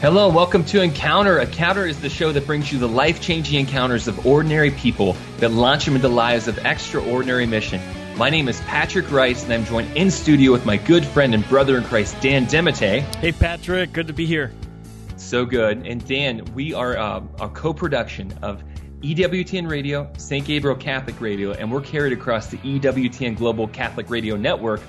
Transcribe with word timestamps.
Hello, 0.00 0.28
welcome 0.28 0.64
to 0.66 0.80
Encounter. 0.80 1.40
Encounter 1.40 1.84
is 1.84 2.00
the 2.00 2.08
show 2.08 2.30
that 2.30 2.46
brings 2.46 2.70
you 2.70 2.78
the 2.78 2.86
life 2.86 3.20
changing 3.20 3.58
encounters 3.58 4.06
of 4.06 4.24
ordinary 4.24 4.70
people 4.70 5.16
that 5.38 5.50
launch 5.50 5.86
them 5.86 5.96
into 5.96 6.06
lives 6.06 6.46
of 6.46 6.56
extraordinary 6.64 7.46
mission. 7.46 7.80
My 8.16 8.30
name 8.30 8.46
is 8.46 8.60
Patrick 8.60 9.10
Rice, 9.10 9.42
and 9.42 9.52
I'm 9.52 9.64
joined 9.64 9.96
in 9.96 10.12
studio 10.12 10.52
with 10.52 10.64
my 10.64 10.76
good 10.76 11.04
friend 11.04 11.34
and 11.34 11.44
brother 11.48 11.76
in 11.76 11.82
Christ, 11.82 12.20
Dan 12.20 12.46
Demite. 12.46 13.12
Hey, 13.16 13.32
Patrick, 13.32 13.92
good 13.92 14.06
to 14.06 14.12
be 14.12 14.24
here. 14.24 14.52
So 15.16 15.44
good. 15.44 15.84
And 15.84 16.06
Dan, 16.06 16.44
we 16.54 16.74
are 16.74 16.96
uh, 16.96 17.20
a 17.40 17.48
co 17.48 17.74
production 17.74 18.38
of 18.40 18.62
EWTN 19.00 19.68
Radio, 19.68 20.12
St. 20.16 20.46
Gabriel 20.46 20.76
Catholic 20.76 21.20
Radio, 21.20 21.50
and 21.50 21.72
we're 21.72 21.80
carried 21.80 22.12
across 22.12 22.46
the 22.46 22.58
EWTN 22.58 23.36
Global 23.36 23.66
Catholic 23.66 24.10
Radio 24.10 24.36
Network. 24.36 24.80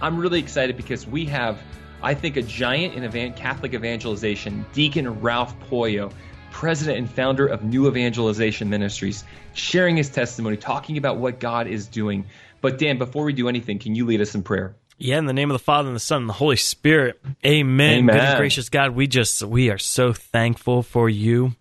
I'm 0.00 0.16
really 0.16 0.38
excited 0.38 0.78
because 0.78 1.06
we 1.06 1.26
have 1.26 1.58
I 2.04 2.12
think 2.12 2.36
a 2.36 2.42
giant 2.42 2.92
in 2.92 3.32
Catholic 3.32 3.72
evangelization, 3.72 4.66
Deacon 4.74 5.22
Ralph 5.22 5.58
Poyo, 5.70 6.12
president 6.50 6.98
and 6.98 7.10
founder 7.10 7.46
of 7.46 7.64
New 7.64 7.88
Evangelization 7.88 8.68
Ministries, 8.68 9.24
sharing 9.54 9.96
his 9.96 10.10
testimony, 10.10 10.58
talking 10.58 10.98
about 10.98 11.16
what 11.16 11.40
God 11.40 11.66
is 11.66 11.86
doing. 11.86 12.26
But 12.60 12.76
Dan, 12.76 12.98
before 12.98 13.24
we 13.24 13.32
do 13.32 13.48
anything, 13.48 13.78
can 13.78 13.94
you 13.94 14.04
lead 14.04 14.20
us 14.20 14.34
in 14.34 14.42
prayer? 14.42 14.76
Yeah, 14.98 15.16
in 15.16 15.24
the 15.24 15.32
name 15.32 15.50
of 15.50 15.54
the 15.54 15.64
Father 15.64 15.88
and 15.88 15.96
the 15.96 16.00
Son 16.00 16.20
and 16.20 16.28
the 16.28 16.34
Holy 16.34 16.56
Spirit. 16.56 17.18
Amen. 17.42 18.00
Amen. 18.00 18.14
Good 18.14 18.22
and 18.22 18.38
gracious 18.38 18.68
God, 18.68 18.90
we 18.90 19.06
just 19.06 19.42
we 19.42 19.70
are 19.70 19.78
so 19.78 20.12
thankful 20.12 20.82
for 20.82 21.08
you. 21.08 21.56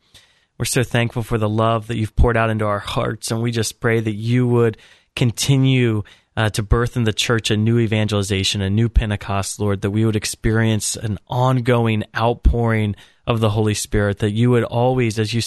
We're 0.57 0.65
so 0.65 0.83
thankful 0.83 1.23
for 1.23 1.37
the 1.37 1.47
love 1.47 1.87
that 1.87 1.95
you've 1.95 2.17
poured 2.17 2.35
out 2.35 2.49
into 2.49 2.65
our 2.65 2.79
hearts, 2.79 3.31
and 3.31 3.41
we 3.41 3.51
just 3.51 3.79
pray 3.79 4.01
that 4.01 4.13
you 4.13 4.45
would 4.45 4.77
continue 5.15 6.03
uh, 6.35 6.49
to 6.49 6.63
birth 6.63 6.97
in 6.97 7.03
the 7.03 7.13
church 7.13 7.51
a 7.51 7.57
new 7.57 7.79
evangelization, 7.79 8.61
a 8.61 8.69
new 8.69 8.89
Pentecost, 8.89 9.59
Lord, 9.59 9.81
that 9.81 9.91
we 9.91 10.05
would 10.05 10.15
experience 10.15 10.95
an 10.95 11.19
ongoing 11.27 12.03
outpouring 12.15 12.95
of 13.25 13.39
the 13.39 13.51
Holy 13.51 13.73
Spirit, 13.73 14.19
that 14.19 14.31
you 14.31 14.49
would 14.49 14.63
always, 14.63 15.19
as 15.19 15.33
you 15.33 15.41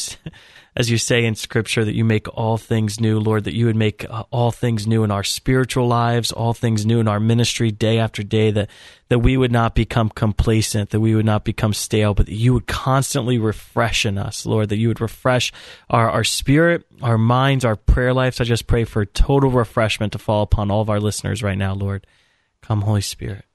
as 0.76 0.90
you 0.90 0.98
say 0.98 1.24
in 1.24 1.34
Scripture, 1.34 1.86
that 1.86 1.94
you 1.94 2.04
make 2.04 2.28
all 2.36 2.58
things 2.58 3.00
new, 3.00 3.18
Lord, 3.18 3.44
that 3.44 3.54
you 3.54 3.64
would 3.64 3.76
make 3.76 4.04
uh, 4.10 4.24
all 4.30 4.52
things 4.52 4.86
new 4.86 5.04
in 5.04 5.10
our 5.10 5.24
spiritual 5.24 5.88
lives, 5.88 6.32
all 6.32 6.52
things 6.52 6.84
new 6.84 7.00
in 7.00 7.08
our 7.08 7.18
ministry 7.18 7.70
day 7.70 7.98
after 7.98 8.22
day, 8.22 8.50
that, 8.50 8.68
that 9.08 9.20
we 9.20 9.38
would 9.38 9.50
not 9.50 9.74
become 9.74 10.10
complacent, 10.10 10.90
that 10.90 11.00
we 11.00 11.14
would 11.14 11.24
not 11.24 11.44
become 11.44 11.72
stale, 11.72 12.12
but 12.12 12.26
that 12.26 12.34
you 12.34 12.52
would 12.52 12.66
constantly 12.66 13.38
refresh 13.38 14.04
in 14.04 14.18
us, 14.18 14.44
Lord, 14.44 14.68
that 14.68 14.76
you 14.76 14.88
would 14.88 15.00
refresh 15.00 15.50
our, 15.88 16.10
our 16.10 16.24
spirit, 16.24 16.84
our 17.00 17.16
minds, 17.16 17.64
our 17.64 17.76
prayer 17.76 18.12
lives. 18.12 18.38
I 18.38 18.44
just 18.44 18.66
pray 18.66 18.84
for 18.84 19.06
total 19.06 19.50
refreshment 19.50 20.12
to 20.12 20.18
fall 20.18 20.42
upon 20.42 20.70
all 20.70 20.82
of 20.82 20.90
our 20.90 21.00
listeners 21.00 21.42
right 21.42 21.56
now, 21.56 21.72
Lord. 21.72 22.06
Come, 22.60 22.82
Holy 22.82 23.00
Spirit. 23.00 23.46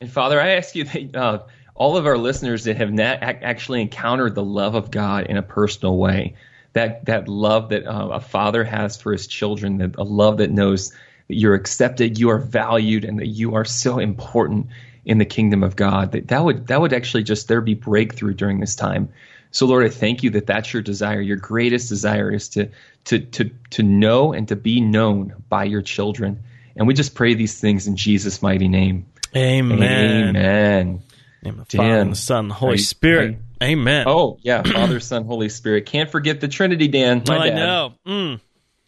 And 0.00 0.10
Father, 0.10 0.40
I 0.40 0.52
ask 0.52 0.74
you 0.74 0.84
that. 0.84 1.14
Uh, 1.14 1.42
all 1.76 1.96
of 1.96 2.06
our 2.06 2.16
listeners 2.16 2.64
that 2.64 2.76
have 2.76 2.92
not 2.92 3.18
actually 3.20 3.80
encountered 3.80 4.34
the 4.34 4.44
love 4.44 4.76
of 4.76 4.90
God 4.90 5.26
in 5.26 5.36
a 5.36 5.42
personal 5.42 5.96
way, 5.96 6.36
that 6.74 7.06
that 7.06 7.28
love 7.28 7.70
that 7.70 7.86
uh, 7.86 8.08
a 8.08 8.20
father 8.20 8.62
has 8.62 8.96
for 8.96 9.12
his 9.12 9.26
children, 9.26 9.78
that 9.78 9.96
a 9.96 10.04
love 10.04 10.38
that 10.38 10.50
knows 10.50 10.90
that 10.90 11.34
you're 11.34 11.54
accepted, 11.54 12.18
you 12.18 12.30
are 12.30 12.38
valued, 12.38 13.04
and 13.04 13.18
that 13.18 13.28
you 13.28 13.54
are 13.54 13.64
so 13.64 13.98
important 13.98 14.66
in 15.04 15.18
the 15.18 15.24
kingdom 15.24 15.62
of 15.62 15.76
God. 15.76 16.12
That 16.12 16.28
that 16.28 16.44
would 16.44 16.66
that 16.66 16.80
would 16.80 16.92
actually 16.92 17.22
just 17.22 17.48
there 17.48 17.60
be 17.60 17.74
breakthrough 17.74 18.34
during 18.34 18.60
this 18.60 18.76
time. 18.76 19.08
So 19.50 19.66
Lord, 19.66 19.86
I 19.86 19.88
thank 19.88 20.24
you 20.24 20.30
that 20.30 20.46
that's 20.46 20.72
your 20.72 20.82
desire. 20.82 21.20
Your 21.20 21.36
greatest 21.36 21.88
desire 21.88 22.30
is 22.30 22.50
to 22.50 22.70
to 23.04 23.20
to 23.20 23.50
to 23.70 23.82
know 23.82 24.32
and 24.32 24.48
to 24.48 24.56
be 24.56 24.80
known 24.80 25.34
by 25.48 25.64
your 25.64 25.82
children. 25.82 26.42
And 26.76 26.88
we 26.88 26.94
just 26.94 27.14
pray 27.14 27.34
these 27.34 27.58
things 27.60 27.86
in 27.86 27.96
Jesus' 27.96 28.42
mighty 28.42 28.66
name. 28.66 29.06
Amen. 29.36 30.28
Amen. 30.30 31.02
Name 31.44 31.60
of 31.60 31.68
the 31.68 31.76
Father 31.76 32.00
and 32.00 32.10
the 32.10 32.16
Son, 32.16 32.48
the 32.48 32.54
Holy 32.54 32.78
Spirit. 32.78 33.38
Amen. 33.62 34.04
Oh 34.06 34.38
yeah, 34.42 34.62
Father, 34.62 35.00
Son, 35.00 35.24
Holy 35.24 35.48
Spirit. 35.48 35.86
Can't 35.86 36.10
forget 36.10 36.40
the 36.40 36.48
Trinity, 36.48 36.88
Dan. 36.88 37.22
My 37.26 37.38
I 37.38 37.48
bad. 37.50 37.56
know. 37.56 37.94
Mm. 38.06 38.40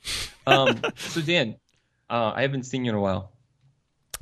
um, 0.47 0.81
so 0.97 1.21
Dan, 1.21 1.57
uh, 2.11 2.33
I 2.35 2.43
haven't 2.43 2.65
seen 2.65 2.85
you 2.85 2.91
in 2.91 2.97
a 2.97 3.01
while. 3.01 3.33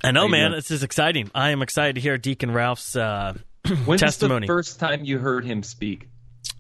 I 0.03 0.10
know, 0.10 0.28
man. 0.28 0.53
This 0.53 0.71
is 0.71 0.83
exciting. 0.83 1.31
I 1.34 1.50
am 1.50 1.62
excited 1.62 1.94
to 1.94 2.00
hear 2.00 2.19
Deacon 2.19 2.50
Ralph's 2.50 2.94
uh, 2.94 3.34
When's 3.87 4.00
testimony. 4.00 4.47
the 4.47 4.53
first 4.53 4.78
time 4.78 5.04
you 5.04 5.19
heard 5.19 5.44
him 5.44 5.62
speak? 5.62 6.09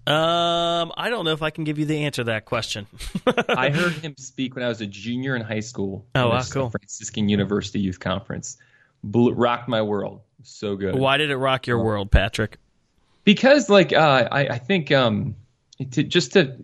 Um, 0.06 0.92
I 0.96 1.08
don't 1.08 1.24
know 1.24 1.32
if 1.32 1.42
I 1.42 1.50
can 1.50 1.64
give 1.64 1.78
you 1.78 1.86
the 1.86 2.04
answer 2.04 2.22
to 2.22 2.24
that 2.24 2.44
question. 2.44 2.86
I 3.48 3.70
heard 3.70 3.92
him 3.92 4.14
speak 4.18 4.54
when 4.54 4.64
I 4.64 4.68
was 4.68 4.80
a 4.82 4.86
junior 4.86 5.34
in 5.34 5.42
high 5.42 5.60
school. 5.60 6.06
Oh, 6.14 6.28
wow, 6.28 6.42
cool! 6.50 6.70
Franciscan 6.70 7.28
University 7.28 7.80
Youth 7.80 8.00
Conference, 8.00 8.58
Blew, 9.02 9.32
rocked 9.32 9.68
my 9.68 9.80
world. 9.82 10.20
So 10.42 10.76
good. 10.76 10.94
Why 10.94 11.16
did 11.16 11.30
it 11.30 11.36
rock 11.36 11.66
your 11.66 11.82
world, 11.82 12.10
Patrick? 12.10 12.58
Because 13.24 13.68
like 13.68 13.92
uh, 13.92 14.28
I, 14.30 14.46
I 14.48 14.58
think 14.58 14.92
um, 14.92 15.36
to, 15.92 16.02
just 16.02 16.32
to 16.32 16.56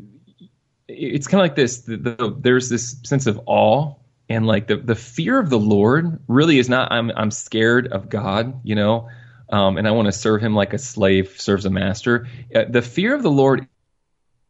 it's 0.88 1.26
kind 1.26 1.41
of 1.41 1.44
like 1.44 1.56
this 1.56 1.78
the, 1.78 1.97
the, 1.97 2.37
there's 2.38 2.69
this 2.69 2.97
sense 3.04 3.26
of 3.26 3.41
awe 3.47 3.94
and 4.28 4.47
like 4.47 4.66
the, 4.66 4.76
the 4.76 4.94
fear 4.94 5.38
of 5.38 5.50
the 5.50 5.59
lord 5.59 6.21
really 6.28 6.59
is 6.59 6.69
not 6.69 6.93
i'm 6.93 7.10
i'm 7.16 7.31
scared 7.31 7.88
of 7.88 8.09
god 8.09 8.60
you 8.65 8.75
know 8.75 9.09
um, 9.50 9.76
and 9.78 9.87
i 9.87 9.91
want 9.91 10.06
to 10.06 10.12
serve 10.12 10.41
him 10.41 10.54
like 10.54 10.72
a 10.72 10.78
slave 10.78 11.34
serves 11.38 11.65
a 11.65 11.71
master. 11.71 12.28
Uh, 12.54 12.65
the 12.69 12.82
fear 12.82 13.15
of 13.15 13.22
the 13.22 13.31
lord 13.31 13.66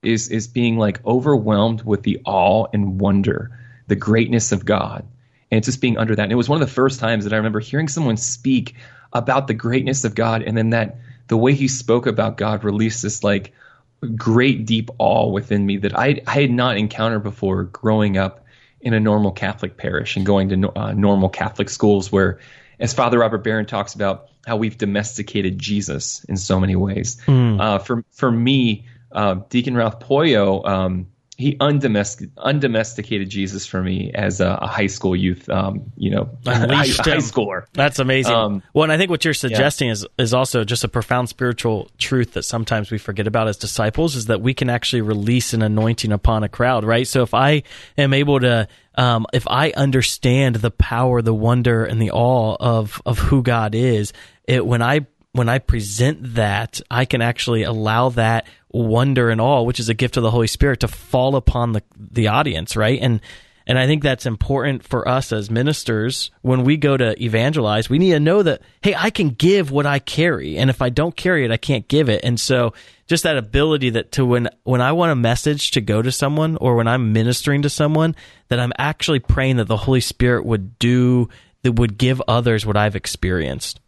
is 0.02 0.28
is 0.28 0.48
being 0.48 0.78
like 0.78 1.04
overwhelmed 1.04 1.82
with 1.82 2.02
the 2.02 2.20
awe 2.24 2.66
and 2.72 3.00
wonder 3.00 3.58
the 3.86 3.96
greatness 3.96 4.52
of 4.52 4.64
god. 4.64 5.06
And 5.50 5.58
it's 5.58 5.66
just 5.66 5.80
being 5.80 5.98
under 5.98 6.14
that. 6.14 6.22
And 6.22 6.32
it 6.32 6.36
was 6.36 6.48
one 6.48 6.62
of 6.62 6.66
the 6.66 6.72
first 6.72 7.00
times 7.00 7.24
that 7.24 7.32
i 7.32 7.36
remember 7.36 7.60
hearing 7.60 7.88
someone 7.88 8.16
speak 8.16 8.76
about 9.12 9.46
the 9.46 9.54
greatness 9.54 10.04
of 10.04 10.14
god 10.14 10.42
and 10.42 10.56
then 10.56 10.70
that 10.70 10.98
the 11.30 11.36
way 11.36 11.54
he 11.54 11.68
spoke 11.68 12.08
about 12.08 12.36
God 12.36 12.64
released 12.64 13.02
this 13.02 13.22
like 13.22 13.52
great 14.16 14.66
deep 14.66 14.90
awe 14.98 15.30
within 15.30 15.64
me 15.64 15.76
that 15.76 15.96
I, 15.96 16.20
I 16.26 16.40
had 16.40 16.50
not 16.50 16.76
encountered 16.76 17.22
before 17.22 17.62
growing 17.62 18.18
up 18.18 18.44
in 18.80 18.94
a 18.94 19.00
normal 19.00 19.30
Catholic 19.30 19.76
parish 19.76 20.16
and 20.16 20.26
going 20.26 20.48
to 20.48 20.76
uh, 20.76 20.92
normal 20.92 21.28
Catholic 21.28 21.70
schools 21.70 22.10
where, 22.10 22.40
as 22.80 22.94
Father 22.94 23.20
Robert 23.20 23.44
Barron 23.44 23.66
talks 23.66 23.94
about, 23.94 24.26
how 24.44 24.56
we've 24.56 24.76
domesticated 24.76 25.56
Jesus 25.56 26.24
in 26.24 26.36
so 26.36 26.58
many 26.58 26.74
ways. 26.74 27.18
Mm. 27.26 27.60
Uh, 27.60 27.78
for 27.78 28.04
for 28.10 28.30
me, 28.30 28.86
uh, 29.12 29.36
Deacon 29.50 29.76
Ralph 29.76 30.00
Poyo, 30.00 30.66
um, 30.66 31.06
he 31.40 31.56
undomestic, 31.56 32.30
undomesticated 32.36 33.30
Jesus 33.30 33.64
for 33.64 33.82
me 33.82 34.12
as 34.12 34.42
a, 34.42 34.58
a 34.60 34.66
high 34.66 34.88
school 34.88 35.16
youth, 35.16 35.48
um, 35.48 35.90
you 35.96 36.10
know, 36.10 36.28
high, 36.44 36.66
high, 36.66 36.86
schooler. 36.86 37.64
That's 37.72 37.98
amazing. 37.98 38.34
Um, 38.34 38.62
well, 38.74 38.84
and 38.84 38.92
I 38.92 38.98
think 38.98 39.08
what 39.08 39.24
you're 39.24 39.32
suggesting 39.32 39.86
yeah. 39.88 39.92
is 39.92 40.06
is 40.18 40.34
also 40.34 40.64
just 40.64 40.84
a 40.84 40.88
profound 40.88 41.30
spiritual 41.30 41.90
truth 41.96 42.34
that 42.34 42.42
sometimes 42.42 42.90
we 42.90 42.98
forget 42.98 43.26
about 43.26 43.48
as 43.48 43.56
disciples 43.56 44.16
is 44.16 44.26
that 44.26 44.42
we 44.42 44.52
can 44.52 44.68
actually 44.68 45.00
release 45.00 45.54
an 45.54 45.62
anointing 45.62 46.12
upon 46.12 46.44
a 46.44 46.48
crowd, 46.48 46.84
right? 46.84 47.08
So 47.08 47.22
if 47.22 47.32
I 47.32 47.62
am 47.96 48.12
able 48.12 48.40
to 48.40 48.68
um, 48.96 49.26
if 49.32 49.48
I 49.48 49.70
understand 49.70 50.56
the 50.56 50.70
power, 50.70 51.22
the 51.22 51.32
wonder, 51.32 51.86
and 51.86 52.02
the 52.02 52.10
awe 52.10 52.56
of 52.60 53.00
of 53.06 53.18
who 53.18 53.42
God 53.42 53.74
is, 53.74 54.12
it 54.44 54.66
when 54.66 54.82
I 54.82 55.06
when 55.32 55.48
I 55.48 55.58
present 55.58 56.34
that, 56.34 56.80
I 56.90 57.06
can 57.06 57.22
actually 57.22 57.62
allow 57.62 58.10
that 58.10 58.46
wonder 58.70 59.30
and 59.30 59.40
awe, 59.40 59.62
which 59.62 59.80
is 59.80 59.88
a 59.88 59.94
gift 59.94 60.16
of 60.16 60.22
the 60.22 60.30
Holy 60.30 60.46
Spirit, 60.46 60.80
to 60.80 60.88
fall 60.88 61.36
upon 61.36 61.72
the 61.72 61.82
the 61.96 62.28
audience, 62.28 62.76
right? 62.76 62.98
And 63.00 63.20
and 63.66 63.78
I 63.78 63.86
think 63.86 64.02
that's 64.02 64.26
important 64.26 64.82
for 64.82 65.06
us 65.06 65.32
as 65.32 65.50
ministers 65.50 66.30
when 66.42 66.64
we 66.64 66.76
go 66.76 66.96
to 66.96 67.22
evangelize. 67.22 67.88
We 67.88 67.98
need 67.98 68.10
to 68.10 68.20
know 68.20 68.42
that 68.42 68.62
hey, 68.82 68.94
I 68.96 69.10
can 69.10 69.30
give 69.30 69.70
what 69.70 69.86
I 69.86 69.98
carry, 69.98 70.56
and 70.56 70.70
if 70.70 70.82
I 70.82 70.88
don't 70.88 71.16
carry 71.16 71.44
it, 71.44 71.50
I 71.50 71.56
can't 71.56 71.86
give 71.86 72.08
it. 72.08 72.24
And 72.24 72.40
so, 72.40 72.72
just 73.06 73.22
that 73.24 73.36
ability 73.36 73.90
that 73.90 74.12
to 74.12 74.24
when 74.24 74.48
when 74.64 74.80
I 74.80 74.92
want 74.92 75.12
a 75.12 75.16
message 75.16 75.72
to 75.72 75.80
go 75.80 76.02
to 76.02 76.10
someone, 76.10 76.56
or 76.56 76.74
when 76.74 76.88
I'm 76.88 77.12
ministering 77.12 77.62
to 77.62 77.70
someone, 77.70 78.16
that 78.48 78.58
I'm 78.58 78.72
actually 78.78 79.20
praying 79.20 79.58
that 79.58 79.68
the 79.68 79.76
Holy 79.76 80.00
Spirit 80.00 80.44
would 80.44 80.78
do 80.78 81.28
that 81.62 81.72
would 81.72 81.98
give 81.98 82.22
others 82.26 82.64
what 82.64 82.76
I've 82.76 82.96
experienced. 82.96 83.80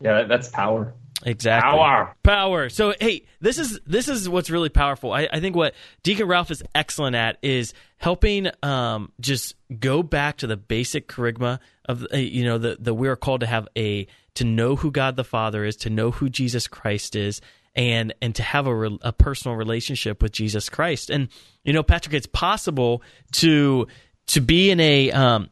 Yeah, 0.00 0.24
that's 0.24 0.48
power. 0.48 0.94
Exactly. 1.24 1.70
Power. 1.70 2.14
Power. 2.22 2.68
So 2.68 2.94
hey, 3.00 3.24
this 3.40 3.58
is 3.58 3.80
this 3.86 4.08
is 4.08 4.28
what's 4.28 4.50
really 4.50 4.68
powerful. 4.68 5.12
I, 5.12 5.26
I 5.32 5.40
think 5.40 5.56
what 5.56 5.74
Deacon 6.02 6.28
Ralph 6.28 6.50
is 6.50 6.62
excellent 6.74 7.16
at 7.16 7.38
is 7.42 7.72
helping 7.96 8.48
um, 8.62 9.10
just 9.20 9.54
go 9.80 10.02
back 10.02 10.36
to 10.38 10.46
the 10.46 10.56
basic 10.56 11.08
charisma 11.08 11.60
of 11.86 12.06
uh, 12.12 12.16
you 12.16 12.44
know 12.44 12.58
the 12.58 12.76
the 12.78 12.92
we're 12.92 13.16
called 13.16 13.40
to 13.40 13.46
have 13.46 13.66
a 13.76 14.06
to 14.34 14.44
know 14.44 14.76
who 14.76 14.90
God 14.90 15.16
the 15.16 15.24
Father 15.24 15.64
is, 15.64 15.76
to 15.76 15.90
know 15.90 16.10
who 16.10 16.28
Jesus 16.28 16.68
Christ 16.68 17.16
is, 17.16 17.40
and 17.74 18.12
and 18.20 18.34
to 18.34 18.42
have 18.42 18.66
a, 18.66 18.74
re, 18.74 18.98
a 19.02 19.12
personal 19.12 19.56
relationship 19.56 20.22
with 20.22 20.32
Jesus 20.32 20.68
Christ. 20.68 21.08
And 21.08 21.28
you 21.64 21.72
know, 21.72 21.82
Patrick, 21.82 22.14
it's 22.14 22.26
possible 22.26 23.02
to 23.32 23.86
to 24.26 24.40
be 24.40 24.70
in 24.70 24.80
a 24.80 25.10
um, 25.12 25.48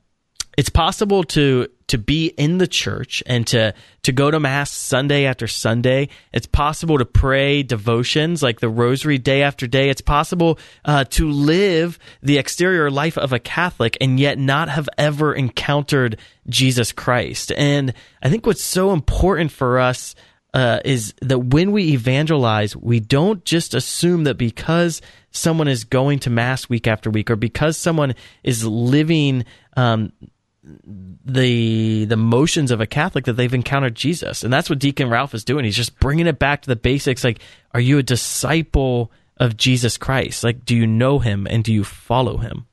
it's 0.56 0.68
possible 0.68 1.24
to 1.24 1.68
to 1.88 1.98
be 1.98 2.28
in 2.28 2.56
the 2.56 2.66
church 2.66 3.22
and 3.26 3.46
to 3.46 3.74
to 4.02 4.12
go 4.12 4.30
to 4.30 4.40
mass 4.40 4.70
Sunday 4.70 5.26
after 5.26 5.46
Sunday. 5.46 6.08
It's 6.32 6.46
possible 6.46 6.98
to 6.98 7.04
pray 7.04 7.62
devotions 7.62 8.42
like 8.42 8.60
the 8.60 8.68
Rosary 8.68 9.18
day 9.18 9.42
after 9.42 9.66
day. 9.66 9.88
It's 9.90 10.00
possible 10.00 10.58
uh, 10.84 11.04
to 11.10 11.30
live 11.30 11.98
the 12.22 12.38
exterior 12.38 12.90
life 12.90 13.18
of 13.18 13.32
a 13.32 13.38
Catholic 13.38 13.96
and 14.00 14.18
yet 14.18 14.38
not 14.38 14.68
have 14.68 14.88
ever 14.98 15.34
encountered 15.34 16.18
Jesus 16.48 16.92
Christ. 16.92 17.52
And 17.52 17.94
I 18.22 18.30
think 18.30 18.46
what's 18.46 18.64
so 18.64 18.92
important 18.92 19.52
for 19.52 19.78
us 19.78 20.14
uh, 20.54 20.80
is 20.84 21.14
that 21.22 21.38
when 21.38 21.72
we 21.72 21.92
evangelize, 21.92 22.76
we 22.76 23.00
don't 23.00 23.44
just 23.44 23.74
assume 23.74 24.24
that 24.24 24.36
because 24.36 25.00
someone 25.30 25.68
is 25.68 25.84
going 25.84 26.18
to 26.20 26.30
mass 26.30 26.68
week 26.68 26.86
after 26.86 27.10
week 27.10 27.30
or 27.30 27.36
because 27.36 27.76
someone 27.76 28.14
is 28.42 28.64
living 28.64 29.44
um, 29.76 30.12
the 30.64 32.04
the 32.04 32.16
motions 32.16 32.70
of 32.70 32.80
a 32.80 32.86
Catholic 32.86 33.24
that 33.24 33.32
they've 33.34 33.52
encountered 33.52 33.94
Jesus, 33.94 34.44
and 34.44 34.52
that's 34.52 34.70
what 34.70 34.78
Deacon 34.78 35.08
Ralph 35.08 35.34
is 35.34 35.44
doing. 35.44 35.64
He's 35.64 35.76
just 35.76 35.98
bringing 35.98 36.26
it 36.26 36.38
back 36.38 36.62
to 36.62 36.68
the 36.68 36.76
basics. 36.76 37.24
Like, 37.24 37.40
are 37.74 37.80
you 37.80 37.98
a 37.98 38.02
disciple 38.02 39.10
of 39.38 39.56
Jesus 39.56 39.96
Christ? 39.96 40.44
Like, 40.44 40.64
do 40.64 40.76
you 40.76 40.86
know 40.86 41.18
Him 41.18 41.46
and 41.48 41.64
do 41.64 41.72
you 41.72 41.82
follow 41.82 42.36
Him? 42.36 42.66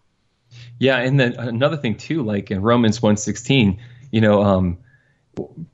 Yeah, 0.77 0.97
and 0.97 1.19
then 1.19 1.33
another 1.33 1.77
thing 1.77 1.95
too, 1.95 2.24
like 2.24 2.51
in 2.51 2.62
Romans 2.62 3.01
one 3.01 3.18
sixteen, 3.18 3.80
you 4.12 4.21
know, 4.21 4.44
um, 4.44 4.77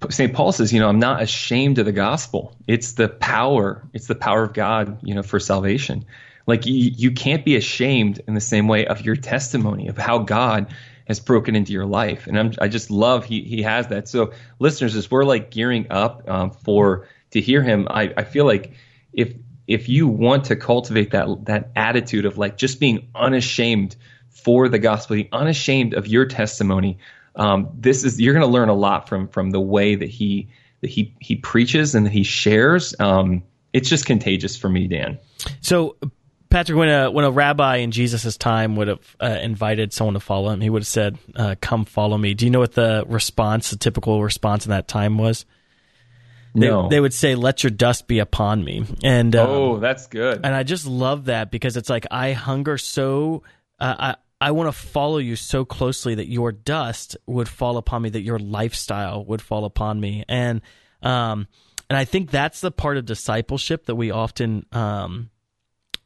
St. 0.10 0.34
Paul 0.34 0.52
says, 0.52 0.72
you 0.72 0.80
know, 0.80 0.88
I'm 0.88 1.00
not 1.00 1.22
ashamed 1.22 1.80
of 1.80 1.86
the 1.86 1.92
gospel. 1.92 2.56
It's 2.68 2.94
the 2.94 3.10
power. 3.10 3.88
It's 3.94 4.08
the 4.08 4.16
power 4.16 4.44
of 4.44 4.54
God, 4.54 5.00
you 5.04 5.16
know, 5.16 5.24
for 5.24 5.40
salvation. 5.40 6.06
Like 6.48 6.66
you, 6.66 6.92
you 6.96 7.12
can't 7.12 7.44
be 7.44 7.56
ashamed 7.56 8.22
in 8.28 8.36
the 8.36 8.42
same 8.42 8.68
way 8.68 8.86
of 8.86 9.02
your 9.02 9.16
testimony 9.16 9.88
of 9.88 9.98
how 9.98 10.20
God 10.20 10.68
has 11.06 11.20
broken 11.20 11.56
into 11.56 11.72
your 11.72 11.86
life. 11.86 12.28
And 12.28 12.38
I'm, 12.38 12.54
I 12.60 12.68
just 12.68 12.92
love 12.92 13.26
he 13.26 13.42
he 13.42 13.62
has 13.62 13.88
that. 13.88 14.08
So 14.08 14.34
listeners, 14.60 14.96
as 14.96 15.10
we're 15.10 15.24
like 15.24 15.52
gearing 15.52 15.88
up 15.90 16.30
um, 16.30 16.52
for 16.52 17.08
to 17.32 17.42
hear 17.42 17.62
him, 17.62 17.88
I, 17.90 18.14
I 18.16 18.24
feel 18.24 18.46
like 18.46 18.74
if 19.14 19.34
if 19.68 19.90
you 19.90 20.08
want 20.08 20.46
to 20.46 20.56
cultivate 20.56 21.12
that 21.12 21.46
that 21.46 21.72
attitude 21.76 22.26
of 22.26 22.38
like 22.38 22.58
just 22.58 22.80
being 22.80 23.10
unashamed 23.16 23.96
for 24.30 24.70
the 24.70 24.80
gospel, 24.80 25.16
be 25.16 25.30
unashamed 25.32 25.94
of 25.94 26.08
your 26.08 26.26
testimony, 26.26 27.00
um, 27.36 27.70
this 27.74 28.04
is 28.04 28.20
you're 28.20 28.34
going 28.34 28.46
to 28.46 28.52
learn 28.52 28.70
a 28.70 28.76
lot 28.76 29.10
from 29.10 29.28
from 29.28 29.52
the 29.52 29.62
way 29.62 29.96
that 29.96 30.10
he 30.10 30.50
that 30.82 30.90
he 30.90 31.16
he 31.20 31.36
preaches 31.36 31.96
and 31.96 32.06
that 32.06 32.14
he 32.14 32.24
shares. 32.24 32.96
Um, 33.00 33.44
it's 33.74 33.90
just 33.90 34.06
contagious 34.06 34.56
for 34.56 34.70
me, 34.70 34.88
Dan. 34.88 35.20
So 35.62 35.98
Patrick, 36.56 36.78
when 36.78 36.88
a 36.88 37.12
when 37.12 37.26
a 37.26 37.32
rabbi 37.32 37.78
in 37.80 37.92
Jesus' 37.92 38.38
time 38.38 38.78
would 38.78 38.88
have 38.88 39.16
uh, 39.20 39.26
invited 39.26 39.92
someone 39.92 40.14
to 40.14 40.22
follow 40.22 40.52
him, 40.52 40.62
he 40.62 40.70
would 40.70 40.84
have 40.84 40.88
said, 40.88 41.18
uh, 41.36 41.56
"Come 41.60 41.84
follow 41.84 42.18
me." 42.18 42.34
Do 42.34 42.46
you 42.46 42.52
know 42.52 42.62
what 42.62 42.72
the 42.72 43.04
response, 43.10 43.72
the 43.72 43.76
typical 43.76 44.24
response 44.24 44.66
in 44.66 44.70
that 44.70 44.88
time 44.88 45.18
was? 45.18 45.46
They, 46.54 46.70
no. 46.70 46.88
they 46.88 47.02
would 47.02 47.14
say, 47.14 47.36
"Let 47.36 47.66
your 47.66 47.72
dust 47.72 48.08
be 48.08 48.20
upon 48.20 48.64
me." 48.64 48.86
And 49.04 49.36
um, 49.36 49.50
oh, 49.50 49.80
that's 49.80 50.08
good. 50.08 50.46
And 50.46 50.56
I 50.56 50.64
just 50.64 50.88
love 50.88 51.26
that 51.26 51.52
because 51.52 51.76
it's 51.76 51.90
like 51.90 52.08
I 52.10 52.32
hunger 52.32 52.78
so. 52.78 53.44
Uh, 53.78 54.16
I 54.40 54.48
I 54.48 54.52
want 54.52 54.70
to 54.70 54.72
follow 54.72 55.18
you 55.18 55.36
so 55.36 55.66
closely 55.66 56.16
that 56.16 56.30
your 56.30 56.54
dust 56.54 57.18
would 57.26 57.50
fall 57.50 57.76
upon 57.76 58.04
me, 58.04 58.12
that 58.12 58.22
your 58.22 58.40
lifestyle 58.40 59.26
would 59.26 59.42
fall 59.42 59.66
upon 59.66 60.00
me, 60.00 60.24
and 60.30 60.62
um, 61.04 61.50
and 61.90 61.98
I 61.98 62.06
think 62.06 62.32
that's 62.32 62.62
the 62.62 62.72
part 62.72 62.96
of 62.96 63.06
discipleship 63.06 63.88
that 63.88 63.96
we 63.96 64.12
often 64.12 64.66
um 64.72 65.32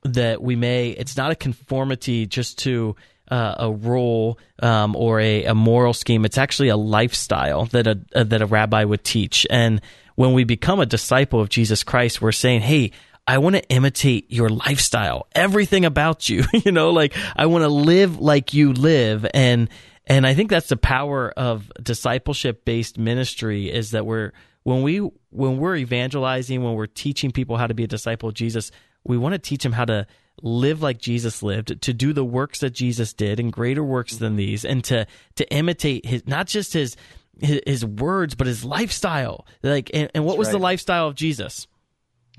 that 0.03 0.41
we 0.41 0.55
may 0.55 0.89
it's 0.89 1.17
not 1.17 1.31
a 1.31 1.35
conformity 1.35 2.25
just 2.25 2.59
to 2.59 2.95
uh, 3.29 3.55
a 3.59 3.71
rule 3.71 4.39
um, 4.61 4.95
or 4.95 5.19
a, 5.19 5.45
a, 5.45 5.53
moral 5.53 5.93
scheme. 5.93 6.25
It's 6.25 6.37
actually 6.37 6.69
a 6.69 6.77
lifestyle 6.77 7.65
that 7.65 7.85
a, 7.85 7.99
a, 8.13 8.23
that 8.23 8.41
a 8.41 8.45
rabbi 8.45 8.83
would 8.83 9.03
teach. 9.03 9.45
And 9.49 9.81
when 10.15 10.33
we 10.33 10.43
become 10.43 10.79
a 10.79 10.85
disciple 10.85 11.39
of 11.39 11.49
Jesus 11.49 11.83
Christ, 11.83 12.21
we're 12.21 12.31
saying, 12.31 12.61
"Hey, 12.61 12.91
I 13.27 13.37
want 13.37 13.55
to 13.55 13.69
imitate 13.69 14.31
your 14.31 14.49
lifestyle, 14.49 15.27
everything 15.33 15.85
about 15.85 16.27
you. 16.27 16.43
you 16.53 16.71
know, 16.71 16.89
like 16.89 17.15
I 17.35 17.45
want 17.45 17.63
to 17.63 17.69
live 17.69 18.19
like 18.19 18.53
you 18.53 18.73
live." 18.73 19.25
And 19.33 19.69
and 20.07 20.25
I 20.25 20.33
think 20.33 20.49
that's 20.49 20.69
the 20.69 20.77
power 20.77 21.31
of 21.37 21.71
discipleship 21.81 22.65
based 22.65 22.97
ministry 22.97 23.71
is 23.71 23.91
that 23.91 24.05
we're 24.05 24.31
when 24.63 24.81
we 24.81 24.97
when 25.29 25.57
we're 25.57 25.75
evangelizing, 25.75 26.63
when 26.63 26.73
we're 26.73 26.87
teaching 26.87 27.31
people 27.31 27.57
how 27.57 27.67
to 27.67 27.73
be 27.73 27.83
a 27.83 27.87
disciple 27.87 28.29
of 28.29 28.35
Jesus, 28.35 28.71
we 29.03 29.17
want 29.17 29.33
to 29.33 29.39
teach 29.39 29.63
them 29.63 29.71
how 29.71 29.85
to 29.85 30.07
live 30.41 30.81
like 30.81 30.99
Jesus 30.99 31.43
lived, 31.43 31.81
to 31.81 31.93
do 31.93 32.13
the 32.13 32.23
works 32.23 32.59
that 32.59 32.71
Jesus 32.71 33.13
did 33.13 33.39
and 33.39 33.51
greater 33.51 33.83
works 33.83 34.17
than 34.17 34.35
these, 34.35 34.65
and 34.65 34.83
to 34.85 35.05
to 35.35 35.53
imitate 35.53 36.05
his 36.05 36.27
not 36.27 36.47
just 36.47 36.73
his 36.73 36.95
his, 37.39 37.61
his 37.65 37.85
words, 37.85 38.35
but 38.35 38.47
his 38.47 38.65
lifestyle. 38.65 39.45
Like, 39.63 39.91
and, 39.93 40.09
and 40.13 40.25
what 40.25 40.33
That's 40.33 40.39
was 40.39 40.47
right. 40.47 40.53
the 40.53 40.59
lifestyle 40.59 41.07
of 41.07 41.15
Jesus? 41.15 41.67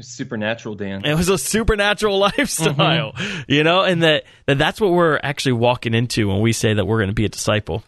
supernatural 0.01 0.75
dan 0.77 1.05
it 1.05 1.15
was 1.15 1.29
a 1.29 1.37
supernatural 1.37 2.19
lifestyle 2.21 3.13
mm-hmm. 3.13 3.43
you 3.49 3.63
know 3.63 3.83
and 3.83 4.03
that, 4.03 4.25
that 4.47 4.57
that's 4.57 4.81
what 4.81 4.93
we're 4.93 5.21
actually 5.23 5.53
walking 5.53 5.93
into 5.93 6.27
when 6.27 6.41
we 6.41 6.55
say 6.55 6.73
that 6.73 6.87
we're 6.87 6.99
going 6.99 7.11
to 7.11 7.15
be 7.15 7.27
a 7.27 7.29
disciple 7.29 7.83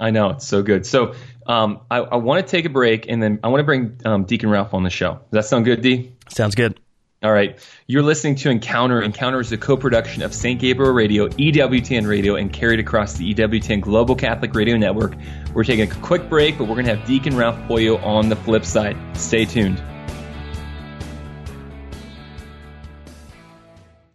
i 0.00 0.10
know 0.10 0.30
it's 0.30 0.46
so 0.46 0.62
good 0.62 0.86
so 0.86 1.14
um, 1.46 1.80
I, 1.90 1.98
I 1.98 2.16
want 2.16 2.46
to 2.46 2.50
take 2.50 2.64
a 2.64 2.70
break 2.70 3.10
and 3.10 3.22
then 3.22 3.40
i 3.44 3.48
want 3.48 3.60
to 3.60 3.64
bring 3.64 4.00
um, 4.06 4.24
deacon 4.24 4.48
ralph 4.48 4.72
on 4.72 4.84
the 4.84 4.90
show 4.90 5.14
does 5.14 5.30
that 5.32 5.44
sound 5.44 5.66
good 5.66 5.82
d 5.82 6.12
sounds 6.30 6.54
good 6.54 6.80
all 7.20 7.32
right. 7.32 7.58
You're 7.88 8.04
listening 8.04 8.36
to 8.36 8.50
Encounter. 8.50 9.02
Encounter 9.02 9.40
is 9.40 9.50
a 9.50 9.58
co 9.58 9.76
production 9.76 10.22
of 10.22 10.32
St. 10.32 10.60
Gabriel 10.60 10.92
Radio, 10.92 11.26
EWTN 11.28 12.06
Radio, 12.06 12.36
and 12.36 12.52
carried 12.52 12.78
across 12.78 13.14
the 13.14 13.34
EWTN 13.34 13.80
Global 13.80 14.14
Catholic 14.14 14.54
Radio 14.54 14.76
Network. 14.76 15.16
We're 15.52 15.64
taking 15.64 15.90
a 15.90 15.94
quick 15.96 16.28
break, 16.28 16.56
but 16.56 16.68
we're 16.68 16.74
going 16.74 16.86
to 16.86 16.94
have 16.94 17.06
Deacon 17.08 17.36
Ralph 17.36 17.56
Poyo 17.68 18.00
on 18.04 18.28
the 18.28 18.36
flip 18.36 18.64
side. 18.64 18.96
Stay 19.16 19.44
tuned. 19.44 19.82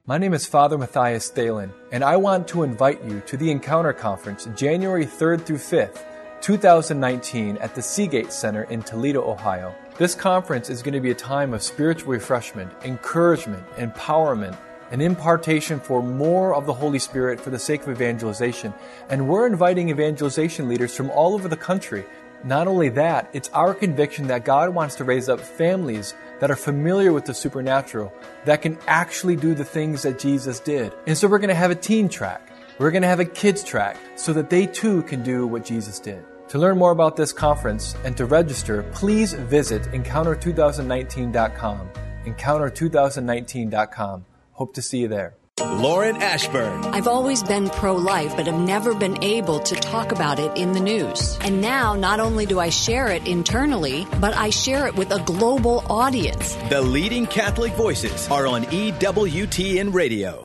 My 0.06 0.18
name 0.18 0.34
is 0.34 0.46
Father 0.46 0.78
Mathias 0.78 1.30
Thelen, 1.30 1.72
and 1.92 2.06
I 2.06 2.16
want 2.16 2.48
to 2.50 2.64
invite 2.64 3.04
you 3.04 3.22
to 3.26 3.36
the 3.36 3.52
Encounter 3.52 3.92
Conference 3.92 4.48
January 4.56 5.06
3rd 5.06 5.46
through 5.46 5.58
5th, 5.58 6.06
2019, 6.40 7.58
at 7.58 7.76
the 7.76 7.82
Seagate 7.82 8.32
Center 8.32 8.64
in 8.64 8.82
Toledo, 8.82 9.30
Ohio. 9.30 9.76
This 9.96 10.16
conference 10.16 10.72
is 10.72 10.82
going 10.82 10.96
to 10.96 11.00
be 11.00 11.12
a 11.12 11.16
time 11.16 11.54
of 11.54 11.62
spiritual 11.62 12.14
refreshment, 12.14 12.72
encouragement, 12.84 13.64
empowerment, 13.76 14.58
an 14.90 15.02
impartation 15.02 15.80
for 15.80 16.02
more 16.02 16.56
of 16.56 16.66
the 16.66 16.74
Holy 16.74 16.98
Spirit 16.98 17.40
for 17.40 17.52
the 17.52 17.60
sake 17.60 17.84
of 17.84 17.90
evangelization. 17.90 18.74
And 19.10 19.28
we're 19.28 19.46
inviting 19.46 19.90
evangelization 19.90 20.68
leaders 20.68 20.96
from 20.98 21.12
all 21.12 21.36
over 21.36 21.48
the 21.48 21.56
country. 21.56 22.06
Not 22.44 22.68
only 22.68 22.90
that, 22.90 23.30
it's 23.34 23.50
our 23.50 23.76
conviction 23.76 24.26
that 24.28 24.46
God 24.46 24.74
wants 24.74 24.96
to 24.96 25.04
raise 25.04 25.30
up 25.30 25.40
families 25.40 26.16
that 26.40 26.50
are 26.50 26.56
familiar 26.56 27.14
with 27.14 27.26
the 27.26 27.34
supernatural, 27.36 28.12
that 28.46 28.64
can 28.64 28.80
actually 28.88 29.36
do 29.36 29.54
the 29.54 29.64
things 29.64 30.02
that 30.02 30.18
Jesus 30.18 30.60
did. 30.60 30.92
And 31.06 31.16
so 31.16 31.28
we're 31.28 31.38
going 31.38 31.50
to 31.50 31.56
have 31.56 31.72
a 31.72 31.76
teen 31.76 32.10
track. 32.10 32.50
We're 32.80 32.92
going 32.92 33.04
to 33.04 33.08
have 33.08 33.20
a 33.20 33.26
kids 33.26 33.64
track 33.64 33.98
so 34.16 34.34
that 34.34 34.50
they 34.50 34.66
too 34.66 35.04
can 35.04 35.22
do 35.22 35.46
what 35.46 35.64
Jesus 35.64 36.00
did. 36.00 36.26
To 36.54 36.60
learn 36.60 36.78
more 36.78 36.92
about 36.92 37.16
this 37.16 37.34
conference 37.34 37.96
and 38.04 38.16
to 38.16 38.28
register, 38.28 38.84
please 38.94 39.34
visit 39.34 39.82
encounter2019.com. 39.92 41.90
Encounter2019.com. 42.26 44.26
Hope 44.52 44.76
to 44.76 44.82
see 44.84 45.00
you 45.00 45.08
there. 45.08 45.36
Lauren 45.60 46.18
Ashburn. 46.18 46.86
I've 46.86 47.08
always 47.08 47.42
been 47.42 47.70
pro 47.70 47.96
life, 47.96 48.38
but 48.38 48.46
have 48.46 48.60
never 48.60 48.94
been 48.94 49.24
able 49.24 49.62
to 49.62 49.74
talk 49.74 50.12
about 50.12 50.38
it 50.38 50.56
in 50.56 50.74
the 50.74 50.80
news. 50.80 51.40
And 51.42 51.60
now, 51.60 51.96
not 51.96 52.20
only 52.20 52.46
do 52.46 52.60
I 52.60 52.70
share 52.70 53.08
it 53.08 53.28
internally, 53.28 54.06
but 54.22 54.38
I 54.38 54.52
share 54.52 54.86
it 54.86 54.94
with 54.94 55.12
a 55.12 55.24
global 55.24 55.84
audience. 55.90 56.54
The 56.70 56.84
leading 56.84 57.26
Catholic 57.26 57.74
voices 57.74 58.30
are 58.30 58.46
on 58.46 58.66
EWTN 58.66 59.92
Radio. 59.92 60.43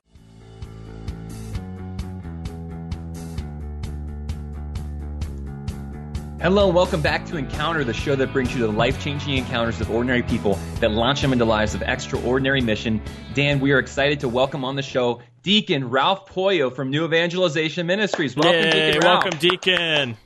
Hello 6.48 6.64
and 6.64 6.74
welcome 6.74 7.02
back 7.02 7.26
to 7.26 7.36
Encounter, 7.36 7.84
the 7.84 7.92
show 7.92 8.16
that 8.16 8.32
brings 8.32 8.54
you 8.54 8.62
the 8.62 8.72
life 8.72 8.98
changing 9.04 9.36
encounters 9.36 9.82
of 9.82 9.90
ordinary 9.90 10.22
people 10.22 10.58
that 10.80 10.90
launch 10.90 11.20
them 11.20 11.34
into 11.34 11.44
lives 11.44 11.74
of 11.74 11.82
extraordinary 11.82 12.62
mission. 12.62 13.02
Dan, 13.34 13.60
we 13.60 13.70
are 13.72 13.78
excited 13.78 14.20
to 14.20 14.30
welcome 14.30 14.64
on 14.64 14.74
the 14.74 14.80
show 14.80 15.20
Deacon 15.42 15.90
Ralph 15.90 16.26
Poyo 16.26 16.74
from 16.74 16.88
New 16.88 17.04
Evangelization 17.04 17.86
Ministries. 17.86 18.34
Welcome, 18.34 18.62
Yay, 18.62 18.92
Deacon 18.92 19.00
Ralph. 19.02 19.24
Welcome, 19.24 19.38
Deacon. 19.38 20.16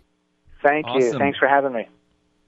Thank 0.63 0.87
awesome. 0.87 1.01
you. 1.01 1.19
Thanks 1.19 1.39
for 1.39 1.49
having 1.49 1.73
me. 1.73 1.89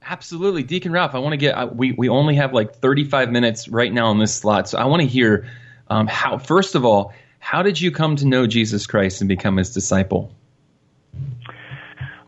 Absolutely. 0.03 0.63
Deacon 0.63 0.93
Ralph, 0.93 1.17
I 1.17 1.19
want 1.19 1.33
to 1.33 1.37
get, 1.37 1.75
we, 1.75 1.91
we 1.91 2.09
only 2.09 2.37
have 2.37 2.53
like 2.53 2.77
35 2.77 3.33
minutes 3.33 3.67
right 3.67 3.93
now 3.93 4.07
on 4.07 4.21
this 4.21 4.33
slot. 4.33 4.69
So 4.69 4.79
I 4.79 4.85
want 4.85 5.03
to 5.03 5.09
hear 5.09 5.51
um, 5.89 6.07
how, 6.07 6.39
first 6.39 6.77
of 6.77 6.85
all, 6.85 7.13
how 7.41 7.65
did 7.65 7.81
you 7.81 7.91
come 7.91 8.15
to 8.15 8.25
know 8.25 8.47
Jesus 8.47 8.87
Christ 8.87 9.21
and 9.21 9.27
become 9.27 9.57
his 9.57 9.75
disciple? 9.75 10.33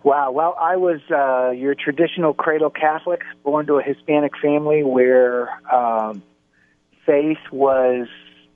Wow. 0.06 0.30
Well, 0.30 0.56
I 0.56 0.76
was 0.76 1.00
uh, 1.10 1.50
your 1.50 1.74
traditional 1.74 2.32
cradle 2.32 2.70
Catholic, 2.70 3.22
born 3.42 3.66
to 3.66 3.78
a 3.78 3.82
Hispanic 3.82 4.38
family 4.40 4.84
where 4.84 5.50
um, 5.68 6.22
faith 7.04 7.40
was 7.50 8.06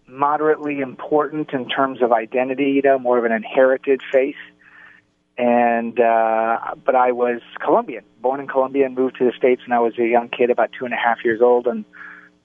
moderately 0.07 0.79
important 0.79 1.51
in 1.53 1.69
terms 1.69 2.03
of 2.03 2.13
identity. 2.13 2.71
You 2.71 2.83
know, 2.83 3.01
more 3.01 3.19
of 3.19 3.25
an 3.25 3.33
inherited 3.33 4.01
faith. 4.13 4.37
And 5.37 5.99
uh, 5.99 6.77
but 6.87 6.95
I 6.95 7.11
was 7.11 7.41
Colombian, 7.61 8.05
born 8.23 8.39
in 8.39 8.47
Colombia, 8.47 8.87
and 8.87 8.95
moved 8.95 9.17
to 9.17 9.25
the 9.25 9.33
states 9.37 9.63
when 9.67 9.77
I 9.77 9.81
was 9.81 9.99
a 9.99 10.07
young 10.07 10.29
kid, 10.29 10.51
about 10.51 10.71
two 10.79 10.85
and 10.85 10.95
a 10.95 10.99
half 10.99 11.25
years 11.25 11.41
old, 11.43 11.67
and 11.67 11.85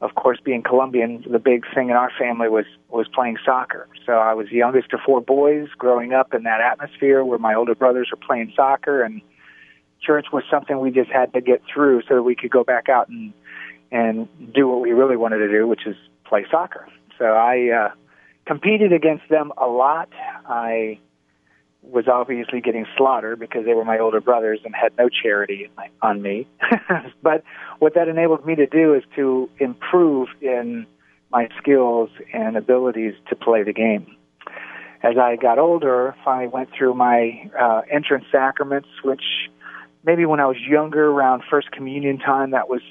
of 0.06 0.16
course, 0.16 0.40
being 0.44 0.62
Colombian, 0.62 1.24
the 1.30 1.40
big 1.40 1.66
thing 1.74 1.90
in 1.90 1.96
our 1.96 2.12
family 2.18 2.48
was 2.48 2.66
was 2.90 3.08
playing 3.14 3.38
soccer. 3.44 3.88
So 4.06 4.14
I 4.14 4.34
was 4.34 4.48
the 4.50 4.56
youngest 4.56 4.94
of 4.94 5.00
four 5.06 5.20
boys, 5.20 5.68
growing 5.78 6.14
up 6.14 6.34
in 6.34 6.44
that 6.44 6.62
atmosphere 6.62 7.26
where 7.26 7.40
my 7.40 7.54
older 7.54 7.76
brothers 7.76 8.10
were 8.12 8.26
playing 8.26 8.54
soccer, 8.56 9.04
and 9.04 9.22
church 10.02 10.28
was 10.32 10.44
something 10.50 10.80
we 10.80 10.92
just 10.92 11.12
had 11.12 11.34
to 11.34 11.42
get 11.42 11.62
through 11.72 12.04
so 12.08 12.16
that 12.16 12.24
we 12.24 12.36
could 12.36 12.52
go 12.52 12.64
back 12.64 12.88
out 12.88 13.10
and 13.10 13.34
and 13.92 14.28
do 14.54 14.68
what 14.68 14.82
we 14.82 14.92
really 14.92 15.18
wanted 15.18 15.40
to 15.40 15.50
do, 15.50 15.68
which 15.68 15.86
is 15.86 15.96
play 16.26 16.46
soccer. 16.50 16.88
So 17.18 17.26
I 17.26 17.70
uh, 17.70 17.92
competed 18.46 18.94
against 18.94 19.28
them 19.30 19.52
a 19.58 19.68
lot. 19.68 20.10
I 20.48 21.00
was 21.92 22.08
obviously 22.08 22.62
getting 22.62 22.86
slaughtered 22.98 23.39
because 23.39 23.65
they 23.65 23.74
were 23.74 23.86
my 23.86 24.00
older 24.00 24.22
brothers 24.22 24.60
and 24.65 24.75
had 24.75 24.92
no 24.98 25.10
charity 25.10 25.70
on 26.01 26.22
me. 26.22 26.48
but 27.24 27.44
what 27.80 27.94
that 27.96 28.08
enabled 28.08 28.46
me 28.46 28.56
to 28.56 28.68
do 28.68 28.94
is 28.94 29.04
to 29.15 29.50
improve 29.60 30.30
in 30.42 30.86
my 31.32 31.50
skills 31.58 32.10
and 32.34 32.58
abilities 32.58 33.13
to 33.30 33.36
play 33.36 33.63
the 33.63 33.74
game. 33.74 34.15
As 35.04 35.18
I 35.18 35.36
got 35.36 35.60
older, 35.60 36.15
finally 36.24 36.48
went 36.48 36.70
through 36.75 36.96
my 36.96 37.50
uh, 37.60 37.82
entrance 37.92 38.25
sacraments, 38.32 38.88
which 39.04 39.24
maybe 40.04 40.25
when 40.25 40.39
I 40.39 40.46
was 40.46 40.58
younger, 40.58 41.08
around 41.10 41.44
First 41.50 41.72
Communion 41.72 42.18
time, 42.18 42.51
that 42.51 42.70
was 42.70 42.82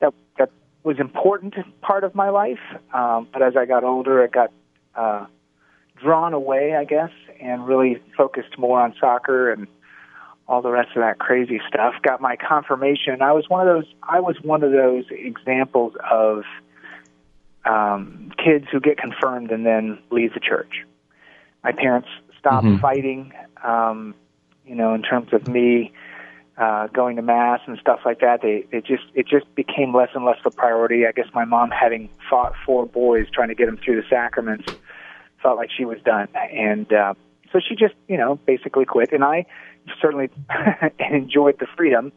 that 0.00 0.12
that 0.38 0.50
was 0.82 0.98
important 0.98 1.54
part 1.80 2.04
of 2.04 2.14
my 2.14 2.28
life. 2.28 2.58
Um, 2.92 3.28
but 3.32 3.42
as 3.42 3.56
I 3.56 3.64
got 3.64 3.84
older, 3.84 4.22
it 4.24 4.32
got 4.32 4.50
uh, 4.94 5.26
drawn 5.96 6.34
away, 6.34 6.74
I 6.76 6.84
guess, 6.84 7.10
and 7.40 7.66
really 7.66 8.02
focused 8.16 8.58
more 8.58 8.80
on 8.80 8.94
soccer 9.00 9.50
and 9.50 9.66
all 10.46 10.60
the 10.60 10.70
rest 10.70 10.90
of 10.96 11.02
that 11.02 11.18
crazy 11.18 11.60
stuff. 11.68 11.94
Got 12.02 12.20
my 12.20 12.36
confirmation. 12.36 13.22
I 13.22 13.32
was 13.32 13.48
one 13.48 13.66
of 13.66 13.74
those. 13.74 13.92
I 14.02 14.20
was 14.20 14.36
one 14.42 14.62
of 14.62 14.72
those 14.72 15.04
examples 15.10 15.94
of 16.10 16.42
um, 17.64 18.32
kids 18.42 18.66
who 18.70 18.80
get 18.80 18.98
confirmed 18.98 19.50
and 19.50 19.64
then 19.64 19.98
leave 20.10 20.34
the 20.34 20.40
church. 20.40 20.84
My 21.62 21.72
parents 21.72 22.08
stopped 22.38 22.66
mm-hmm. 22.66 22.80
fighting. 22.80 23.32
Um, 23.62 24.14
you 24.66 24.74
know, 24.74 24.94
in 24.94 25.02
terms 25.02 25.32
of 25.32 25.48
me 25.48 25.92
uh, 26.56 26.88
going 26.88 27.16
to 27.16 27.22
mass 27.22 27.60
and 27.66 27.78
stuff 27.78 28.00
like 28.04 28.20
that, 28.20 28.42
they 28.42 28.66
it 28.70 28.84
just 28.84 29.04
it 29.14 29.26
just 29.26 29.52
became 29.54 29.94
less 29.94 30.10
and 30.14 30.24
less 30.24 30.38
of 30.44 30.52
a 30.52 30.56
priority. 30.56 31.06
I 31.06 31.12
guess 31.12 31.28
my 31.34 31.44
mom, 31.44 31.70
having 31.70 32.10
fought 32.28 32.54
four 32.66 32.86
boys 32.86 33.26
trying 33.32 33.48
to 33.48 33.54
get 33.54 33.66
them 33.66 33.78
through 33.82 34.00
the 34.00 34.08
sacraments, 34.08 34.72
felt 35.44 35.58
like 35.58 35.68
she 35.76 35.84
was 35.84 35.98
done, 36.04 36.26
and 36.34 36.92
uh, 36.92 37.14
so 37.52 37.60
she 37.60 37.76
just 37.76 37.94
you 38.08 38.16
know 38.16 38.40
basically 38.46 38.84
quit. 38.84 39.12
And 39.12 39.22
I 39.22 39.46
certainly 40.02 40.30
enjoyed 40.98 41.60
the 41.60 41.66
freedom. 41.76 42.10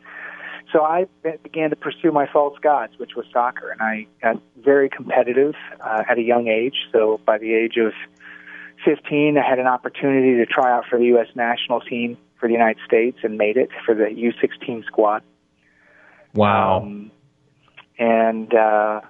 So 0.74 0.82
I 0.84 1.06
began 1.44 1.70
to 1.70 1.76
pursue 1.76 2.12
my 2.12 2.28
false 2.32 2.58
gods, 2.60 2.94
which 2.98 3.12
was 3.16 3.26
soccer, 3.32 3.70
and 3.70 3.82
I 3.82 4.08
got 4.22 4.42
very 4.58 4.90
competitive 4.90 5.54
uh, 5.80 6.04
at 6.10 6.18
a 6.18 6.22
young 6.22 6.48
age. 6.48 6.76
So 6.92 7.22
by 7.26 7.38
the 7.38 7.54
age 7.54 7.78
of 7.78 7.94
15, 8.84 9.38
I 9.38 9.50
had 9.50 9.60
an 9.60 9.68
opportunity 9.68 10.36
to 10.38 10.46
try 10.46 10.72
out 10.72 10.86
for 10.90 11.00
the 11.00 11.06
U.S. 11.06 11.28
national 11.36 11.80
team 11.82 12.18
for 12.38 12.48
the 12.48 12.54
United 12.54 12.80
States 12.86 13.18
and 13.24 13.38
made 13.38 13.56
it 13.56 13.70
for 13.86 13.96
the 13.96 14.06
U16 14.06 14.86
squad. 14.86 15.24
Wow. 16.34 16.82
Um, 16.82 17.12
and 17.98 18.54
uh, 18.54 19.02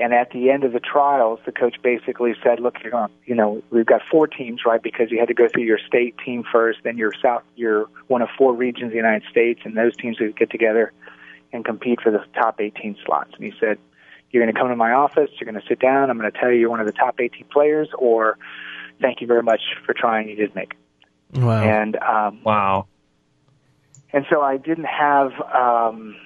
and 0.00 0.14
at 0.14 0.30
the 0.30 0.50
end 0.50 0.64
of 0.64 0.72
the 0.72 0.80
trials, 0.80 1.40
the 1.44 1.52
coach 1.52 1.76
basically 1.82 2.34
said, 2.42 2.58
"Look, 2.58 2.82
you're 2.82 2.90
going, 2.90 3.10
you 3.26 3.34
know, 3.34 3.62
we've 3.70 3.84
got 3.84 4.00
four 4.10 4.26
teams, 4.26 4.62
right? 4.64 4.82
Because 4.82 5.10
you 5.10 5.18
had 5.18 5.28
to 5.28 5.34
go 5.34 5.46
through 5.46 5.64
your 5.64 5.78
state 5.78 6.16
team 6.24 6.42
first, 6.50 6.80
then 6.84 6.96
your 6.96 7.12
south, 7.22 7.42
your 7.54 7.86
one 8.08 8.22
of 8.22 8.30
four 8.36 8.54
regions 8.54 8.86
of 8.86 8.90
the 8.90 8.96
United 8.96 9.28
States, 9.30 9.60
and 9.64 9.76
those 9.76 9.94
teams 9.96 10.18
would 10.18 10.36
get 10.36 10.50
together 10.50 10.92
and 11.52 11.64
compete 11.64 12.00
for 12.00 12.10
the 12.10 12.24
top 12.34 12.60
18 12.60 12.96
slots." 13.04 13.32
And 13.34 13.44
he 13.44 13.52
said, 13.60 13.78
"You're 14.30 14.42
going 14.42 14.52
to 14.52 14.58
come 14.58 14.70
to 14.70 14.76
my 14.76 14.92
office. 14.92 15.30
You're 15.38 15.50
going 15.50 15.60
to 15.60 15.68
sit 15.68 15.80
down. 15.80 16.08
I'm 16.08 16.18
going 16.18 16.30
to 16.32 16.38
tell 16.38 16.50
you 16.50 16.58
you're 16.58 16.70
one 16.70 16.80
of 16.80 16.86
the 16.86 16.92
top 16.92 17.20
18 17.20 17.44
players, 17.52 17.88
or 17.98 18.38
thank 19.02 19.20
you 19.20 19.26
very 19.26 19.42
much 19.42 19.60
for 19.84 19.92
trying. 19.92 20.30
You 20.30 20.36
did 20.36 20.54
make 20.54 20.72
it." 20.72 21.38
Wow. 21.38 21.62
And 21.62 21.96
um, 21.96 22.40
wow. 22.42 22.86
And 24.14 24.24
so 24.30 24.40
I 24.40 24.56
didn't 24.56 24.86
have. 24.86 25.32
Um, 25.54 26.16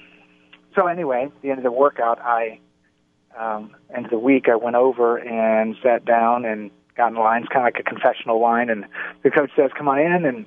so 0.76 0.86
anyway, 0.86 1.24
at 1.24 1.42
the 1.42 1.50
end 1.50 1.58
of 1.58 1.64
the 1.64 1.72
workout, 1.72 2.20
I 2.20 2.60
um, 3.38 3.74
end 3.94 4.06
of 4.06 4.10
the 4.10 4.18
week, 4.18 4.48
I 4.48 4.56
went 4.56 4.76
over 4.76 5.16
and 5.16 5.76
sat 5.82 6.04
down 6.04 6.44
and 6.44 6.70
got 6.96 7.08
in 7.08 7.18
line. 7.18 7.42
It's 7.42 7.48
kind 7.48 7.66
of 7.66 7.74
like 7.74 7.80
a 7.80 7.88
confessional 7.88 8.40
line, 8.40 8.70
and 8.70 8.86
the 9.22 9.30
coach 9.30 9.50
says, 9.56 9.70
"Come 9.76 9.88
on 9.88 9.98
in," 9.98 10.24
and 10.24 10.46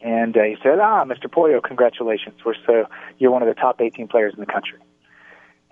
and 0.00 0.36
uh, 0.36 0.42
he 0.42 0.56
said, 0.62 0.78
"Ah, 0.78 1.04
Mr. 1.04 1.26
Poyo, 1.26 1.62
congratulations! 1.62 2.36
We're 2.44 2.54
so 2.66 2.86
you're 3.18 3.30
one 3.30 3.42
of 3.42 3.48
the 3.48 3.54
top 3.54 3.80
18 3.80 4.08
players 4.08 4.34
in 4.34 4.40
the 4.40 4.46
country." 4.46 4.78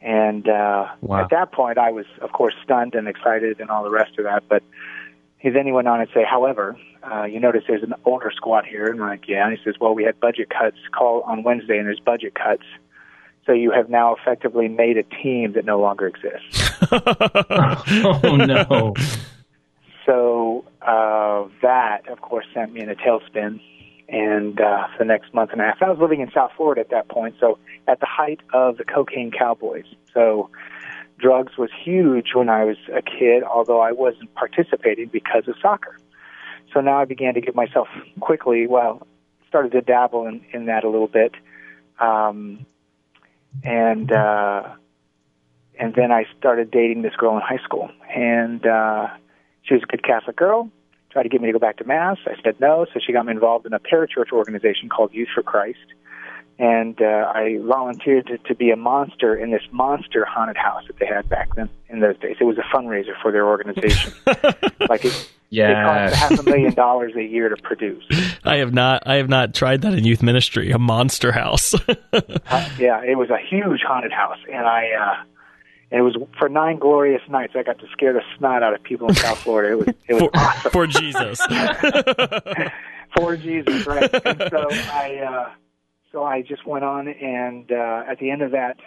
And 0.00 0.48
uh, 0.48 0.88
wow. 1.00 1.22
at 1.22 1.30
that 1.30 1.52
point, 1.52 1.78
I 1.78 1.90
was, 1.90 2.04
of 2.20 2.32
course, 2.32 2.54
stunned 2.62 2.94
and 2.94 3.08
excited 3.08 3.58
and 3.58 3.70
all 3.70 3.82
the 3.82 3.90
rest 3.90 4.18
of 4.18 4.24
that. 4.24 4.44
But 4.48 4.62
he 5.38 5.48
then 5.48 5.64
he 5.64 5.72
went 5.72 5.88
on 5.88 6.00
and 6.00 6.08
say, 6.12 6.24
"However, 6.28 6.76
uh, 7.02 7.24
you 7.24 7.40
notice 7.40 7.64
there's 7.66 7.82
an 7.82 7.94
older 8.04 8.30
squad 8.34 8.66
here." 8.66 8.86
And 8.86 9.00
I'm 9.00 9.08
like, 9.08 9.28
"Yeah." 9.28 9.46
And 9.46 9.56
he 9.56 9.64
says, 9.64 9.76
"Well, 9.80 9.94
we 9.94 10.04
had 10.04 10.20
budget 10.20 10.50
cuts 10.50 10.76
call 10.92 11.22
on 11.22 11.42
Wednesday, 11.42 11.78
and 11.78 11.86
there's 11.86 12.00
budget 12.00 12.34
cuts." 12.34 12.64
So 13.46 13.52
you 13.52 13.70
have 13.72 13.90
now 13.90 14.14
effectively 14.14 14.68
made 14.68 14.96
a 14.96 15.02
team 15.02 15.52
that 15.52 15.64
no 15.64 15.78
longer 15.80 16.06
exists. 16.06 16.72
oh 16.92 18.36
no! 18.36 18.94
So 20.06 20.64
uh, 20.82 21.48
that, 21.62 22.08
of 22.08 22.20
course, 22.20 22.46
sent 22.54 22.72
me 22.72 22.80
in 22.80 22.90
a 22.90 22.94
tailspin. 22.94 23.60
And 24.06 24.60
uh, 24.60 24.88
for 24.88 24.98
the 24.98 25.04
next 25.06 25.32
month 25.32 25.50
and 25.52 25.60
a 25.60 25.64
half, 25.64 25.78
I 25.80 25.88
was 25.88 25.98
living 25.98 26.20
in 26.20 26.30
South 26.30 26.52
Florida 26.56 26.82
at 26.82 26.90
that 26.90 27.08
point. 27.08 27.36
So 27.40 27.58
at 27.88 28.00
the 28.00 28.06
height 28.06 28.40
of 28.52 28.76
the 28.76 28.84
cocaine 28.84 29.30
cowboys. 29.30 29.86
So 30.12 30.50
drugs 31.18 31.56
was 31.56 31.70
huge 31.82 32.34
when 32.34 32.48
I 32.48 32.64
was 32.64 32.76
a 32.94 33.00
kid, 33.00 33.42
although 33.42 33.80
I 33.80 33.92
wasn't 33.92 34.34
participating 34.34 35.08
because 35.08 35.48
of 35.48 35.54
soccer. 35.60 35.96
So 36.72 36.80
now 36.80 37.00
I 37.00 37.04
began 37.06 37.34
to 37.34 37.40
give 37.40 37.54
myself 37.54 37.88
quickly, 38.20 38.66
well, 38.66 39.06
started 39.48 39.72
to 39.72 39.80
dabble 39.80 40.26
in, 40.26 40.44
in 40.52 40.66
that 40.66 40.84
a 40.84 40.90
little 40.90 41.08
bit. 41.08 41.32
Um, 41.98 42.66
and 43.62 44.10
uh, 44.10 44.74
and 45.78 45.94
then 45.94 46.12
I 46.12 46.24
started 46.38 46.70
dating 46.70 47.02
this 47.02 47.14
girl 47.16 47.36
in 47.36 47.42
high 47.42 47.62
school, 47.64 47.90
and 48.14 48.64
uh, 48.66 49.08
she 49.62 49.74
was 49.74 49.82
a 49.82 49.86
good 49.86 50.04
Catholic 50.04 50.36
girl. 50.36 50.70
Tried 51.10 51.24
to 51.24 51.28
get 51.28 51.40
me 51.40 51.46
to 51.46 51.52
go 51.52 51.58
back 51.58 51.76
to 51.76 51.84
mass. 51.84 52.18
I 52.26 52.34
said 52.42 52.60
no, 52.60 52.86
so 52.92 53.00
she 53.04 53.12
got 53.12 53.26
me 53.26 53.32
involved 53.32 53.66
in 53.66 53.72
a 53.72 53.78
parachurch 53.78 54.32
organization 54.32 54.88
called 54.88 55.14
Youth 55.14 55.28
for 55.34 55.42
Christ, 55.42 55.86
and 56.58 57.00
uh, 57.02 57.32
I 57.34 57.58
volunteered 57.62 58.28
to, 58.28 58.38
to 58.38 58.54
be 58.54 58.70
a 58.70 58.76
monster 58.76 59.34
in 59.34 59.50
this 59.50 59.62
monster 59.72 60.24
haunted 60.24 60.56
house 60.56 60.84
that 60.86 60.98
they 60.98 61.06
had 61.06 61.28
back 61.28 61.54
then 61.56 61.68
in 61.88 62.00
those 62.00 62.16
days. 62.18 62.36
It 62.40 62.44
was 62.44 62.58
a 62.58 62.74
fundraiser 62.74 63.20
for 63.20 63.32
their 63.32 63.46
organization. 63.46 64.12
like 64.88 65.04
it, 65.04 65.30
yeah. 65.50 66.06
It 66.06 66.10
cost 66.10 66.14
half 66.14 66.38
a 66.38 66.42
million 66.44 66.74
dollars 66.74 67.14
a 67.16 67.22
year 67.22 67.48
to 67.48 67.56
produce. 67.56 68.04
I 68.44 68.56
have 68.56 68.72
not. 68.72 69.02
I 69.06 69.16
have 69.16 69.28
not 69.28 69.54
tried 69.54 69.82
that 69.82 69.94
in 69.94 70.04
youth 70.04 70.22
ministry. 70.22 70.70
A 70.70 70.78
monster 70.78 71.32
house. 71.32 71.74
uh, 72.12 72.68
yeah, 72.78 73.02
it 73.02 73.18
was 73.18 73.30
a 73.30 73.38
huge 73.38 73.80
haunted 73.82 74.12
house, 74.12 74.38
and 74.52 74.66
I. 74.66 74.90
uh 74.92 75.24
and 75.90 76.00
it 76.00 76.02
was 76.02 76.16
for 76.38 76.48
nine 76.48 76.78
glorious 76.78 77.20
nights. 77.28 77.52
I 77.54 77.62
got 77.62 77.78
to 77.78 77.86
scare 77.92 78.12
the 78.14 78.22
snot 78.36 78.64
out 78.64 78.74
of 78.74 78.82
people 78.82 79.06
in 79.06 79.14
South 79.14 79.38
Florida. 79.38 79.74
It 79.74 79.78
was 79.78 79.88
it 80.08 80.14
was 80.14 80.22
for, 80.22 80.30
awesome. 80.34 80.70
for 80.72 80.86
Jesus. 80.88 81.40
for 83.16 83.36
Jesus, 83.36 83.86
right? 83.86 84.10
And 84.26 84.50
so 84.50 84.66
I, 84.70 85.18
uh, 85.18 85.50
so 86.14 86.24
I 86.24 86.40
just 86.40 86.66
went 86.66 86.84
on, 86.84 87.08
and 87.08 87.70
uh, 87.70 88.04
at 88.08 88.18
the 88.20 88.30
end 88.30 88.40
of 88.40 88.52
that, 88.52 88.78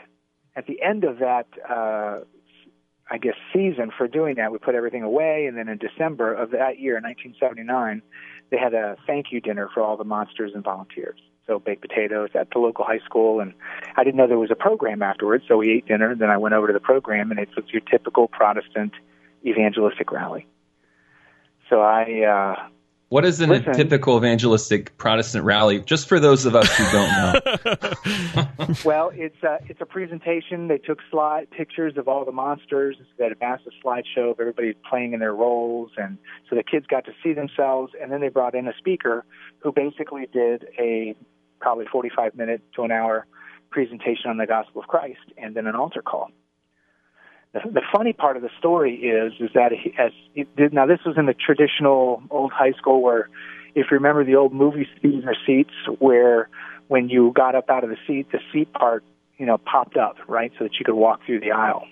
at 0.55 0.65
the 0.65 0.81
end 0.81 1.03
of 1.03 1.19
that 1.19 1.45
uh, 1.69 2.21
I 3.09 3.17
guess, 3.17 3.35
season 3.53 3.91
for 3.95 4.07
doing 4.07 4.35
that. 4.35 4.51
We 4.51 4.57
put 4.57 4.75
everything 4.75 5.03
away, 5.03 5.45
and 5.45 5.57
then 5.57 5.69
in 5.69 5.77
December 5.77 6.33
of 6.33 6.51
that 6.51 6.79
year, 6.79 6.95
1979, 6.95 8.01
they 8.49 8.57
had 8.57 8.73
a 8.73 8.97
thank 9.05 9.27
you 9.31 9.39
dinner 9.39 9.69
for 9.73 9.81
all 9.81 9.95
the 9.95 10.03
monsters 10.03 10.51
and 10.53 10.63
volunteers. 10.63 11.19
So 11.45 11.59
baked 11.59 11.81
potatoes 11.81 12.29
at 12.33 12.49
the 12.51 12.59
local 12.59 12.83
high 12.83 12.99
school, 13.05 13.39
and 13.39 13.53
I 13.95 14.03
didn't 14.03 14.17
know 14.17 14.27
there 14.27 14.37
was 14.37 14.51
a 14.51 14.55
program 14.55 15.01
afterwards. 15.01 15.45
So 15.47 15.55
we 15.57 15.71
ate 15.71 15.87
dinner, 15.87 16.11
and 16.11 16.19
then 16.19 16.29
I 16.29 16.37
went 16.37 16.53
over 16.53 16.67
to 16.67 16.73
the 16.73 16.81
program, 16.81 17.31
and 17.31 17.39
it 17.39 17.49
was 17.55 17.65
your 17.71 17.81
typical 17.81 18.27
Protestant 18.27 18.91
evangelistic 19.45 20.11
rally. 20.11 20.45
So 21.69 21.79
I 21.81 22.23
uh, 22.23 22.67
what 23.09 23.23
is 23.23 23.39
in 23.39 23.49
Listen, 23.49 23.69
a 23.69 23.73
typical 23.73 24.17
evangelistic 24.17 24.97
Protestant 24.97 25.45
rally? 25.45 25.79
Just 25.79 26.09
for 26.09 26.19
those 26.19 26.45
of 26.45 26.55
us 26.55 26.69
who 26.75 26.83
don't 26.91 27.09
know. 27.09 28.75
well, 28.85 29.11
it's 29.13 29.41
a, 29.43 29.59
it's 29.67 29.79
a 29.79 29.85
presentation. 29.85 30.67
They 30.67 30.77
took 30.77 30.99
slide 31.09 31.49
pictures 31.49 31.93
of 31.97 32.09
all 32.09 32.25
the 32.25 32.33
monsters. 32.33 32.97
They 33.17 33.23
had 33.23 33.33
a 33.33 33.37
massive 33.39 33.71
slideshow 33.83 34.31
of 34.31 34.39
everybody 34.39 34.73
playing 34.89 35.13
in 35.13 35.19
their 35.19 35.33
roles, 35.33 35.91
and 35.95 36.17
so 36.49 36.55
the 36.57 36.63
kids 36.63 36.85
got 36.85 37.05
to 37.05 37.11
see 37.23 37.33
themselves. 37.33 37.93
And 38.01 38.11
then 38.11 38.19
they 38.19 38.29
brought 38.29 38.55
in 38.55 38.67
a 38.67 38.73
speaker 38.77 39.23
who 39.59 39.71
basically 39.71 40.27
did 40.31 40.65
a 40.77 41.15
probably 41.61 41.85
45 41.89 42.35
minute 42.35 42.61
to 42.75 42.83
an 42.83 42.91
hour 42.91 43.25
presentation 43.69 44.29
on 44.29 44.37
the 44.37 44.47
gospel 44.47 44.81
of 44.81 44.87
Christ, 44.87 45.31
and 45.37 45.55
then 45.55 45.65
an 45.65 45.75
altar 45.75 46.01
call. 46.01 46.29
The, 47.65 47.81
funny 47.93 48.13
part 48.13 48.35
of 48.35 48.43
the 48.43 48.49
story 48.57 48.95
is 48.95 49.33
is 49.39 49.49
that 49.53 49.71
he, 49.71 49.93
as 49.97 50.11
it 50.35 50.53
did, 50.55 50.73
now 50.73 50.85
this 50.85 50.99
was 51.05 51.17
in 51.17 51.25
the 51.25 51.33
traditional 51.33 52.21
old 52.29 52.51
high 52.51 52.73
school 52.73 53.01
where, 53.01 53.29
if 53.75 53.87
you 53.91 53.97
remember 53.97 54.23
the 54.23 54.35
old 54.35 54.53
movie 54.53 54.87
theater 55.01 55.35
seats 55.45 55.73
where 55.99 56.49
when 56.87 57.09
you 57.09 57.31
got 57.35 57.55
up 57.55 57.69
out 57.69 57.83
of 57.83 57.89
the 57.89 57.97
seat, 58.05 58.31
the 58.31 58.39
seat 58.51 58.71
part 58.73 59.03
you 59.37 59.45
know 59.45 59.57
popped 59.57 59.97
up 59.97 60.17
right 60.27 60.51
so 60.57 60.65
that 60.65 60.73
you 60.79 60.85
could 60.85 60.95
walk 60.95 61.21
through 61.25 61.39
the 61.39 61.51
aisle. 61.51 61.85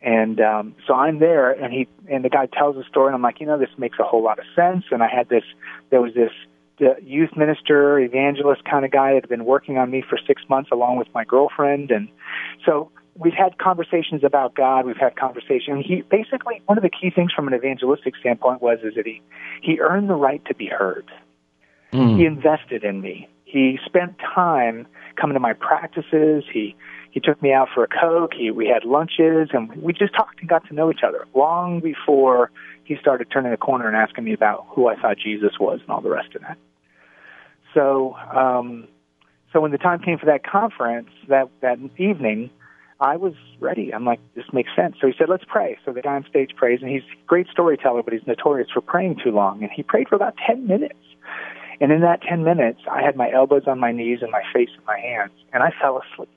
And 0.00 0.40
um, 0.40 0.74
so 0.86 0.94
I'm 0.94 1.20
there, 1.20 1.52
and 1.52 1.72
he 1.72 1.86
and 2.10 2.24
the 2.24 2.28
guy 2.28 2.46
tells 2.46 2.74
the 2.74 2.84
story, 2.88 3.08
and 3.08 3.14
I'm 3.14 3.22
like, 3.22 3.40
you 3.40 3.46
know, 3.46 3.58
this 3.58 3.70
makes 3.78 3.98
a 4.00 4.04
whole 4.04 4.22
lot 4.22 4.38
of 4.40 4.44
sense. 4.56 4.84
And 4.90 5.02
I 5.02 5.08
had 5.08 5.28
this, 5.28 5.44
there 5.90 6.00
was 6.00 6.14
this 6.14 6.32
the 6.78 6.96
youth 7.02 7.36
minister, 7.36 8.00
evangelist 8.00 8.64
kind 8.64 8.84
of 8.84 8.90
guy 8.90 9.14
that 9.14 9.22
had 9.22 9.28
been 9.28 9.44
working 9.44 9.78
on 9.78 9.90
me 9.90 10.02
for 10.08 10.18
six 10.26 10.42
months 10.48 10.70
along 10.72 10.96
with 10.96 11.06
my 11.14 11.24
girlfriend, 11.24 11.92
and 11.92 12.08
so 12.66 12.90
we've 13.16 13.34
had 13.34 13.58
conversations 13.58 14.24
about 14.24 14.54
God. 14.54 14.86
We've 14.86 14.96
had 14.96 15.16
conversations. 15.16 15.84
He 15.86 16.02
basically 16.02 16.62
one 16.66 16.78
of 16.78 16.82
the 16.82 16.90
key 16.90 17.10
things 17.10 17.32
from 17.32 17.48
an 17.48 17.54
evangelistic 17.54 18.16
standpoint 18.16 18.62
was 18.62 18.78
is 18.82 18.94
that 18.94 19.06
he 19.06 19.22
he 19.60 19.80
earned 19.80 20.08
the 20.08 20.14
right 20.14 20.44
to 20.46 20.54
be 20.54 20.66
heard. 20.66 21.10
Mm. 21.92 22.16
He 22.16 22.24
invested 22.24 22.84
in 22.84 23.00
me. 23.00 23.28
He 23.44 23.78
spent 23.84 24.18
time 24.18 24.86
coming 25.16 25.34
to 25.34 25.40
my 25.40 25.52
practices. 25.52 26.44
He 26.52 26.74
he 27.10 27.20
took 27.20 27.42
me 27.42 27.52
out 27.52 27.68
for 27.74 27.84
a 27.84 27.88
coke. 27.88 28.32
He 28.34 28.50
we 28.50 28.66
had 28.66 28.84
lunches 28.84 29.50
and 29.52 29.70
we 29.82 29.92
just 29.92 30.14
talked 30.14 30.40
and 30.40 30.48
got 30.48 30.66
to 30.68 30.74
know 30.74 30.90
each 30.90 31.02
other 31.06 31.26
long 31.34 31.80
before 31.80 32.50
he 32.84 32.96
started 32.96 33.28
turning 33.30 33.50
the 33.50 33.56
corner 33.58 33.86
and 33.86 33.96
asking 33.96 34.24
me 34.24 34.32
about 34.32 34.66
who 34.70 34.88
I 34.88 34.96
thought 34.96 35.18
Jesus 35.18 35.52
was 35.60 35.80
and 35.80 35.90
all 35.90 36.00
the 36.00 36.10
rest 36.10 36.34
of 36.34 36.42
that. 36.42 36.56
So 37.74 38.14
um, 38.34 38.88
so 39.52 39.60
when 39.60 39.70
the 39.70 39.78
time 39.78 40.00
came 40.00 40.18
for 40.18 40.26
that 40.26 40.44
conference 40.44 41.10
that 41.28 41.50
that 41.60 41.78
evening, 41.98 42.50
I 43.02 43.16
was 43.16 43.34
ready. 43.58 43.92
I'm 43.92 44.04
like, 44.04 44.20
this 44.36 44.44
makes 44.52 44.70
sense. 44.76 44.94
So 45.00 45.08
he 45.08 45.12
said, 45.18 45.28
let's 45.28 45.44
pray. 45.44 45.76
So 45.84 45.92
the 45.92 46.02
guy 46.02 46.14
on 46.14 46.24
stage 46.30 46.52
prays, 46.56 46.78
and 46.82 46.88
he's 46.88 47.02
a 47.02 47.26
great 47.26 47.48
storyteller, 47.50 48.04
but 48.04 48.12
he's 48.12 48.26
notorious 48.28 48.68
for 48.72 48.80
praying 48.80 49.18
too 49.24 49.32
long. 49.32 49.60
And 49.62 49.72
he 49.74 49.82
prayed 49.82 50.08
for 50.08 50.14
about 50.14 50.34
10 50.46 50.68
minutes. 50.68 50.94
And 51.80 51.90
in 51.90 52.00
that 52.02 52.22
10 52.22 52.44
minutes, 52.44 52.78
I 52.88 53.02
had 53.02 53.16
my 53.16 53.28
elbows 53.32 53.62
on 53.66 53.80
my 53.80 53.90
knees 53.90 54.20
and 54.22 54.30
my 54.30 54.42
face 54.54 54.68
in 54.78 54.84
my 54.84 55.00
hands, 55.00 55.32
and 55.52 55.64
I 55.64 55.72
fell 55.80 56.00
asleep. 56.00 56.30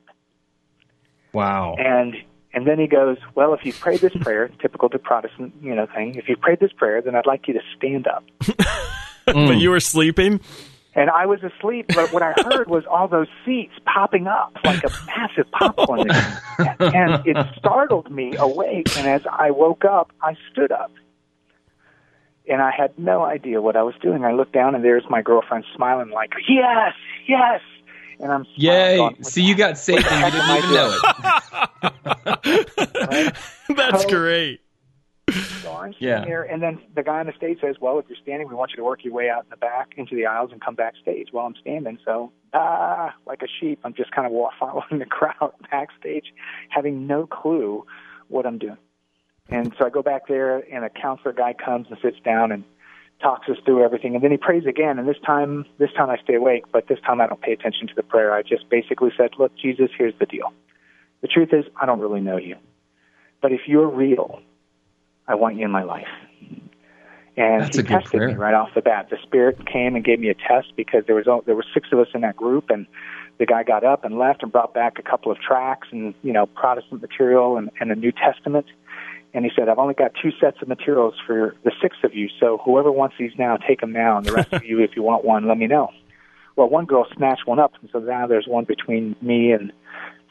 Wow. 1.33 1.75
And 1.77 2.15
and 2.51 2.65
then 2.65 2.79
he 2.79 2.87
goes, 2.87 3.17
well, 3.35 3.53
if 3.53 3.65
you 3.65 3.73
prayed 3.73 3.99
this 3.99 4.15
prayer, 4.21 4.47
typical 4.61 4.89
to 4.89 4.97
Protestant, 4.97 5.53
you 5.61 5.75
know, 5.75 5.85
thing. 5.93 6.15
If 6.15 6.29
you 6.29 6.37
prayed 6.37 6.61
this 6.61 6.71
prayer, 6.71 7.01
then 7.01 7.13
I'd 7.13 7.27
like 7.27 7.47
you 7.47 7.53
to 7.53 7.59
stand 7.77 8.07
up. 8.07 8.23
but 9.25 9.35
mm. 9.35 9.59
you 9.59 9.69
were 9.69 9.81
sleeping. 9.81 10.39
And 10.95 11.09
I 11.09 11.25
was 11.25 11.41
asleep, 11.43 11.87
but 11.93 12.13
what 12.13 12.23
I 12.23 12.33
heard 12.37 12.69
was 12.69 12.85
all 12.89 13.09
those 13.09 13.27
seats 13.45 13.73
popping 13.85 14.27
up 14.27 14.57
like 14.63 14.81
a 14.85 14.89
massive 15.05 15.51
popcorn. 15.51 16.09
and 16.79 17.21
it 17.27 17.35
startled 17.57 18.09
me 18.09 18.35
awake. 18.37 18.97
And 18.97 19.05
as 19.05 19.21
I 19.29 19.51
woke 19.51 19.83
up, 19.83 20.11
I 20.21 20.37
stood 20.51 20.71
up. 20.71 20.91
And 22.47 22.61
I 22.61 22.71
had 22.71 22.97
no 22.97 23.25
idea 23.25 23.61
what 23.61 23.75
I 23.75 23.83
was 23.83 23.95
doing. 24.01 24.23
I 24.23 24.31
looked 24.31 24.53
down, 24.53 24.75
and 24.75 24.85
there's 24.85 25.03
my 25.09 25.21
girlfriend 25.21 25.65
smiling, 25.75 26.11
like, 26.11 26.31
yes, 26.47 26.93
yes. 27.27 27.59
And 28.19 28.31
I'm 28.31 28.45
Yay. 28.55 28.97
Going, 28.97 29.23
See, 29.23 29.41
you 29.41 29.55
got 29.55 29.77
saved 29.77 30.05
and 30.09 30.33
you 30.33 30.39
didn't 30.39 30.57
even 30.57 30.73
know 30.73 30.97
it. 30.97 31.03
right? 33.11 33.35
That's 33.75 34.03
so, 34.03 34.09
great. 34.09 34.61
So 35.33 35.73
I'm 35.73 35.95
yeah. 35.97 36.23
here, 36.23 36.43
and 36.43 36.61
then 36.61 36.79
the 36.95 37.01
guy 37.01 37.19
on 37.19 37.25
the 37.25 37.33
stage 37.33 37.59
says, 37.59 37.77
"Well, 37.81 37.97
if 37.97 38.05
you're 38.07 38.17
standing, 38.21 38.47
we 38.47 38.53
want 38.53 38.71
you 38.71 38.77
to 38.77 38.83
work 38.83 39.03
your 39.03 39.13
way 39.13 39.29
out 39.29 39.43
in 39.45 39.49
the 39.49 39.57
back 39.57 39.93
into 39.97 40.15
the 40.15 40.27
aisles 40.27 40.51
and 40.51 40.61
come 40.61 40.75
backstage." 40.75 41.29
While 41.31 41.47
I'm 41.47 41.55
standing, 41.59 41.97
so 42.05 42.31
ah, 42.53 43.13
like 43.25 43.41
a 43.41 43.47
sheep, 43.59 43.79
I'm 43.83 43.93
just 43.95 44.11
kind 44.11 44.27
of 44.27 44.33
following 44.59 44.99
the 44.99 45.05
crowd 45.05 45.53
backstage, 45.71 46.33
having 46.69 47.07
no 47.07 47.25
clue 47.25 47.85
what 48.27 48.45
I'm 48.45 48.59
doing. 48.59 48.77
And 49.49 49.73
so 49.79 49.85
I 49.85 49.89
go 49.89 50.03
back 50.03 50.27
there, 50.27 50.57
and 50.71 50.85
a 50.85 50.89
counselor 50.89 51.33
guy 51.33 51.53
comes 51.53 51.87
and 51.89 51.97
sits 52.01 52.17
down 52.23 52.51
and 52.51 52.63
talks 53.19 53.49
us 53.49 53.57
through 53.65 53.83
everything, 53.83 54.13
and 54.13 54.23
then 54.23 54.31
he 54.31 54.37
prays 54.37 54.65
again. 54.67 54.99
And 54.99 55.07
this 55.07 55.19
time, 55.25 55.65
this 55.79 55.91
time 55.93 56.11
I 56.11 56.17
stay 56.17 56.35
awake, 56.35 56.65
but 56.71 56.87
this 56.87 56.99
time 56.99 57.19
I 57.19 57.27
don't 57.27 57.41
pay 57.41 57.53
attention 57.53 57.87
to 57.87 57.95
the 57.95 58.03
prayer. 58.03 58.33
I 58.33 58.43
just 58.43 58.69
basically 58.69 59.09
said, 59.17 59.31
"Look, 59.39 59.55
Jesus, 59.57 59.89
here's 59.97 60.17
the 60.19 60.27
deal. 60.27 60.53
The 61.21 61.27
truth 61.27 61.49
is, 61.51 61.65
I 61.81 61.87
don't 61.87 61.99
really 61.99 62.21
know 62.21 62.37
you, 62.37 62.57
but 63.41 63.51
if 63.51 63.61
you're 63.67 63.87
real." 63.87 64.41
I 65.27 65.35
want 65.35 65.55
you 65.57 65.65
in 65.65 65.71
my 65.71 65.83
life. 65.83 66.07
And 67.37 67.63
That's 67.63 67.75
he 67.75 67.83
tested 67.83 68.21
me 68.21 68.33
right 68.35 68.53
off 68.53 68.69
the 68.75 68.81
bat. 68.81 69.09
The 69.09 69.17
Spirit 69.23 69.65
came 69.65 69.95
and 69.95 70.05
gave 70.05 70.19
me 70.19 70.29
a 70.29 70.35
test 70.35 70.73
because 70.77 71.03
there 71.05 71.15
was 71.15 71.25
there 71.45 71.55
were 71.55 71.65
six 71.73 71.89
of 71.91 71.99
us 71.99 72.07
in 72.13 72.21
that 72.21 72.37
group, 72.37 72.69
and 72.69 72.87
the 73.39 73.45
guy 73.45 73.63
got 73.63 73.83
up 73.83 74.05
and 74.05 74.17
left 74.17 74.41
and 74.41 74.51
brought 74.51 74.73
back 74.73 74.97
a 74.99 75.01
couple 75.01 75.31
of 75.31 75.37
tracts 75.39 75.89
and 75.91 76.13
you 76.21 76.31
know 76.31 76.45
Protestant 76.45 77.01
material 77.01 77.57
and, 77.57 77.71
and 77.79 77.91
a 77.91 77.95
New 77.95 78.13
Testament. 78.13 78.67
And 79.33 79.43
he 79.43 79.51
said, 79.53 79.67
"I've 79.67 79.79
only 79.79 79.95
got 79.95 80.13
two 80.21 80.31
sets 80.39 80.61
of 80.61 80.69
materials 80.69 81.15
for 81.27 81.55
the 81.65 81.73
six 81.81 81.97
of 82.05 82.15
you. 82.15 82.29
So 82.39 82.61
whoever 82.63 82.89
wants 82.89 83.15
these 83.19 83.33
now, 83.37 83.57
take 83.57 83.81
them 83.81 83.91
now, 83.91 84.17
and 84.17 84.25
the 84.25 84.31
rest 84.31 84.53
of 84.53 84.63
you, 84.63 84.81
if 84.81 84.95
you 84.95 85.03
want 85.03 85.25
one, 85.25 85.45
let 85.45 85.57
me 85.57 85.67
know." 85.67 85.91
Well, 86.55 86.69
one 86.69 86.85
girl 86.85 87.05
snatched 87.17 87.45
one 87.45 87.59
up, 87.59 87.73
and 87.81 87.89
so 87.91 87.99
now 87.99 88.27
there's 88.27 88.47
one 88.47 88.63
between 88.63 89.17
me 89.21 89.51
and 89.51 89.73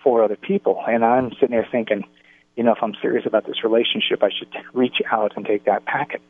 four 0.02 0.24
other 0.24 0.36
people. 0.36 0.82
And 0.86 1.04
I'm 1.04 1.32
sitting 1.32 1.50
there 1.50 1.68
thinking, 1.70 2.04
you 2.56 2.62
know, 2.62 2.72
if 2.72 2.78
I'm 2.82 2.94
serious 3.00 3.26
about 3.26 3.46
this 3.46 3.64
relationship, 3.64 4.22
I 4.22 4.30
should 4.30 4.48
reach 4.72 4.96
out 5.10 5.32
and 5.36 5.44
take 5.44 5.64
that 5.64 5.84
packet. 5.84 6.22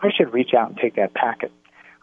I 0.00 0.10
should 0.14 0.32
reach 0.32 0.52
out 0.54 0.70
and 0.70 0.78
take 0.78 0.96
that 0.96 1.14
packet. 1.14 1.52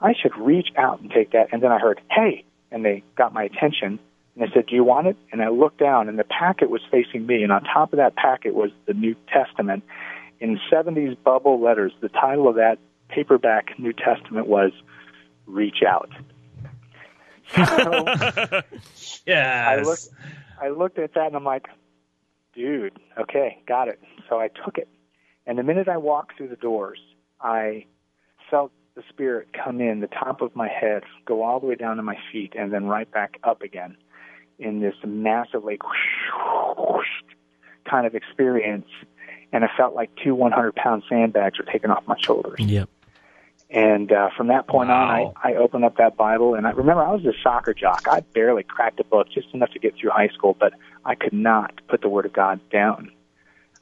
I 0.01 0.13
should 0.19 0.35
reach 0.37 0.69
out 0.77 1.01
and 1.01 1.11
take 1.11 1.31
that. 1.31 1.49
And 1.51 1.61
then 1.61 1.71
I 1.71 1.79
heard, 1.79 2.01
hey, 2.09 2.45
and 2.71 2.85
they 2.85 3.03
got 3.15 3.33
my 3.33 3.43
attention. 3.43 3.99
And 4.35 4.47
they 4.47 4.53
said, 4.53 4.67
do 4.67 4.75
you 4.75 4.83
want 4.83 5.07
it? 5.07 5.17
And 5.31 5.41
I 5.41 5.49
looked 5.49 5.79
down, 5.79 6.07
and 6.07 6.17
the 6.17 6.23
packet 6.23 6.69
was 6.69 6.81
facing 6.89 7.27
me. 7.27 7.43
And 7.43 7.51
on 7.51 7.63
top 7.63 7.93
of 7.93 7.97
that 7.97 8.15
packet 8.15 8.53
was 8.53 8.71
the 8.85 8.93
New 8.93 9.15
Testament. 9.27 9.83
In 10.39 10.59
70s 10.71 11.17
bubble 11.23 11.61
letters, 11.61 11.91
the 11.99 12.09
title 12.09 12.47
of 12.47 12.55
that 12.55 12.79
paperback 13.09 13.77
New 13.77 13.93
Testament 13.93 14.47
was 14.47 14.71
Reach 15.45 15.83
Out. 15.85 16.09
So 17.55 17.61
yes. 19.25 19.67
I 19.67 19.81
looked, 19.81 20.09
I 20.61 20.69
looked 20.69 20.99
at 20.99 21.13
that, 21.15 21.27
and 21.27 21.35
I'm 21.35 21.43
like, 21.43 21.67
dude, 22.53 22.99
okay, 23.19 23.61
got 23.67 23.87
it. 23.87 23.99
So 24.29 24.39
I 24.39 24.49
took 24.49 24.77
it. 24.77 24.87
And 25.45 25.57
the 25.57 25.63
minute 25.63 25.87
I 25.87 25.97
walked 25.97 26.37
through 26.37 26.49
the 26.49 26.55
doors, 26.55 26.99
I 27.41 27.85
felt 28.49 28.71
the 28.95 29.03
Spirit 29.09 29.49
come 29.53 29.81
in 29.81 30.01
the 30.01 30.07
top 30.07 30.41
of 30.41 30.55
my 30.55 30.67
head, 30.67 31.03
go 31.25 31.43
all 31.43 31.59
the 31.59 31.65
way 31.67 31.75
down 31.75 31.97
to 31.97 32.03
my 32.03 32.17
feet, 32.31 32.53
and 32.57 32.73
then 32.73 32.85
right 32.85 33.09
back 33.11 33.39
up 33.43 33.61
again 33.61 33.95
in 34.59 34.81
this 34.81 34.95
massive, 35.05 35.63
like, 35.63 35.81
whoosh, 35.83 36.77
whoosh, 36.77 37.07
kind 37.89 38.05
of 38.05 38.13
experience. 38.13 38.89
And 39.51 39.63
I 39.63 39.69
felt 39.77 39.95
like 39.95 40.11
two 40.23 40.35
100 40.35 40.75
pound 40.75 41.03
sandbags 41.09 41.57
were 41.57 41.65
taken 41.65 41.91
off 41.91 42.03
my 42.07 42.17
shoulders. 42.19 42.59
Yep. 42.59 42.89
And 43.71 44.11
uh, 44.11 44.29
from 44.35 44.47
that 44.47 44.67
point 44.67 44.89
wow. 44.89 45.27
on, 45.27 45.33
I, 45.43 45.51
I 45.51 45.55
opened 45.57 45.85
up 45.85 45.97
that 45.97 46.17
Bible, 46.17 46.55
and 46.55 46.65
I 46.65 46.71
remember 46.71 47.03
I 47.03 47.11
was 47.11 47.23
a 47.25 47.33
soccer 47.43 47.73
jock. 47.73 48.07
I 48.09 48.21
barely 48.21 48.63
cracked 48.63 48.99
a 48.99 49.03
book, 49.03 49.27
just 49.31 49.53
enough 49.53 49.71
to 49.73 49.79
get 49.79 49.95
through 49.95 50.09
high 50.09 50.29
school, 50.29 50.57
but 50.59 50.73
I 51.05 51.13
could 51.13 51.33
not 51.33 51.79
put 51.87 52.01
the 52.01 52.09
Word 52.09 52.25
of 52.25 52.33
God 52.33 52.59
down. 52.71 53.11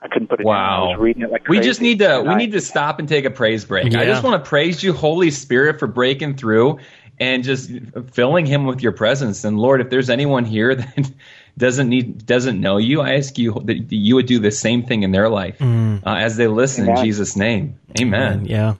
I 0.01 0.09
couldn't 0.09 0.27
put 0.27 0.41
it 0.41 0.45
wow. 0.45 0.55
down. 0.55 0.87
I 0.87 0.91
was 0.91 0.99
reading 0.99 1.23
it 1.23 1.31
like 1.31 1.45
crazy. 1.45 1.59
We 1.59 1.65
just 1.65 1.81
need 1.81 1.99
to 1.99 2.21
we 2.21 2.29
I, 2.29 2.35
need 2.35 2.51
to 2.51 2.61
stop 2.61 2.99
and 2.99 3.07
take 3.07 3.25
a 3.25 3.31
praise 3.31 3.65
break. 3.65 3.93
Yeah. 3.93 4.01
I 4.01 4.05
just 4.05 4.23
want 4.23 4.43
to 4.43 4.47
praise 4.47 4.83
you, 4.83 4.93
Holy 4.93 5.31
Spirit, 5.31 5.79
for 5.79 5.87
breaking 5.87 6.35
through 6.35 6.79
and 7.19 7.43
just 7.43 7.71
filling 8.11 8.45
him 8.45 8.65
with 8.65 8.81
your 8.81 8.91
presence. 8.91 9.43
And 9.43 9.57
Lord, 9.57 9.81
if 9.81 9.89
there's 9.89 10.09
anyone 10.09 10.45
here 10.45 10.75
that 10.75 11.11
doesn't 11.57 11.89
need 11.89 12.25
doesn't 12.25 12.59
know 12.59 12.77
you, 12.77 13.01
I 13.01 13.15
ask 13.15 13.37
you 13.37 13.53
that 13.65 13.91
you 13.91 14.15
would 14.15 14.27
do 14.27 14.39
the 14.39 14.51
same 14.51 14.83
thing 14.83 15.03
in 15.03 15.11
their 15.11 15.29
life 15.29 15.57
mm. 15.59 16.05
uh, 16.05 16.15
as 16.15 16.37
they 16.37 16.47
listen 16.47 16.83
Amen. 16.83 16.97
in 16.97 17.05
Jesus' 17.05 17.35
name. 17.35 17.79
Amen. 17.99 18.45
Yeah. 18.45 18.75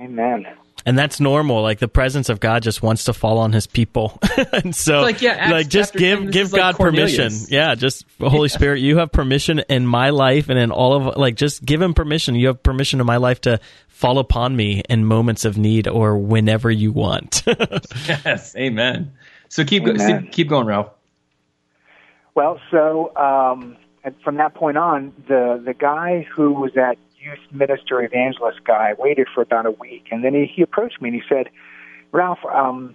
Amen. 0.00 0.46
And 0.86 0.98
that's 0.98 1.20
normal. 1.20 1.62
Like 1.62 1.80
the 1.80 1.88
presence 1.88 2.28
of 2.28 2.40
God 2.40 2.62
just 2.62 2.82
wants 2.82 3.04
to 3.04 3.12
fall 3.12 3.38
on 3.38 3.52
His 3.52 3.66
people, 3.66 4.18
and 4.52 4.74
so 4.74 5.00
like 5.00 5.20
yeah, 5.20 5.32
Acts 5.32 5.52
like 5.52 5.68
just 5.68 5.92
give 5.92 6.30
give 6.30 6.50
God 6.52 6.78
like 6.78 6.92
permission. 6.92 7.32
Yeah, 7.48 7.74
just 7.74 8.06
Holy 8.20 8.48
yeah. 8.48 8.54
Spirit, 8.54 8.80
you 8.80 8.98
have 8.98 9.10
permission 9.10 9.58
in 9.68 9.86
my 9.86 10.10
life 10.10 10.48
and 10.48 10.58
in 10.58 10.70
all 10.70 10.94
of 10.94 11.16
like 11.16 11.34
just 11.34 11.64
give 11.64 11.82
Him 11.82 11.94
permission. 11.94 12.36
You 12.36 12.46
have 12.46 12.62
permission 12.62 13.00
in 13.00 13.06
my 13.06 13.16
life 13.16 13.40
to 13.42 13.60
fall 13.88 14.18
upon 14.18 14.54
me 14.54 14.82
in 14.88 15.04
moments 15.04 15.44
of 15.44 15.58
need 15.58 15.88
or 15.88 16.16
whenever 16.16 16.70
you 16.70 16.92
want. 16.92 17.42
yes, 17.46 18.54
Amen. 18.56 19.12
So 19.48 19.64
keep 19.64 19.86
amen. 19.86 20.28
keep 20.30 20.48
going, 20.48 20.66
Ralph. 20.66 20.90
Well, 22.34 22.60
so 22.70 23.14
um, 23.16 23.76
from 24.22 24.36
that 24.36 24.54
point 24.54 24.76
on, 24.76 25.12
the 25.26 25.60
the 25.64 25.74
guy 25.74 26.26
who 26.34 26.52
was 26.52 26.76
at 26.76 26.98
youth 27.20 27.38
minister 27.50 28.02
evangelist 28.02 28.64
guy 28.64 28.94
waited 28.98 29.28
for 29.34 29.42
about 29.42 29.66
a 29.66 29.70
week, 29.70 30.06
and 30.10 30.24
then 30.24 30.34
he, 30.34 30.46
he 30.46 30.62
approached 30.62 31.00
me 31.00 31.10
and 31.10 31.20
he 31.20 31.22
said, 31.28 31.48
"Ralph, 32.12 32.38
um, 32.52 32.94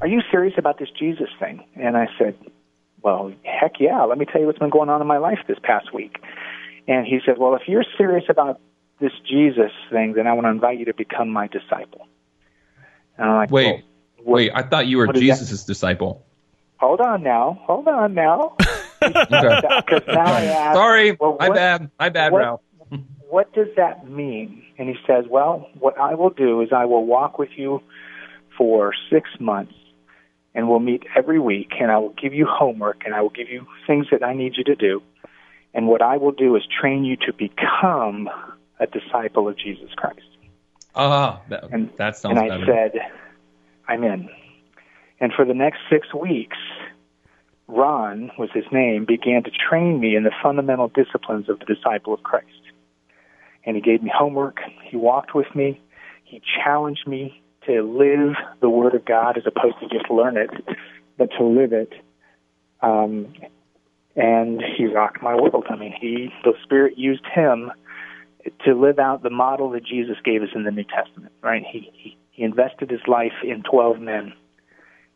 are 0.00 0.08
you 0.08 0.20
serious 0.30 0.54
about 0.58 0.78
this 0.78 0.88
Jesus 0.90 1.28
thing?" 1.38 1.64
And 1.74 1.96
I 1.96 2.08
said, 2.18 2.36
"Well, 3.02 3.32
heck 3.44 3.80
yeah. 3.80 4.02
Let 4.04 4.18
me 4.18 4.26
tell 4.26 4.40
you 4.40 4.46
what's 4.46 4.58
been 4.58 4.70
going 4.70 4.88
on 4.88 5.00
in 5.00 5.06
my 5.06 5.18
life 5.18 5.38
this 5.48 5.58
past 5.62 5.92
week." 5.92 6.18
And 6.88 7.06
he 7.06 7.20
said, 7.24 7.38
"Well, 7.38 7.54
if 7.54 7.62
you're 7.66 7.84
serious 7.96 8.24
about 8.28 8.60
this 9.00 9.12
Jesus 9.28 9.72
thing, 9.90 10.14
then 10.14 10.26
I 10.26 10.32
want 10.32 10.46
to 10.46 10.50
invite 10.50 10.78
you 10.78 10.84
to 10.86 10.94
become 10.94 11.30
my 11.30 11.46
disciple." 11.48 12.06
And 13.16 13.30
I'm 13.30 13.36
like, 13.36 13.50
"Wait, 13.50 13.66
well, 13.66 13.82
what, 14.24 14.34
wait! 14.36 14.50
I 14.54 14.62
thought 14.62 14.86
you 14.86 14.98
were 14.98 15.12
Jesus' 15.12 15.64
disciple." 15.64 16.22
Hold 16.78 17.00
on 17.00 17.22
now. 17.22 17.58
Hold 17.62 17.88
on 17.88 18.12
now. 18.12 18.54
okay. 19.02 19.22
now 19.32 20.26
I 20.26 20.44
ask, 20.44 20.76
Sorry, 20.76 21.16
well, 21.18 21.38
my 21.40 21.48
bad. 21.48 21.90
My 21.98 22.10
bad, 22.10 22.32
what, 22.32 22.40
Ralph 22.40 22.60
what 23.28 23.52
does 23.52 23.68
that 23.76 24.08
mean? 24.08 24.62
And 24.78 24.88
he 24.88 24.96
says, 25.06 25.24
well, 25.28 25.68
what 25.78 25.98
I 25.98 26.14
will 26.14 26.30
do 26.30 26.60
is 26.60 26.68
I 26.72 26.84
will 26.84 27.04
walk 27.04 27.38
with 27.38 27.50
you 27.56 27.80
for 28.56 28.92
six 29.10 29.28
months 29.38 29.74
and 30.54 30.68
we'll 30.68 30.80
meet 30.80 31.04
every 31.14 31.38
week 31.38 31.72
and 31.80 31.90
I 31.90 31.98
will 31.98 32.14
give 32.20 32.32
you 32.32 32.46
homework 32.48 33.02
and 33.04 33.14
I 33.14 33.20
will 33.20 33.30
give 33.30 33.48
you 33.48 33.66
things 33.86 34.06
that 34.10 34.22
I 34.22 34.34
need 34.34 34.54
you 34.56 34.64
to 34.64 34.74
do. 34.74 35.02
And 35.74 35.88
what 35.88 36.02
I 36.02 36.16
will 36.16 36.32
do 36.32 36.56
is 36.56 36.62
train 36.80 37.04
you 37.04 37.16
to 37.26 37.32
become 37.32 38.28
a 38.80 38.86
disciple 38.86 39.48
of 39.48 39.58
Jesus 39.58 39.90
Christ. 39.96 40.20
Ah, 40.94 41.36
uh, 41.36 41.40
that, 41.50 41.64
and, 41.72 41.90
that 41.98 42.16
sounds 42.16 42.38
And 42.38 42.52
I 42.52 42.58
better. 42.58 42.66
said, 42.66 43.00
I'm 43.86 44.02
in. 44.02 44.30
And 45.20 45.32
for 45.32 45.44
the 45.44 45.52
next 45.52 45.78
six 45.90 46.14
weeks, 46.14 46.56
Ron 47.68 47.96
Ron 48.16 48.30
was 48.38 48.50
his 48.54 48.64
name, 48.72 49.04
began 49.04 49.42
to 49.44 49.50
train 49.50 50.00
me 50.00 50.16
in 50.16 50.22
the 50.22 50.30
fundamental 50.42 50.88
disciplines 50.88 51.48
of 51.48 51.58
the 51.58 51.64
disciple 51.64 52.14
of 52.14 52.22
Christ. 52.22 52.46
And 53.66 53.76
he 53.76 53.82
gave 53.82 54.02
me 54.02 54.10
homework. 54.14 54.58
He 54.84 54.96
walked 54.96 55.34
with 55.34 55.52
me. 55.54 55.80
He 56.24 56.40
challenged 56.62 57.06
me 57.06 57.42
to 57.66 57.82
live 57.82 58.36
the 58.60 58.70
Word 58.70 58.94
of 58.94 59.04
God 59.04 59.36
as 59.36 59.42
opposed 59.46 59.80
to 59.80 59.88
just 59.88 60.08
learn 60.10 60.36
it, 60.36 60.50
but 61.18 61.30
to 61.38 61.44
live 61.44 61.72
it. 61.72 61.92
Um, 62.80 63.32
and 64.14 64.62
he 64.76 64.86
rocked 64.86 65.20
my 65.22 65.34
world. 65.34 65.66
I 65.68 65.76
mean, 65.76 65.92
he 66.00 66.32
the 66.44 66.54
Spirit 66.62 66.96
used 66.96 67.24
him 67.34 67.72
to 68.64 68.74
live 68.74 68.98
out 68.98 69.22
the 69.22 69.30
model 69.30 69.70
that 69.70 69.84
Jesus 69.84 70.16
gave 70.24 70.42
us 70.42 70.50
in 70.54 70.64
the 70.64 70.70
New 70.70 70.84
Testament. 70.84 71.32
Right? 71.42 71.64
He 71.70 71.90
he, 71.92 72.16
he 72.30 72.42
invested 72.44 72.90
his 72.90 73.00
life 73.08 73.32
in 73.42 73.62
twelve 73.62 73.98
men. 73.98 74.32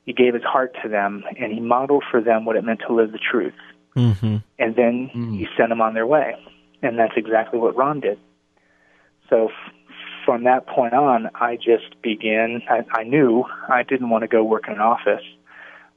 He 0.06 0.12
gave 0.12 0.34
his 0.34 0.42
heart 0.42 0.74
to 0.82 0.88
them, 0.88 1.22
and 1.38 1.52
he 1.52 1.60
modeled 1.60 2.04
for 2.10 2.20
them 2.20 2.44
what 2.44 2.56
it 2.56 2.64
meant 2.64 2.80
to 2.88 2.92
live 2.92 3.12
the 3.12 3.18
truth. 3.18 3.54
Mm-hmm. 3.96 4.36
And 4.58 4.76
then 4.76 5.10
Mm. 5.14 5.38
he 5.38 5.46
sent 5.56 5.68
them 5.68 5.80
on 5.80 5.94
their 5.94 6.06
way, 6.06 6.34
and 6.82 6.98
that's 6.98 7.12
exactly 7.16 7.58
what 7.58 7.76
Ron 7.76 8.00
did. 8.00 8.18
So 9.30 9.48
from 10.26 10.44
that 10.44 10.66
point 10.66 10.92
on, 10.92 11.30
I 11.34 11.56
just 11.56 12.00
began. 12.02 12.62
I, 12.68 12.84
I 12.92 13.04
knew 13.04 13.44
I 13.68 13.82
didn't 13.82 14.10
want 14.10 14.22
to 14.22 14.28
go 14.28 14.44
work 14.44 14.64
in 14.66 14.74
an 14.74 14.80
office. 14.80 15.24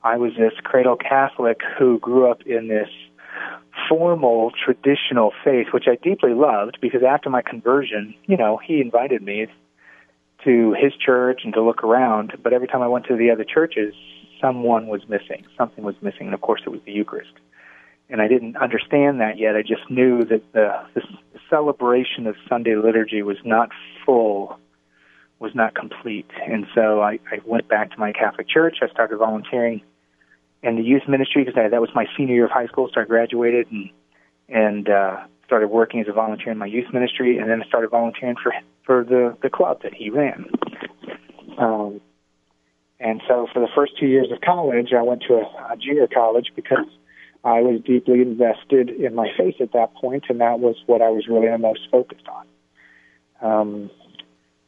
I 0.03 0.17
was 0.17 0.31
this 0.37 0.53
cradle 0.63 0.95
Catholic 0.95 1.61
who 1.77 1.99
grew 1.99 2.29
up 2.29 2.43
in 2.43 2.67
this 2.67 2.89
formal, 3.89 4.51
traditional 4.51 5.31
faith, 5.43 5.67
which 5.73 5.85
I 5.87 5.95
deeply 5.95 6.33
loved 6.33 6.77
because 6.81 7.01
after 7.03 7.29
my 7.29 7.41
conversion, 7.41 8.13
you 8.25 8.37
know, 8.37 8.59
he 8.65 8.79
invited 8.81 9.21
me 9.21 9.47
to 10.43 10.73
his 10.73 10.93
church 10.93 11.41
and 11.43 11.53
to 11.53 11.61
look 11.61 11.83
around. 11.83 12.33
But 12.41 12.53
every 12.53 12.67
time 12.67 12.81
I 12.81 12.87
went 12.87 13.05
to 13.07 13.15
the 13.15 13.31
other 13.31 13.45
churches, 13.45 13.93
someone 14.41 14.87
was 14.87 15.01
missing. 15.07 15.45
Something 15.57 15.83
was 15.83 15.95
missing. 16.01 16.27
And 16.27 16.33
of 16.33 16.41
course, 16.41 16.61
it 16.65 16.69
was 16.69 16.81
the 16.85 16.91
Eucharist. 16.91 17.33
And 18.09 18.21
I 18.21 18.27
didn't 18.27 18.57
understand 18.57 19.21
that 19.21 19.37
yet. 19.37 19.55
I 19.55 19.61
just 19.61 19.89
knew 19.89 20.23
that 20.25 20.41
the, 20.53 20.85
the 20.93 21.01
celebration 21.49 22.27
of 22.27 22.35
Sunday 22.47 22.75
liturgy 22.75 23.21
was 23.23 23.37
not 23.43 23.69
full, 24.05 24.59
was 25.39 25.55
not 25.55 25.73
complete. 25.73 26.29
And 26.45 26.65
so 26.75 27.01
I, 27.01 27.19
I 27.31 27.39
went 27.45 27.67
back 27.67 27.91
to 27.91 27.99
my 27.99 28.11
Catholic 28.11 28.47
church. 28.47 28.77
I 28.81 28.87
started 28.89 29.17
volunteering 29.17 29.81
in 30.61 30.75
the 30.77 30.83
youth 30.83 31.03
ministry 31.07 31.43
because 31.43 31.55
that 31.69 31.81
was 31.81 31.89
my 31.93 32.05
senior 32.17 32.35
year 32.35 32.45
of 32.45 32.51
high 32.51 32.67
school. 32.67 32.89
So 32.93 33.01
I 33.01 33.05
graduated 33.05 33.71
and 33.71 33.89
and 34.49 34.89
uh, 34.89 35.23
started 35.45 35.69
working 35.69 36.01
as 36.01 36.07
a 36.07 36.13
volunteer 36.13 36.51
in 36.51 36.57
my 36.57 36.65
youth 36.65 36.93
ministry, 36.93 37.37
and 37.37 37.49
then 37.49 37.61
I 37.61 37.65
started 37.67 37.89
volunteering 37.89 38.35
for 38.41 38.53
for 38.85 39.03
the 39.03 39.37
the 39.41 39.49
club 39.49 39.81
that 39.83 39.93
he 39.93 40.09
ran. 40.09 40.45
Um, 41.57 42.01
and 42.99 43.21
so 43.27 43.47
for 43.53 43.59
the 43.59 43.67
first 43.75 43.93
two 43.99 44.07
years 44.07 44.31
of 44.31 44.41
college, 44.41 44.93
I 44.97 45.01
went 45.01 45.23
to 45.27 45.35
a, 45.35 45.73
a 45.73 45.77
junior 45.77 46.07
college 46.07 46.51
because 46.55 46.87
I 47.43 47.61
was 47.61 47.81
deeply 47.85 48.21
invested 48.21 48.89
in 48.89 49.15
my 49.15 49.27
faith 49.37 49.55
at 49.59 49.73
that 49.73 49.93
point, 49.95 50.25
and 50.29 50.39
that 50.39 50.59
was 50.59 50.75
what 50.85 51.01
I 51.01 51.09
was 51.09 51.27
really 51.27 51.49
the 51.49 51.57
most 51.57 51.81
focused 51.91 52.25
on. 52.27 52.47
Um, 53.41 53.91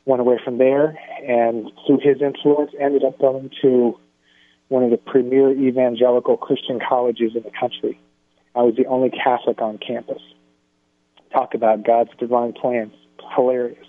went 0.06 0.20
away 0.20 0.40
from 0.44 0.58
there, 0.58 0.98
and 1.26 1.72
through 1.88 2.00
his 2.04 2.22
influence, 2.22 2.72
ended 2.80 3.04
up 3.04 3.18
going 3.20 3.50
to 3.62 3.98
one 4.68 4.84
of 4.84 4.92
the 4.92 4.98
premier 4.98 5.52
evangelical 5.52 6.36
Christian 6.38 6.80
colleges 6.80 7.32
in 7.36 7.44
the 7.44 7.52
country. 7.58 8.00
I 8.56 8.62
was 8.62 8.76
the 8.76 8.86
only 8.88 9.10
Catholic 9.10 9.62
on 9.62 9.78
campus. 9.78 10.22
Talk 11.32 11.54
about 11.54 11.86
God's 11.86 12.12
divine 12.20 12.54
plans. 12.54 12.94
Hilarious. 13.36 13.88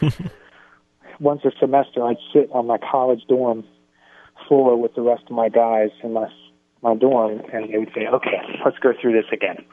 Once 1.20 1.42
a 1.44 1.50
semester, 1.58 2.04
I'd 2.04 2.16
sit 2.32 2.50
on 2.52 2.66
my 2.66 2.78
college 2.78 3.22
dorm 3.28 3.64
floor 4.46 4.80
with 4.80 4.94
the 4.94 5.02
rest 5.02 5.24
of 5.24 5.32
my 5.32 5.48
guys 5.48 5.90
in 6.02 6.12
my 6.12 6.28
my 6.82 6.94
dorm, 6.94 7.42
and 7.52 7.72
they 7.72 7.78
would 7.78 7.92
say, 7.94 8.06
"Okay, 8.06 8.40
let's 8.64 8.78
go 8.78 8.92
through 9.00 9.12
this 9.12 9.30
again. 9.32 9.64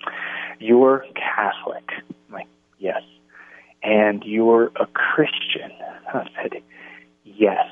You're 0.60 1.06
Catholic." 1.16 1.90
I'm 2.00 2.34
like, 2.34 2.48
"Yes." 2.80 3.02
And 3.82 4.24
you're 4.24 4.72
a 4.80 4.86
Christian. 4.88 5.72
I 6.14 6.28
said, 6.42 6.62
"Yes." 7.24 7.68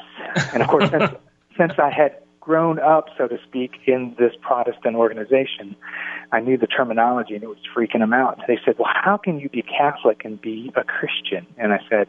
And 0.53 0.61
of 0.61 0.67
course, 0.67 0.89
since 0.89 1.11
since 1.57 1.73
I 1.77 1.89
had 1.89 2.15
grown 2.41 2.79
up, 2.79 3.05
so 3.17 3.27
to 3.27 3.37
speak, 3.47 3.71
in 3.85 4.15
this 4.19 4.33
Protestant 4.41 4.95
organization, 4.95 5.75
I 6.31 6.39
knew 6.41 6.57
the 6.57 6.67
terminology 6.67 7.35
and 7.35 7.43
it 7.43 7.47
was 7.47 7.59
freaking 7.75 7.99
them 7.99 8.13
out. 8.13 8.39
They 8.47 8.59
said, 8.65 8.75
Well, 8.77 8.89
how 8.91 9.17
can 9.17 9.39
you 9.39 9.47
be 9.47 9.61
Catholic 9.61 10.25
and 10.25 10.41
be 10.41 10.73
a 10.75 10.83
Christian? 10.83 11.45
And 11.57 11.71
I 11.71 11.79
said, 11.89 12.07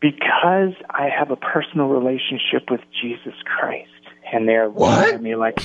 Because 0.00 0.74
I 0.90 1.08
have 1.16 1.30
a 1.30 1.36
personal 1.36 1.86
relationship 1.86 2.70
with 2.70 2.80
Jesus 3.00 3.34
Christ. 3.44 3.90
And 4.32 4.48
they're 4.48 4.68
looking 4.68 5.14
at 5.14 5.22
me 5.22 5.36
like, 5.36 5.60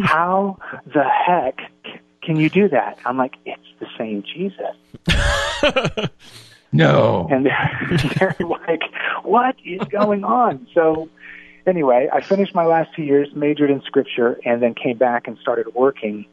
How 0.00 0.58
the 0.86 1.04
heck 1.04 1.58
can 2.22 2.36
you 2.36 2.48
do 2.50 2.68
that? 2.68 2.98
I'm 3.04 3.16
like, 3.16 3.34
It's 3.44 3.62
the 3.80 3.86
same 3.98 4.22
Jesus. 4.22 6.08
No. 6.72 7.26
And 7.30 7.46
they're, 7.46 8.06
they're 8.18 8.36
like, 8.48 8.82
what 9.22 9.54
is 9.64 9.80
going 9.88 10.24
on? 10.24 10.66
So, 10.74 11.08
anyway, 11.66 12.08
I 12.12 12.20
finished 12.20 12.54
my 12.54 12.66
last 12.66 12.90
two 12.94 13.02
years, 13.02 13.28
majored 13.34 13.70
in 13.70 13.80
scripture, 13.82 14.38
and 14.44 14.62
then 14.62 14.74
came 14.74 14.98
back 14.98 15.26
and 15.26 15.38
started 15.38 15.68
working 15.74 16.26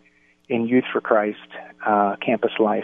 in 0.50 0.68
Youth 0.68 0.84
for 0.92 1.00
Christ 1.02 1.38
uh, 1.86 2.16
campus 2.18 2.52
life. 2.60 2.84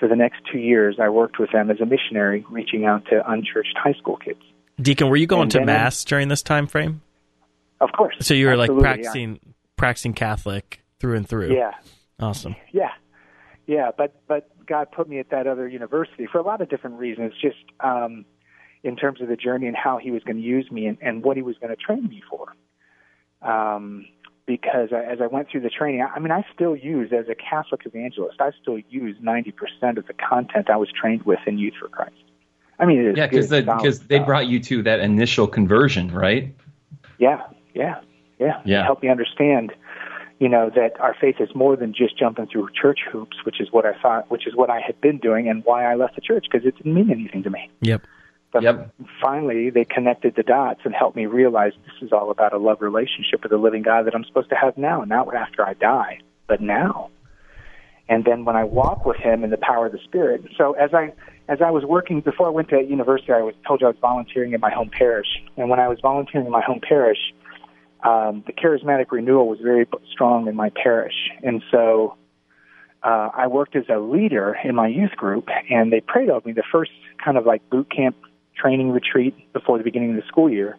For 0.00 0.08
the 0.08 0.16
next 0.16 0.40
two 0.50 0.58
years, 0.58 0.96
I 0.98 1.10
worked 1.10 1.38
with 1.38 1.52
them 1.52 1.70
as 1.70 1.80
a 1.80 1.86
missionary, 1.86 2.44
reaching 2.50 2.84
out 2.84 3.04
to 3.10 3.22
unchurched 3.30 3.76
high 3.76 3.92
school 3.92 4.16
kids. 4.16 4.40
Deacon, 4.80 5.08
were 5.08 5.16
you 5.16 5.28
going 5.28 5.42
And 5.42 5.50
to 5.52 5.58
then 5.58 5.68
I- 5.68 5.72
mass 5.74 6.04
during 6.04 6.28
this 6.28 6.42
time 6.42 6.66
frame? 6.66 7.02
Of 7.82 7.90
course. 7.92 8.16
So 8.20 8.32
you 8.32 8.46
were 8.46 8.56
like 8.56 8.70
Absolutely, 8.70 8.88
yeah. 8.88 8.94
practicing 8.94 9.54
practicing 9.76 10.14
Catholic 10.14 10.82
through 10.98 11.16
and 11.16 11.28
through. 11.28 11.54
Yeah. 11.54 11.72
Awesome. 12.20 12.54
Yeah, 12.72 12.92
yeah, 13.66 13.90
but 13.96 14.22
but 14.26 14.48
God 14.66 14.88
put 14.92 15.08
me 15.08 15.18
at 15.18 15.30
that 15.30 15.46
other 15.46 15.68
university 15.68 16.26
for 16.30 16.38
a 16.38 16.42
lot 16.42 16.60
of 16.60 16.68
different 16.68 16.98
reasons. 16.98 17.32
Just 17.40 17.56
um, 17.80 18.24
in 18.82 18.96
terms 18.96 19.20
of 19.20 19.28
the 19.28 19.36
journey 19.36 19.66
and 19.66 19.76
how 19.76 19.98
He 19.98 20.10
was 20.10 20.22
going 20.22 20.36
to 20.36 20.42
use 20.42 20.70
me 20.70 20.86
and, 20.86 20.98
and 21.00 21.24
what 21.24 21.36
He 21.36 21.42
was 21.42 21.56
going 21.58 21.70
to 21.70 21.76
train 21.76 22.08
me 22.08 22.22
for. 22.28 22.54
Um, 23.48 24.06
because 24.46 24.90
as 24.92 25.18
I 25.20 25.26
went 25.26 25.48
through 25.50 25.60
the 25.62 25.70
training, 25.70 26.02
I, 26.02 26.16
I 26.16 26.18
mean, 26.18 26.32
I 26.32 26.44
still 26.54 26.76
use 26.76 27.12
as 27.12 27.26
a 27.28 27.34
Catholic 27.34 27.82
evangelist, 27.86 28.40
I 28.40 28.50
still 28.60 28.78
use 28.88 29.16
ninety 29.20 29.52
percent 29.52 29.98
of 29.98 30.06
the 30.06 30.14
content 30.14 30.68
I 30.70 30.76
was 30.76 30.88
trained 30.92 31.22
with 31.22 31.40
in 31.46 31.58
Youth 31.58 31.74
for 31.80 31.88
Christ. 31.88 32.14
I 32.78 32.86
mean, 32.86 32.98
it 32.98 33.06
is 33.06 33.16
Yeah, 33.16 33.26
because 33.26 33.48
good, 33.48 33.64
solid 33.66 33.78
because 33.78 34.00
they 34.00 34.18
brought 34.18 34.48
you 34.48 34.60
to 34.60 34.82
that 34.82 35.00
initial 35.00 35.46
conversion, 35.46 36.12
right? 36.12 36.54
Yeah, 37.18 37.42
yeah, 37.74 38.00
yeah. 38.38 38.60
Yeah. 38.64 38.84
Help 38.84 39.02
me 39.02 39.08
understand, 39.08 39.72
you 40.38 40.48
know, 40.48 40.70
that 40.74 40.98
our 41.00 41.14
faith 41.20 41.36
is 41.40 41.54
more 41.54 41.76
than 41.76 41.94
just 41.94 42.18
jumping 42.18 42.46
through 42.46 42.68
church 42.80 43.00
hoops, 43.10 43.36
which 43.44 43.60
is 43.60 43.68
what 43.70 43.86
I 43.86 43.92
thought, 44.00 44.30
which 44.30 44.46
is 44.46 44.54
what 44.54 44.70
I 44.70 44.80
had 44.80 45.00
been 45.00 45.18
doing, 45.18 45.48
and 45.48 45.64
why 45.64 45.90
I 45.90 45.94
left 45.94 46.14
the 46.14 46.20
church 46.20 46.46
because 46.50 46.66
it 46.66 46.76
didn't 46.76 46.94
mean 46.94 47.10
anything 47.10 47.42
to 47.44 47.50
me. 47.50 47.70
Yep. 47.80 48.06
But 48.52 48.62
Yep. 48.62 48.90
finally, 49.20 49.70
they 49.70 49.84
connected 49.84 50.34
the 50.34 50.42
dots 50.42 50.80
and 50.84 50.94
helped 50.94 51.16
me 51.16 51.26
realize 51.26 51.72
this 51.86 52.06
is 52.06 52.12
all 52.12 52.30
about 52.30 52.52
a 52.52 52.58
love 52.58 52.82
relationship 52.82 53.42
with 53.42 53.50
the 53.50 53.56
living 53.56 53.82
God 53.82 54.06
that 54.06 54.14
I'm 54.14 54.24
supposed 54.24 54.50
to 54.50 54.56
have 54.56 54.76
now, 54.76 55.04
not 55.04 55.34
after 55.34 55.66
I 55.66 55.72
die, 55.72 56.18
but 56.46 56.60
now. 56.60 57.08
And 58.08 58.26
then 58.26 58.44
when 58.44 58.56
I 58.56 58.64
walk 58.64 59.06
with 59.06 59.16
Him 59.16 59.42
in 59.42 59.50
the 59.50 59.56
power 59.56 59.86
of 59.86 59.92
the 59.92 59.98
Spirit. 60.04 60.44
So 60.58 60.72
as 60.72 60.92
I 60.92 61.12
as 61.48 61.60
I 61.60 61.70
was 61.70 61.84
working 61.84 62.20
before 62.20 62.46
I 62.46 62.50
went 62.50 62.68
to 62.68 62.80
university, 62.80 63.32
I 63.32 63.42
was 63.42 63.54
told 63.66 63.80
you 63.80 63.86
I 63.86 63.90
was 63.90 63.98
volunteering 64.00 64.52
in 64.52 64.60
my 64.60 64.70
home 64.70 64.90
parish, 64.96 65.26
and 65.56 65.68
when 65.70 65.80
I 65.80 65.88
was 65.88 65.98
volunteering 66.00 66.46
in 66.46 66.52
my 66.52 66.60
home 66.60 66.80
parish, 66.86 67.18
um, 68.02 68.42
the 68.46 68.52
charismatic 68.52 69.10
renewal 69.10 69.48
was 69.48 69.58
very 69.62 69.86
strong 70.10 70.48
in 70.48 70.56
my 70.56 70.70
parish, 70.70 71.30
and 71.42 71.62
so 71.70 72.16
uh, 73.02 73.30
I 73.34 73.46
worked 73.46 73.76
as 73.76 73.84
a 73.88 73.98
leader 73.98 74.56
in 74.64 74.74
my 74.74 74.88
youth 74.88 75.12
group, 75.12 75.48
and 75.70 75.92
they 75.92 76.00
prayed 76.00 76.30
over 76.30 76.46
me 76.46 76.52
the 76.52 76.64
first 76.70 76.92
kind 77.24 77.36
of 77.36 77.46
like 77.46 77.68
boot 77.70 77.90
camp 77.90 78.16
training 78.56 78.90
retreat 78.90 79.34
before 79.52 79.78
the 79.78 79.84
beginning 79.84 80.10
of 80.10 80.16
the 80.16 80.26
school 80.28 80.50
year, 80.50 80.76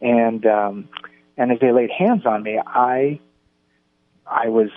and 0.00 0.44
um, 0.46 0.88
and 1.36 1.52
as 1.52 1.58
they 1.60 1.72
laid 1.72 1.90
hands 1.90 2.26
on 2.26 2.42
me, 2.42 2.60
I 2.66 3.20
I 4.26 4.48
was 4.48 4.70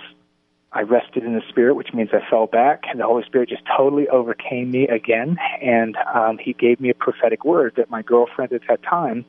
I 0.72 0.82
rested 0.82 1.22
in 1.22 1.34
the 1.34 1.42
Spirit, 1.48 1.74
which 1.74 1.92
means 1.94 2.10
I 2.12 2.28
fell 2.28 2.46
back, 2.46 2.82
and 2.90 2.98
the 2.98 3.04
Holy 3.04 3.22
Spirit 3.24 3.48
just 3.48 3.62
totally 3.76 4.08
overcame 4.08 4.72
me 4.72 4.88
again, 4.88 5.38
and 5.62 5.96
um, 6.12 6.38
He 6.38 6.52
gave 6.52 6.80
me 6.80 6.90
a 6.90 6.94
prophetic 6.94 7.44
word 7.44 7.74
that 7.76 7.90
my 7.90 8.02
girlfriend 8.02 8.52
at 8.52 8.62
that 8.68 8.82
time 8.82 9.24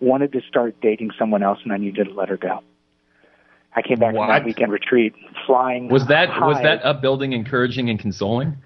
wanted 0.00 0.32
to 0.32 0.40
start 0.48 0.76
dating 0.80 1.10
someone 1.18 1.42
else, 1.42 1.58
and 1.64 1.72
I 1.72 1.76
needed 1.76 2.08
to 2.08 2.14
let 2.14 2.28
her 2.28 2.36
go. 2.36 2.60
I 3.74 3.82
came 3.82 3.98
back 3.98 4.12
from 4.12 4.20
What? 4.20 4.28
that 4.28 4.44
weekend 4.44 4.72
retreat 4.72 5.14
flying. 5.46 5.88
Was 5.88 6.06
that 6.06 6.28
was 6.40 6.56
high. 6.56 6.62
that 6.62 6.84
upbuilding, 6.84 7.32
encouraging, 7.32 7.90
and 7.90 7.98
consoling? 7.98 8.56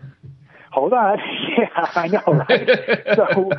Hold 0.70 0.92
on. 0.92 1.18
Yeah, 1.58 1.90
I 1.94 2.06
know, 2.06 2.22
right? 2.26 2.70
so, 3.16 3.50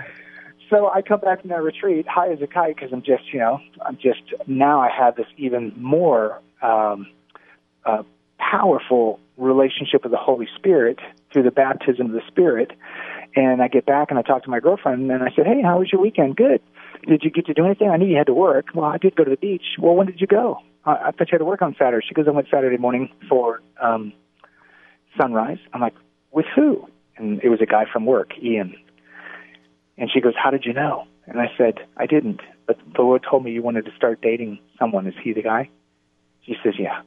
so 0.70 0.90
I 0.90 1.02
come 1.02 1.20
back 1.20 1.42
from 1.42 1.50
that 1.50 1.62
retreat 1.62 2.08
high 2.08 2.32
as 2.32 2.42
a 2.42 2.48
kite 2.48 2.76
because 2.76 2.92
I'm 2.94 3.04
just, 3.04 3.32
you 3.32 3.40
know, 3.40 3.60
I'm 3.86 3.98
just 3.98 4.22
now 4.48 4.80
I 4.80 4.90
have 4.90 5.18
this 5.18 5.28
even 5.38 5.74
more 5.76 6.42
um, 6.64 7.06
uh, 7.86 8.04
powerful 8.40 9.20
relationship 9.38 10.04
with 10.04 10.14
the 10.14 10.18
Holy 10.18 10.48
Spirit 10.56 11.00
through 11.32 11.44
the 11.44 11.52
baptism 11.52 12.08
of 12.08 12.12
the 12.14 12.22
Spirit. 12.28 12.72
And 13.36 13.62
I 13.62 13.68
get 13.68 13.86
back 13.86 14.10
and 14.10 14.18
I 14.18 14.24
talk 14.24 14.44
to 14.46 14.50
my 14.50 14.60
girlfriend 14.60 15.12
and 15.12 15.22
I 15.22 15.32
said, 15.36 15.46
"Hey, 15.46 15.62
how 15.62 15.80
was 15.80 15.92
your 15.92 16.02
weekend? 16.02 16.38
Good. 16.38 16.62
Did 17.08 17.24
you 17.24 17.32
get 17.32 17.46
to 17.48 17.54
do 17.54 17.66
anything? 17.66 17.90
I 17.90 17.98
knew 17.98 18.08
you 18.08 18.18
had 18.18 18.28
to 18.28 18.34
work. 18.34 18.68
Well, 18.76 18.86
I 18.86 18.98
did 18.98 19.16
go 19.16 19.24
to 19.24 19.30
the 19.30 19.38
beach. 19.38 19.64
Well, 19.80 19.96
when 19.96 20.08
did 20.08 20.22
you 20.22 20.28
go? 20.28 20.60
I, 20.86 20.92
I 20.92 21.12
thought 21.12 21.32
you 21.32 21.34
had 21.34 21.40
to 21.40 21.46
work 21.46 21.62
on 21.62 21.76
Saturday. 21.78 22.06
She 22.08 22.14
goes, 22.14 22.26
I 22.28 22.32
went 22.32 22.48
Saturday 22.52 22.78
morning 22.78 23.10
for 23.28 23.62
um, 23.82 24.14
sunrise. 25.20 25.58
I'm 25.74 25.82
like, 25.82 25.96
with 26.32 26.46
who? 26.56 26.88
And 27.18 27.42
it 27.44 27.50
was 27.50 27.60
a 27.62 27.66
guy 27.66 27.86
from 27.92 28.06
work, 28.06 28.32
Ian. 28.42 28.76
And 29.98 30.10
she 30.12 30.22
goes, 30.22 30.34
how 30.42 30.52
did 30.52 30.66
you 30.66 30.74
know? 30.74 31.06
And 31.26 31.40
I 31.40 31.52
said, 31.58 31.80
I 31.98 32.06
didn't, 32.06 32.42
but 32.66 32.78
the 32.96 33.02
Lord 33.02 33.24
told 33.30 33.44
me 33.44 33.52
you 33.52 33.62
wanted 33.62 33.86
to 33.86 33.92
start 33.96 34.22
dating 34.22 34.60
someone. 34.80 35.08
Is 35.08 35.14
he 35.24 35.34
the 35.34 35.44
guy? 35.44 35.70
She 36.46 36.56
says, 36.64 36.74
yeah. 36.80 37.02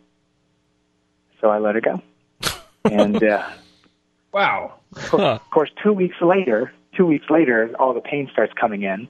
So 1.41 1.49
I 1.49 1.59
let 1.59 1.75
her 1.75 1.81
go. 1.81 2.03
and 2.85 3.23
uh, 3.23 3.49
wow. 4.33 4.75
course, 4.95 5.41
of 5.41 5.51
course, 5.51 5.71
two 5.83 5.93
weeks 5.93 6.17
later, 6.21 6.73
two 6.97 7.07
weeks 7.07 7.27
later, 7.29 7.71
all 7.79 7.93
the 7.93 8.01
pain 8.01 8.29
starts 8.33 8.53
coming 8.59 8.83
in 8.83 9.09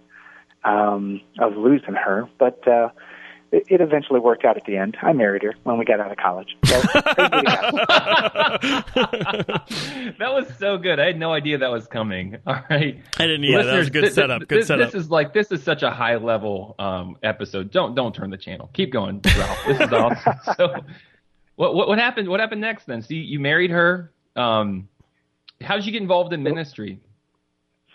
um, 0.64 1.20
of 1.38 1.56
losing 1.56 1.94
her. 1.94 2.28
But 2.38 2.66
uh, 2.66 2.88
it, 3.54 3.64
it 3.68 3.80
eventually 3.80 4.20
worked 4.20 4.44
out 4.44 4.56
at 4.56 4.64
the 4.66 4.76
end. 4.76 4.96
I 5.00 5.12
married 5.12 5.42
her 5.42 5.54
when 5.62 5.78
we 5.78 5.84
got 5.84 6.00
out 6.00 6.10
of 6.10 6.16
college. 6.16 6.56
So, 6.64 6.80
that 10.18 10.32
was 10.32 10.46
so 10.58 10.76
good. 10.76 10.98
I 10.98 11.06
had 11.06 11.18
no 11.18 11.32
idea 11.32 11.58
that 11.58 11.70
was 11.70 11.86
coming. 11.86 12.36
All 12.46 12.58
right, 12.68 13.00
I 13.18 13.26
didn't. 13.26 13.44
Yeah, 13.44 13.58
Listeners, 13.58 13.72
that 13.72 13.78
was 13.78 13.90
good 13.90 14.00
th- 14.02 14.12
setup. 14.12 14.40
Good 14.40 14.60
this, 14.60 14.66
setup. 14.66 14.90
This 14.90 15.04
is 15.04 15.10
like 15.10 15.32
this 15.32 15.52
is 15.52 15.62
such 15.62 15.82
a 15.82 15.90
high 15.90 16.16
level 16.16 16.74
um, 16.78 17.16
episode. 17.22 17.70
Don't 17.70 17.94
don't 17.94 18.14
turn 18.14 18.30
the 18.30 18.38
channel. 18.38 18.70
Keep 18.72 18.92
going, 18.92 19.20
Ralph. 19.36 19.58
This 19.66 19.80
is 19.80 19.92
awesome. 19.92 20.34
so, 20.56 20.74
what, 21.56 21.74
what 21.74 21.88
what 21.88 21.98
happened? 21.98 22.28
What 22.28 22.40
happened 22.40 22.60
next 22.60 22.86
then? 22.86 23.02
See, 23.02 23.16
you, 23.16 23.22
you 23.22 23.40
married 23.40 23.70
her. 23.70 24.12
Um, 24.34 24.88
how 25.60 25.76
did 25.76 25.86
you 25.86 25.92
get 25.92 26.02
involved 26.02 26.32
in 26.32 26.42
ministry? 26.42 26.98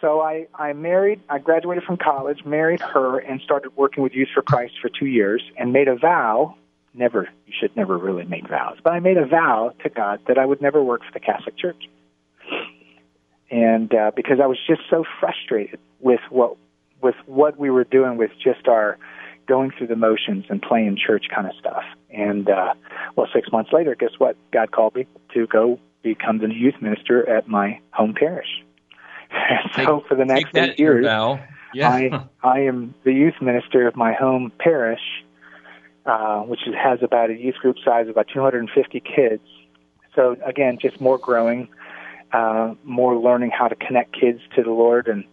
So 0.01 0.21
I, 0.21 0.47
I 0.55 0.73
married, 0.73 1.21
I 1.29 1.39
graduated 1.39 1.83
from 1.83 1.97
college, 1.97 2.45
married 2.45 2.79
her, 2.79 3.19
and 3.19 3.41
started 3.41 3.75
working 3.75 4.01
with 4.01 4.13
Youth 4.13 4.29
for 4.33 4.41
Christ 4.41 4.75
for 4.81 4.89
two 4.89 5.07
years, 5.07 5.41
and 5.57 5.73
made 5.73 5.87
a 5.87 5.95
vow. 5.95 6.55
Never, 6.93 7.27
you 7.45 7.53
should 7.59 7.75
never 7.75 7.97
really 7.97 8.25
make 8.25 8.47
vows, 8.47 8.77
but 8.83 8.93
I 8.93 8.99
made 8.99 9.17
a 9.17 9.25
vow 9.25 9.73
to 9.83 9.89
God 9.89 10.21
that 10.27 10.37
I 10.37 10.45
would 10.45 10.61
never 10.61 10.81
work 10.81 11.01
for 11.01 11.11
the 11.13 11.19
Catholic 11.19 11.57
Church. 11.57 11.89
And 13.51 13.93
uh, 13.93 14.11
because 14.15 14.39
I 14.41 14.47
was 14.47 14.57
just 14.67 14.81
so 14.89 15.03
frustrated 15.19 15.79
with 15.99 16.21
what 16.29 16.55
with 17.01 17.15
what 17.25 17.57
we 17.57 17.69
were 17.69 17.83
doing 17.83 18.17
with 18.17 18.31
just 18.43 18.67
our 18.67 18.97
going 19.47 19.71
through 19.77 19.87
the 19.87 19.95
motions 19.95 20.45
and 20.49 20.61
playing 20.61 20.97
church 20.97 21.25
kind 21.33 21.47
of 21.47 21.53
stuff. 21.59 21.83
And 22.11 22.49
uh, 22.49 22.73
well, 23.15 23.27
six 23.33 23.51
months 23.51 23.71
later, 23.73 23.95
guess 23.95 24.11
what? 24.17 24.35
God 24.51 24.71
called 24.71 24.95
me 24.95 25.07
to 25.33 25.47
go 25.47 25.79
become 26.03 26.37
the 26.39 26.53
youth 26.53 26.75
minister 26.81 27.27
at 27.27 27.47
my 27.47 27.79
home 27.91 28.13
parish. 28.13 28.63
so 29.75 30.03
for 30.07 30.15
the 30.15 30.25
next 30.25 30.55
eight 30.55 30.79
years, 30.79 31.03
yeah. 31.73 31.89
I 31.89 32.25
I 32.43 32.59
am 32.61 32.93
the 33.03 33.13
youth 33.13 33.35
minister 33.41 33.87
of 33.87 33.95
my 33.95 34.13
home 34.13 34.51
parish, 34.59 35.01
uh, 36.05 36.41
which 36.41 36.61
has 36.75 36.99
about 37.03 37.29
a 37.29 37.35
youth 37.35 37.55
group 37.55 37.77
size 37.83 38.05
of 38.05 38.11
about 38.11 38.27
250 38.33 38.99
kids. 39.01 39.43
So 40.15 40.35
again, 40.45 40.79
just 40.81 40.99
more 40.99 41.17
growing, 41.17 41.67
uh, 42.33 42.73
more 42.83 43.15
learning 43.17 43.51
how 43.51 43.67
to 43.67 43.75
connect 43.75 44.19
kids 44.19 44.39
to 44.55 44.63
the 44.63 44.71
Lord 44.71 45.07
and 45.07 45.23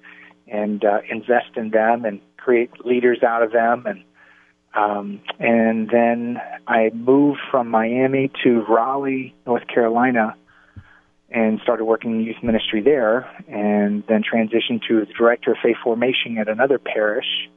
and 0.47 0.85
uh, 0.85 1.01
invest 1.09 1.57
in 1.57 1.71
them 1.71 2.05
and 2.05 2.21
create 2.37 2.71
leaders 2.85 3.23
out 3.23 3.43
of 3.43 3.53
them 3.53 3.85
and 3.87 4.05
um, 4.77 5.23
and 5.39 5.89
then 5.89 6.39
I 6.67 6.91
moved 6.93 7.41
from 7.51 7.71
Miami 7.71 8.31
to 8.45 8.63
Raleigh, 8.69 9.35
North 9.47 9.67
Carolina, 9.69 10.37
and 11.31 11.61
started 11.63 11.85
working 11.85 12.13
in 12.13 12.21
youth 12.21 12.43
ministry 12.43 12.81
there, 12.81 13.29
and 13.49 14.05
then 14.09 14.23
transitioned 14.23 14.81
to 14.89 15.01
the 15.01 15.07
director 15.19 15.53
of 15.53 15.59
faith 15.63 15.77
formation 15.83 16.39
at 16.39 16.49
another 16.49 16.79
parish. 16.79 17.49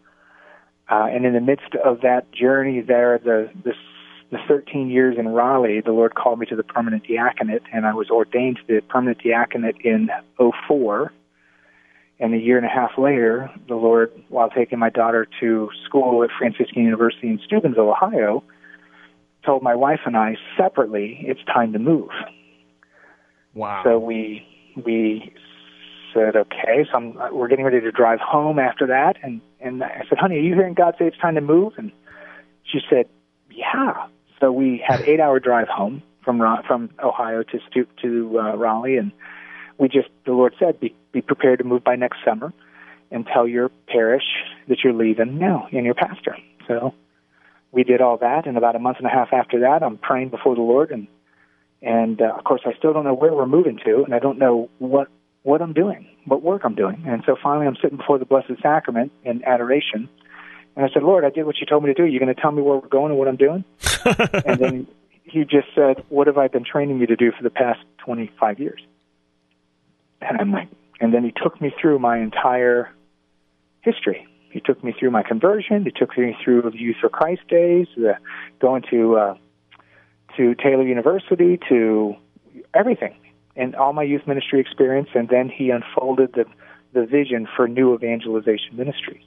Uh, 0.89 1.05
and 1.05 1.25
in 1.25 1.34
the 1.34 1.41
midst 1.41 1.75
of 1.86 2.01
that 2.01 2.32
journey 2.32 2.82
there, 2.82 3.19
the, 3.23 3.49
the 3.63 3.73
the 4.32 4.38
13 4.47 4.89
years 4.89 5.15
in 5.17 5.27
Raleigh, 5.27 5.82
the 5.82 5.91
Lord 5.91 6.13
called 6.13 6.39
me 6.39 6.45
to 6.47 6.55
the 6.55 6.63
permanent 6.63 7.08
diaconate, 7.08 7.63
and 7.73 7.86
I 7.86 7.93
was 7.93 8.10
ordained 8.10 8.58
to 8.58 8.75
the 8.75 8.82
permanent 8.82 9.23
diaconate 9.23 9.77
in 9.84 10.10
04. 10.38 11.12
And 12.19 12.36
a 12.36 12.38
year 12.38 12.58
and 12.58 12.65
a 12.65 12.69
half 12.69 12.91
later, 12.97 13.49
the 13.67 13.75
Lord, 13.75 14.12
while 14.27 14.49
taking 14.49 14.77
my 14.77 14.89
daughter 14.89 15.27
to 15.39 15.69
school 15.86 16.23
at 16.23 16.29
Franciscan 16.38 16.84
University 16.84 17.27
in 17.27 17.39
Steubenville, 17.45 17.89
Ohio, 17.89 18.43
told 19.45 19.63
my 19.63 19.73
wife 19.73 20.01
and 20.05 20.17
I 20.17 20.36
separately, 20.58 21.19
it's 21.23 21.43
time 21.45 21.73
to 21.73 21.79
move. 21.79 22.10
Wow. 23.54 23.82
So 23.84 24.00
we 24.00 24.46
we 24.76 25.34
said, 26.14 26.36
okay. 26.36 26.86
So 26.92 26.98
I'm, 26.98 27.18
we're 27.34 27.48
getting 27.48 27.66
ready 27.66 27.82
to 27.82 27.92
drive 27.92 28.20
home 28.20 28.60
after 28.60 28.88
that, 28.88 29.18
and 29.24 29.42
and 29.60 29.84
I 29.84 30.04
said, 30.08 30.18
honey, 30.18 30.38
are 30.38 30.42
you 30.42 30.56
hearing 30.56 30.74
God 30.74 30.96
say 30.98 31.06
it's 31.06 31.18
time 31.18 31.36
to 31.36 31.42
move? 31.42 31.74
And 31.78 31.92
she 32.72 32.80
said, 32.90 33.08
yeah. 33.52 34.08
So 34.40 34.52
we 34.52 34.84
had 34.86 35.02
eight 35.02 35.20
hour 35.20 35.40
drive 35.40 35.68
home 35.68 36.02
from 36.24 36.42
from 36.68 36.90
Ohio 37.04 37.44
to 37.44 37.86
to 38.02 38.40
uh, 38.40 38.56
Raleigh, 38.56 38.98
and 38.98 39.12
we 39.78 39.88
just 39.88 40.10
the 40.26 40.32
Lord 40.32 40.56
said, 40.60 40.80
be 40.80 40.96
be 41.12 41.22
prepared 41.22 41.60
to 41.60 41.66
move 41.66 41.84
by 41.84 41.96
next 41.96 42.20
summer, 42.24 42.54
and 43.12 43.26
tell 43.26 43.48
your 43.48 43.70
parish 43.88 44.24
that 44.68 44.80
you're 44.84 44.94
leaving 44.94 45.38
now, 45.40 45.68
and 45.72 45.86
your 45.86 45.96
pastor. 45.96 46.38
So 46.68 46.94
we 47.72 47.84
did 47.84 48.02
all 48.02 48.18
that, 48.18 48.48
and 48.48 48.58
about 48.58 48.76
a 48.76 48.80
month 48.80 48.98
and 48.98 49.08
a 49.08 49.10
half 49.10 49.30
after 49.34 49.60
that, 49.62 49.84
I'm 49.84 49.98
praying 49.98 50.30
before 50.30 50.56
the 50.56 50.62
Lord 50.62 50.92
and 50.92 51.08
and 51.82 52.22
uh, 52.22 52.34
of 52.38 52.44
course 52.44 52.62
I 52.65 52.74
still 52.78 52.94
don't 52.94 53.04
know 53.04 53.13
where 53.13 53.34
we're 53.34 53.46
moving 53.48 53.80
to, 53.86 54.04
and 54.04 54.13
I 54.13 54.20
don't 54.20 54.39
know 54.39 54.70
what 54.80 55.08
what 55.44 55.62
I'm 55.62 55.74
doing, 55.74 56.08
what 56.26 56.42
work 56.42 56.62
I'm 56.65 56.76
doing. 56.76 57.04
And 57.08 57.24
so 57.26 57.36
finally, 57.42 57.65
I'm 57.65 57.78
sitting 57.82 57.98
before 57.98 58.20
the 58.20 58.26
Blessed 58.26 58.62
Sacrament 58.62 59.12
in 59.24 59.44
adoration, 59.46 60.10
and 60.76 60.86
I 60.86 60.94
said, 60.94 61.04
Lord, 61.04 61.26
I 61.26 61.30
did 61.30 61.46
what 61.46 61.58
you 61.60 61.65
told 61.65 61.84
me 61.84 61.94
to 61.94 61.94
do. 61.94 62.06
You're 62.06 62.20
going 62.20 62.34
to 62.34 62.42
tell 62.42 62.52
me 62.52 62.62
where 62.62 62.78
we're 62.78 62.88
going 62.88 63.12
and 63.12 63.20
what 63.20 63.28
I'm 63.28 63.38
doing? 63.38 63.63
and 64.46 64.60
then 64.60 64.88
he 65.24 65.42
just 65.44 65.68
said, 65.76 66.04
What 66.10 66.28
have 66.28 66.38
I 66.38 66.48
been 66.48 66.63
training 66.63 67.00
you 67.00 67.08
to 67.08 67.15
do 67.15 67.32
for 67.32 67.44
the 67.44 67.50
past 67.50 67.80
25 68.06 68.60
years? 68.60 68.82
And 70.22 70.39
I'm 70.39 70.52
like, 70.52 70.70
and 71.00 71.13
then 71.13 71.24
he 71.24 71.32
took 71.32 71.60
me 71.62 71.74
through 71.80 72.00
my 72.00 72.20
entire 72.20 72.94
history. 73.82 74.28
He 74.52 74.60
took 74.60 74.84
me 74.84 74.94
through 74.98 75.12
my 75.12 75.24
conversion. 75.24 75.84
He 75.86 75.92
took 75.92 76.18
me 76.18 76.36
through 76.44 76.63
the 76.63 76.72
Youth 76.78 76.98
for 77.00 77.10
Christ 77.10 77.48
days, 77.48 77.88
the 77.96 78.18
going 78.60 78.84
to 78.89 79.18
uh, 79.18 79.38
to 80.39 80.56
Taylor 80.56 80.88
University 80.88 81.60
to 81.67 82.15
everything 82.73 83.13
and 83.58 83.75
all 83.75 83.91
my 83.91 84.04
youth 84.04 84.25
ministry 84.25 84.62
experience 84.62 85.10
and 85.13 85.28
then 85.28 85.49
he 85.49 85.69
unfolded 85.69 86.32
the 86.34 86.45
the 86.93 87.06
vision 87.06 87.47
for 87.56 87.67
new 87.67 87.93
evangelization 87.93 88.75
ministries. 88.75 89.23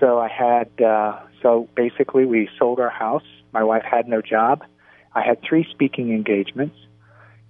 So 0.00 0.18
I 0.18 0.28
had 0.28 0.70
uh 0.82 1.20
so 1.42 1.68
basically 1.76 2.24
we 2.24 2.48
sold 2.58 2.80
our 2.80 2.88
house. 2.88 3.28
My 3.52 3.62
wife 3.62 3.82
had 3.84 4.08
no 4.08 4.22
job. 4.22 4.64
I 5.14 5.20
had 5.20 5.42
three 5.46 5.66
speaking 5.70 6.10
engagements 6.12 6.76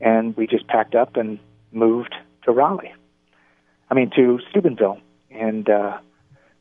and 0.01 0.37
we 0.37 0.49
just 0.49 0.67
packed 0.67 0.97
up 0.97 1.17
and 1.17 1.39
moved 1.71 2.17
to 2.47 2.51
Raleigh. 2.51 2.95
I 3.89 3.95
mean 3.95 4.11
to 4.17 4.41
Steubenville 4.51 4.99
and 5.31 5.71
uh 5.71 5.99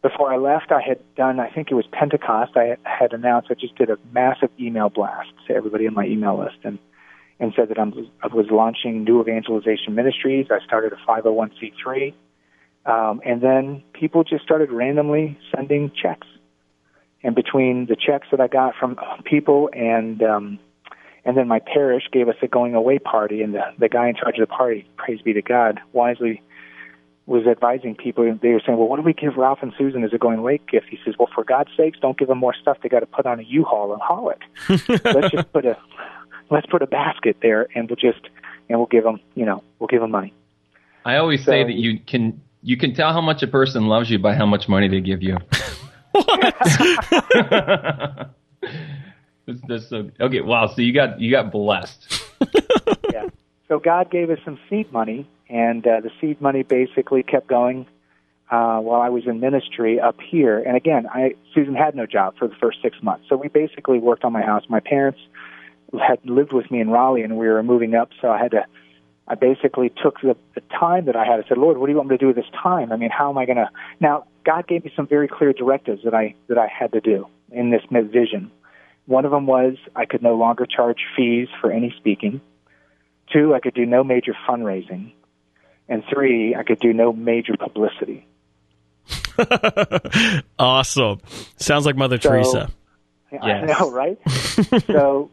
before 0.05 0.31
I 0.31 0.37
left, 0.37 0.71
I 0.71 0.81
had 0.87 0.99
done, 1.15 1.39
I 1.39 1.49
think 1.49 1.71
it 1.71 1.73
was 1.73 1.85
Pentecost, 1.91 2.51
I 2.55 2.77
had 2.83 3.11
announced, 3.11 3.47
I 3.49 3.55
just 3.55 3.75
did 3.75 3.89
a 3.89 3.97
massive 4.13 4.51
email 4.59 4.87
blast 4.87 5.29
to 5.47 5.55
everybody 5.55 5.87
on 5.87 5.95
my 5.95 6.05
email 6.05 6.37
list 6.37 6.57
and, 6.63 6.77
and 7.39 7.53
said 7.55 7.69
that 7.69 7.79
I'm, 7.79 7.91
I 8.21 8.27
was 8.27 8.45
launching 8.51 9.03
new 9.03 9.19
evangelization 9.19 9.95
ministries. 9.95 10.45
I 10.51 10.63
started 10.63 10.93
a 10.93 10.97
501c3. 11.09 12.13
Um, 12.85 13.19
and 13.25 13.41
then 13.41 13.81
people 13.93 14.23
just 14.23 14.43
started 14.43 14.71
randomly 14.71 15.39
sending 15.55 15.91
checks. 15.99 16.27
And 17.23 17.33
between 17.33 17.87
the 17.87 17.95
checks 17.95 18.27
that 18.29 18.39
I 18.39 18.45
got 18.45 18.75
from 18.79 18.97
people 19.23 19.71
and, 19.73 20.21
um, 20.21 20.59
and 21.25 21.35
then 21.35 21.47
my 21.47 21.61
parish 21.61 22.03
gave 22.11 22.29
us 22.29 22.35
a 22.43 22.47
going 22.47 22.75
away 22.75 22.99
party, 22.99 23.41
and 23.41 23.55
the, 23.55 23.61
the 23.79 23.89
guy 23.89 24.07
in 24.07 24.15
charge 24.15 24.37
of 24.37 24.47
the 24.47 24.53
party, 24.53 24.87
praise 24.97 25.19
be 25.23 25.33
to 25.33 25.41
God, 25.41 25.79
wisely 25.93 26.43
was 27.27 27.47
advising 27.47 27.95
people, 27.95 28.23
they 28.41 28.49
were 28.49 28.61
saying, 28.65 28.77
"Well, 28.77 28.87
what 28.87 28.97
do 28.97 29.01
we 29.01 29.13
give 29.13 29.35
Ralph 29.35 29.59
and 29.61 29.73
Susan 29.77 30.03
as 30.03 30.13
a 30.13 30.17
going 30.17 30.39
away 30.39 30.59
gift?" 30.69 30.87
He 30.89 30.99
says, 31.03 31.15
"Well, 31.17 31.29
for 31.33 31.43
God's 31.43 31.71
sakes, 31.75 31.97
don't 31.99 32.17
give 32.17 32.27
them 32.27 32.37
more 32.37 32.53
stuff. 32.53 32.77
They 32.83 32.89
got 32.89 32.99
to 32.99 33.07
put 33.07 33.25
on 33.25 33.39
a 33.39 33.43
U-Haul 33.43 33.93
and 33.93 34.01
haul 34.01 34.29
it. 34.29 34.39
let's 35.03 35.31
just 35.31 35.51
put 35.51 35.65
a 35.65 35.77
let's 36.51 36.67
put 36.67 36.81
a 36.81 36.87
basket 36.87 37.37
there, 37.41 37.67
and 37.75 37.89
we'll 37.89 37.95
just 37.95 38.29
and 38.69 38.77
we'll 38.77 38.87
give 38.87 39.03
them, 39.03 39.19
you 39.33 39.45
know, 39.45 39.63
we'll 39.79 39.87
give 39.87 40.01
them 40.01 40.11
money." 40.11 40.33
I 41.03 41.17
always 41.17 41.43
so, 41.43 41.51
say 41.51 41.63
that 41.63 41.73
you 41.73 41.99
can 41.99 42.41
you 42.61 42.77
can 42.77 42.93
tell 42.93 43.11
how 43.11 43.21
much 43.21 43.41
a 43.41 43.47
person 43.47 43.87
loves 43.87 44.09
you 44.09 44.19
by 44.19 44.35
how 44.35 44.45
much 44.45 44.69
money 44.69 44.87
they 44.87 45.01
give 45.01 45.23
you. 45.23 45.37
this, 49.45 49.61
this, 49.67 49.89
so, 49.89 50.09
okay, 50.19 50.41
wow. 50.41 50.67
So 50.67 50.81
you 50.81 50.93
got 50.93 51.19
you 51.19 51.31
got 51.31 51.51
blessed. 51.51 52.21
yeah. 53.11 53.29
So 53.67 53.79
God 53.79 54.11
gave 54.11 54.29
us 54.29 54.37
some 54.45 54.59
seed 54.69 54.91
money 54.91 55.27
and 55.49 55.85
uh, 55.85 56.01
the 56.01 56.11
seed 56.19 56.41
money 56.41 56.63
basically 56.63 57.23
kept 57.23 57.47
going 57.47 57.85
uh, 58.49 58.79
while 58.79 59.01
I 59.01 59.09
was 59.09 59.25
in 59.25 59.39
ministry 59.39 59.99
up 59.99 60.17
here. 60.19 60.59
And 60.59 60.77
again, 60.77 61.07
I 61.11 61.35
Susan 61.53 61.75
had 61.75 61.95
no 61.95 62.05
job 62.05 62.35
for 62.37 62.47
the 62.47 62.55
first 62.55 62.79
six 62.81 62.97
months, 63.01 63.25
so 63.29 63.35
we 63.35 63.47
basically 63.47 63.99
worked 63.99 64.23
on 64.23 64.33
my 64.33 64.41
house. 64.41 64.63
My 64.69 64.79
parents 64.79 65.19
had 65.93 66.19
lived 66.25 66.53
with 66.53 66.69
me 66.69 66.79
in 66.79 66.89
Raleigh, 66.89 67.23
and 67.23 67.37
we 67.37 67.47
were 67.47 67.61
moving 67.63 67.95
up, 67.95 68.09
so 68.21 68.29
I 68.29 68.37
had 68.37 68.51
to. 68.51 68.65
I 69.27 69.33
basically 69.33 69.91
took 70.03 70.21
the, 70.21 70.37
the 70.53 70.61
time 70.79 71.05
that 71.05 71.15
I 71.15 71.25
had. 71.25 71.43
I 71.43 71.47
said, 71.47 71.57
"Lord, 71.57 71.77
what 71.77 71.87
do 71.87 71.91
you 71.91 71.97
want 71.97 72.09
me 72.09 72.17
to 72.17 72.21
do 72.23 72.27
with 72.27 72.35
this 72.35 72.51
time? 72.61 72.91
I 72.91 72.97
mean, 72.97 73.09
how 73.09 73.29
am 73.29 73.37
I 73.37 73.45
going 73.45 73.57
to?" 73.57 73.69
Now, 73.99 74.25
God 74.45 74.67
gave 74.67 74.85
me 74.85 74.91
some 74.95 75.07
very 75.07 75.27
clear 75.27 75.53
directives 75.53 76.03
that 76.03 76.13
I 76.13 76.35
that 76.47 76.57
I 76.57 76.67
had 76.67 76.91
to 76.91 77.01
do 77.01 77.27
in 77.51 77.71
this 77.71 77.81
vision. 77.89 78.51
One 79.07 79.25
of 79.25 79.31
them 79.31 79.47
was 79.47 79.75
I 79.95 80.05
could 80.05 80.21
no 80.21 80.35
longer 80.35 80.65
charge 80.65 80.99
fees 81.15 81.47
for 81.61 81.71
any 81.71 81.93
speaking. 81.97 82.41
Two, 83.31 83.53
I 83.55 83.59
could 83.59 83.73
do 83.73 83.85
no 83.85 84.03
major 84.03 84.35
fundraising. 84.47 85.13
And 85.87 86.03
three, 86.11 86.55
I 86.55 86.63
could 86.63 86.79
do 86.79 86.93
no 86.93 87.13
major 87.13 87.55
publicity. 87.57 88.27
awesome. 90.59 91.21
Sounds 91.57 91.85
like 91.85 91.95
Mother 91.95 92.19
so, 92.19 92.29
Teresa. 92.29 92.71
I 93.41 93.61
know, 93.61 93.91
right? 93.93 94.17
so, 94.87 95.29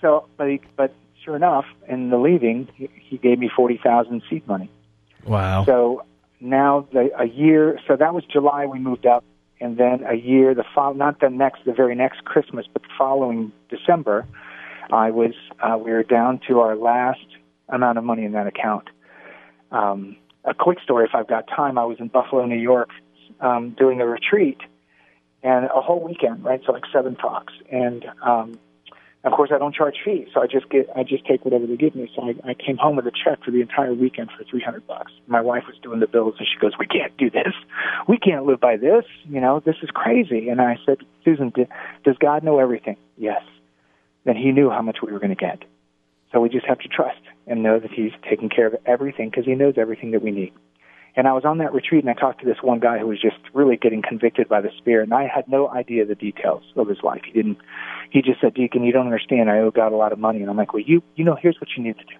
so, 0.00 0.26
but, 0.36 0.48
he, 0.48 0.60
but 0.76 0.94
sure 1.24 1.36
enough, 1.36 1.64
in 1.88 2.10
the 2.10 2.18
leaving, 2.18 2.68
he, 2.74 2.88
he 2.94 3.18
gave 3.18 3.38
me 3.38 3.50
forty 3.54 3.80
thousand 3.82 4.22
seed 4.28 4.46
money. 4.46 4.70
Wow. 5.24 5.64
So 5.64 6.04
now 6.40 6.86
the, 6.92 7.10
a 7.18 7.26
year. 7.26 7.78
So 7.86 7.96
that 7.96 8.14
was 8.14 8.24
July. 8.24 8.66
We 8.66 8.78
moved 8.78 9.06
up, 9.06 9.24
and 9.60 9.76
then 9.76 10.04
a 10.04 10.14
year. 10.14 10.54
The 10.54 10.64
fo- 10.74 10.92
not 10.92 11.20
the 11.20 11.30
next, 11.30 11.64
the 11.64 11.72
very 11.72 11.94
next 11.94 12.24
Christmas, 12.24 12.66
but 12.72 12.82
the 12.82 12.88
following 12.98 13.52
December, 13.68 14.26
I 14.92 15.10
was. 15.10 15.32
Uh, 15.60 15.78
we 15.78 15.90
were 15.90 16.02
down 16.02 16.40
to 16.48 16.60
our 16.60 16.76
last 16.76 17.26
amount 17.68 17.98
of 17.98 18.04
money 18.04 18.24
in 18.24 18.32
that 18.32 18.46
account. 18.46 18.88
Um, 19.72 20.16
a 20.44 20.54
quick 20.54 20.78
story, 20.80 21.06
if 21.06 21.14
I've 21.14 21.28
got 21.28 21.48
time. 21.48 21.78
I 21.78 21.84
was 21.84 21.98
in 21.98 22.08
Buffalo, 22.08 22.44
New 22.46 22.58
York, 22.58 22.90
um, 23.40 23.70
doing 23.70 24.00
a 24.00 24.06
retreat, 24.06 24.58
and 25.42 25.64
a 25.66 25.80
whole 25.80 26.00
weekend, 26.00 26.44
right? 26.44 26.60
So 26.66 26.72
like 26.72 26.84
seven 26.92 27.16
talks, 27.16 27.52
and 27.70 28.04
um, 28.22 28.58
of 29.24 29.32
course, 29.32 29.50
I 29.54 29.58
don't 29.58 29.74
charge 29.74 29.96
fees, 30.04 30.28
so 30.34 30.42
I 30.42 30.46
just 30.46 30.68
get 30.68 30.88
I 30.96 31.04
just 31.04 31.24
take 31.26 31.44
whatever 31.44 31.66
they 31.66 31.76
give 31.76 31.94
me. 31.94 32.10
So 32.14 32.22
I, 32.22 32.50
I 32.50 32.54
came 32.54 32.76
home 32.76 32.96
with 32.96 33.06
a 33.06 33.12
check 33.12 33.44
for 33.44 33.52
the 33.52 33.60
entire 33.60 33.94
weekend 33.94 34.30
for 34.36 34.44
three 34.44 34.60
hundred 34.60 34.86
bucks. 34.86 35.12
My 35.28 35.40
wife 35.40 35.64
was 35.66 35.76
doing 35.82 36.00
the 36.00 36.08
bills, 36.08 36.34
and 36.38 36.46
she 36.46 36.58
goes, 36.60 36.72
"We 36.78 36.86
can't 36.86 37.16
do 37.16 37.30
this. 37.30 37.54
We 38.08 38.18
can't 38.18 38.44
live 38.46 38.60
by 38.60 38.76
this. 38.76 39.04
You 39.28 39.40
know, 39.40 39.60
this 39.64 39.76
is 39.82 39.90
crazy." 39.90 40.48
And 40.48 40.60
I 40.60 40.76
said, 40.84 40.98
"Susan, 41.24 41.52
does 42.04 42.16
God 42.18 42.42
know 42.42 42.58
everything?" 42.58 42.96
Yes. 43.16 43.42
Then 44.24 44.36
He 44.36 44.50
knew 44.52 44.70
how 44.70 44.82
much 44.82 44.98
we 45.02 45.12
were 45.12 45.18
going 45.18 45.34
to 45.34 45.36
get. 45.36 45.62
So 46.32 46.40
we 46.40 46.48
just 46.48 46.66
have 46.66 46.78
to 46.80 46.88
trust 46.88 47.20
and 47.46 47.62
know 47.62 47.78
that 47.78 47.90
He's 47.90 48.12
taking 48.28 48.48
care 48.48 48.66
of 48.66 48.74
everything 48.86 49.30
because 49.30 49.44
He 49.44 49.54
knows 49.54 49.74
everything 49.76 50.12
that 50.12 50.22
we 50.22 50.30
need. 50.30 50.52
And 51.14 51.28
I 51.28 51.34
was 51.34 51.44
on 51.44 51.58
that 51.58 51.74
retreat 51.74 52.02
and 52.04 52.10
I 52.10 52.18
talked 52.18 52.40
to 52.40 52.46
this 52.46 52.62
one 52.62 52.80
guy 52.80 52.98
who 52.98 53.06
was 53.06 53.20
just 53.20 53.36
really 53.52 53.76
getting 53.76 54.00
convicted 54.00 54.48
by 54.48 54.62
the 54.62 54.70
Spirit. 54.78 55.04
And 55.04 55.14
I 55.14 55.26
had 55.26 55.46
no 55.46 55.68
idea 55.68 56.06
the 56.06 56.14
details 56.14 56.62
of 56.74 56.88
his 56.88 57.02
life. 57.02 57.20
He 57.26 57.32
didn't, 57.32 57.58
he 58.10 58.22
just 58.22 58.40
said, 58.40 58.54
Deacon, 58.54 58.82
you 58.82 58.92
don't 58.92 59.04
understand. 59.04 59.50
I 59.50 59.58
owe 59.58 59.70
God 59.70 59.92
a 59.92 59.96
lot 59.96 60.12
of 60.12 60.18
money. 60.18 60.40
And 60.40 60.48
I'm 60.48 60.56
like, 60.56 60.72
well, 60.72 60.82
you, 60.84 61.02
you 61.14 61.24
know, 61.24 61.36
here's 61.40 61.60
what 61.60 61.68
you 61.76 61.82
need 61.82 61.98
to 61.98 62.04
do. 62.04 62.14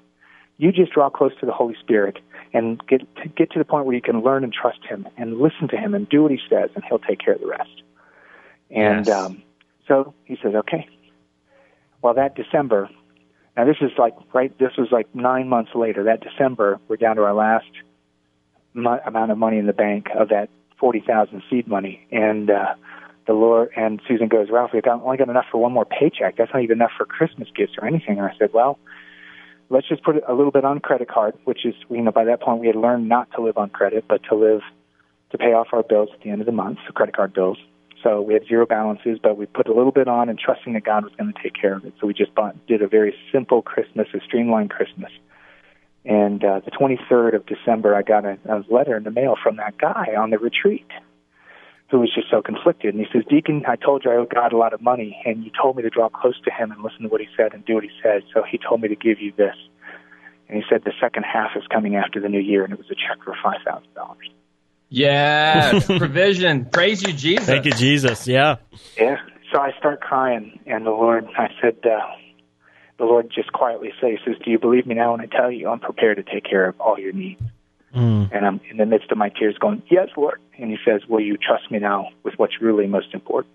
You 0.59 0.73
just 0.73 0.93
draw 0.93 1.09
close 1.09 1.33
to 1.41 1.47
the 1.47 1.53
Holy 1.53 1.75
Spirit 1.81 2.19
and 2.53 2.87
get 2.87 3.01
to, 3.17 3.29
get 3.31 3.51
to 3.53 3.59
the 3.59 3.65
point 3.65 3.87
where 3.87 3.95
you 3.95 4.03
can 4.03 4.23
learn 4.23 4.45
and 4.45 4.53
trust 4.53 4.81
Him 4.87 5.09
and 5.17 5.39
listen 5.39 5.69
to 5.69 5.77
Him 5.77 5.95
and 5.95 6.07
do 6.07 6.23
what 6.23 6.31
He 6.31 6.39
says, 6.51 6.69
and 6.75 6.85
He'll 6.87 6.99
take 6.99 7.19
care 7.19 7.35
of 7.35 7.41
the 7.41 7.47
rest. 7.47 7.83
And 8.71 9.07
yes. 9.07 9.17
um, 9.17 9.43
so 9.89 10.15
he 10.25 10.37
says, 10.43 10.55
okay. 10.55 10.89
Well, 12.01 12.15
that 12.15 12.35
December, 12.35 12.89
now 13.57 13.65
this 13.65 13.77
is 13.81 13.91
like 13.99 14.15
right. 14.33 14.57
This 14.59 14.73
was 14.79 14.89
like 14.91 15.15
nine 15.15 15.49
months 15.49 15.73
later. 15.75 16.05
That 16.05 16.21
December, 16.23 16.81
we're 16.89 16.97
down 16.97 17.17
to 17.17 17.23
our 17.23 17.35
last 17.35 17.67
mo- 18.75 19.01
amount 19.07 19.31
of 19.31 19.39
money 19.39 19.59
in 19.59 19.67
the 19.67 19.73
bank 19.73 20.07
of 20.19 20.31
that 20.31 20.49
forty 20.79 21.01
thousand 21.07 21.43
seed 21.51 21.69
money, 21.69 22.07
and 22.11 22.51
uh, 22.51 22.75
the 23.27 23.35
Lord 23.35 23.71
and 23.77 24.01
Susan 24.09 24.29
goes, 24.29 24.49
Ralph, 24.51 24.71
we've 24.73 24.83
got, 24.83 25.03
only 25.03 25.17
got 25.17 25.29
enough 25.29 25.47
for 25.51 25.59
one 25.59 25.73
more 25.73 25.85
paycheck. 25.85 26.37
That's 26.37 26.51
not 26.53 26.63
even 26.63 26.79
enough 26.79 26.91
for 26.97 27.05
Christmas 27.05 27.49
gifts 27.55 27.75
or 27.81 27.87
anything. 27.87 28.19
And 28.19 28.27
I 28.27 28.33
said, 28.39 28.51
well, 28.53 28.79
let's 29.71 29.89
just 29.89 30.03
put 30.03 30.17
a 30.29 30.35
little 30.35 30.51
bit 30.51 30.65
on 30.65 30.81
credit 30.81 31.09
card, 31.09 31.35
which 31.45 31.65
is 31.65 31.75
you 31.91 32.03
know 32.03 32.13
by 32.13 32.25
that 32.25 32.41
point 32.41 32.61
we 32.61 32.67
had 32.67 32.77
learned 32.77 33.09
not 33.09 33.31
to 33.37 33.43
live 33.43 33.57
on 33.57 33.71
credit, 33.71 34.05
but 34.09 34.23
to 34.31 34.35
live 34.35 34.61
to 35.31 35.39
pay 35.39 35.53
off 35.53 35.69
our 35.73 35.83
bills 35.83 36.11
at 36.15 36.23
the 36.23 36.31
end 36.31 36.41
of 36.41 36.47
the 36.47 36.53
month, 36.53 36.79
the 36.87 36.93
credit 36.93 37.17
card 37.17 37.33
bills. 37.33 37.59
So 38.03 38.21
we 38.21 38.35
had 38.35 38.47
zero 38.47 38.67
balances, 38.67 39.19
but 39.23 39.37
we 39.37 39.47
put 39.47 39.69
a 39.69 39.73
little 39.73 39.93
bit 39.93 40.09
on 40.09 40.29
and 40.29 40.39
trusting 40.39 40.73
that 40.73 40.85
God 40.85 41.05
was 41.05 41.13
going 41.17 41.33
to 41.33 41.43
take 41.43 41.55
care 41.55 41.77
of 41.77 41.85
it. 41.85 41.95
So 42.01 42.07
we 42.07 42.15
just 42.15 42.35
bought, 42.35 42.67
did 42.67 42.83
a 42.83 42.89
very 42.89 43.15
simple 43.31 43.63
Christmas, 43.63 44.09
a 44.15 44.21
streamlined 44.21 44.71
Christmas. 44.71 45.13
And 46.05 46.43
uh, 46.45 46.61
the 46.65 46.73
23rd 46.73 47.37
of 47.37 47.47
December, 47.47 47.95
I 47.95 48.03
got 48.03 48.25
a, 48.25 48.39
a 48.49 48.65
letter 48.69 48.97
in 48.97 49.05
the 49.05 49.13
mail 49.13 49.37
from 49.41 49.57
that 49.57 49.79
guy 49.79 50.15
on 50.19 50.31
the 50.31 50.39
retreat 50.39 50.87
who 51.91 52.01
was 52.01 52.13
just 52.13 52.29
so 52.31 52.43
conflicted. 52.43 52.95
And 52.95 53.05
he 53.05 53.07
says, 53.13 53.23
Deacon, 53.29 53.63
I 53.69 53.77
told 53.77 54.05
you 54.05 54.11
I 54.11 54.17
owe 54.17 54.27
God 54.27 54.53
a 54.53 54.57
lot 54.57 54.73
of 54.73 54.81
money, 54.81 55.21
and 55.25 55.45
you 55.45 55.51
told 55.51 55.77
me 55.77 55.83
to 55.83 55.91
draw 55.91 56.09
close 56.09 56.41
to 56.45 56.51
him 56.51 56.73
and 56.73 56.83
listen 56.83 57.03
to 57.03 57.09
what 57.09 57.21
he 57.21 57.29
said 57.37 57.53
and 57.53 57.65
do 57.65 57.75
what 57.75 57.85
he 57.85 57.91
said. 58.03 58.23
So 58.35 58.43
he 58.51 58.59
told 58.59 58.81
me 58.81 58.89
to 58.89 58.97
give 58.97 59.21
you 59.21 59.33
this. 59.37 59.55
And 60.49 60.57
he 60.57 60.65
said 60.69 60.83
the 60.85 60.93
second 61.01 61.25
half 61.25 61.51
is 61.55 61.65
coming 61.71 61.95
after 61.95 62.19
the 62.19 62.29
new 62.29 62.41
year, 62.41 62.65
and 62.65 62.73
it 62.73 62.79
was 62.79 62.91
a 62.91 62.95
check 62.95 63.23
for 63.23 63.35
$5,000. 63.45 64.42
Yeah, 64.93 65.81
provision. 65.87 66.67
Praise 66.67 67.03
you, 67.03 67.15
Jesus. 67.15 67.47
Thank 67.47 67.65
you, 67.65 67.73
Jesus. 67.73 68.29
Yeah. 68.29 68.57
Yeah. 68.99 69.17
So 69.51 69.59
I 69.59 69.71
start 69.79 70.03
crying, 70.03 70.61
and 70.67 70.85
the 70.85 70.91
Lord, 70.91 71.27
I 71.37 71.49
said, 71.63 71.77
uh, 71.85 71.99
the 72.99 73.05
Lord 73.05 73.33
just 73.35 73.55
quietly 73.55 73.93
says, 74.03 74.19
says, 74.27 74.35
Do 74.45 74.51
you 74.51 74.59
believe 74.59 74.87
me 74.87 74.95
now 74.95 75.13
when 75.13 75.23
I 75.23 75.27
tell 75.27 75.51
you 75.51 75.71
I'm 75.71 75.81
prepared 75.81 76.19
to 76.19 76.23
take 76.23 76.45
care 76.45 76.69
of 76.69 76.79
all 76.79 76.99
your 76.99 77.13
needs? 77.13 77.41
Mm. 77.97 78.31
And 78.33 78.45
I'm 78.45 78.61
in 78.71 78.77
the 78.77 78.85
midst 78.85 79.11
of 79.11 79.17
my 79.17 79.31
tears 79.31 79.57
going, 79.59 79.83
Yes, 79.91 80.09
Lord. 80.15 80.41
And 80.59 80.71
he 80.71 80.77
says, 80.85 81.01
Will 81.09 81.21
you 81.21 81.39
trust 81.39 81.71
me 81.71 81.79
now 81.79 82.11
with 82.23 82.35
what's 82.37 82.61
really 82.61 82.87
most 82.87 83.15
important? 83.15 83.55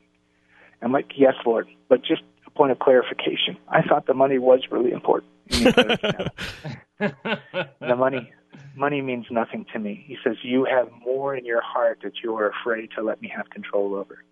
I'm 0.82 0.91
like, 0.91 1.12
Yes, 1.15 1.36
Lord. 1.45 1.67
But 1.88 2.02
just 2.04 2.23
a 2.47 2.50
point 2.50 2.71
of 2.71 2.80
clarification. 2.80 3.58
I 3.67 3.84
thought 3.84 4.08
the 4.08 4.15
money 4.15 4.39
was 4.39 4.62
really 4.71 4.91
important. 4.91 5.32
Says, 5.52 5.73
the 7.00 7.95
money 7.95 8.32
money 8.77 9.01
means 9.01 9.25
nothing 9.29 9.65
to 9.73 9.79
me. 9.79 10.05
He 10.07 10.17
says, 10.23 10.37
You 10.43 10.65
have 10.65 10.89
more 11.03 11.35
in 11.35 11.45
your 11.45 11.61
heart 11.61 11.99
that 12.03 12.13
you 12.23 12.35
are 12.35 12.49
afraid 12.49 12.89
to 12.95 13.03
let 13.03 13.21
me 13.21 13.31
have 13.35 13.49
control 13.49 13.95
over 13.95 14.23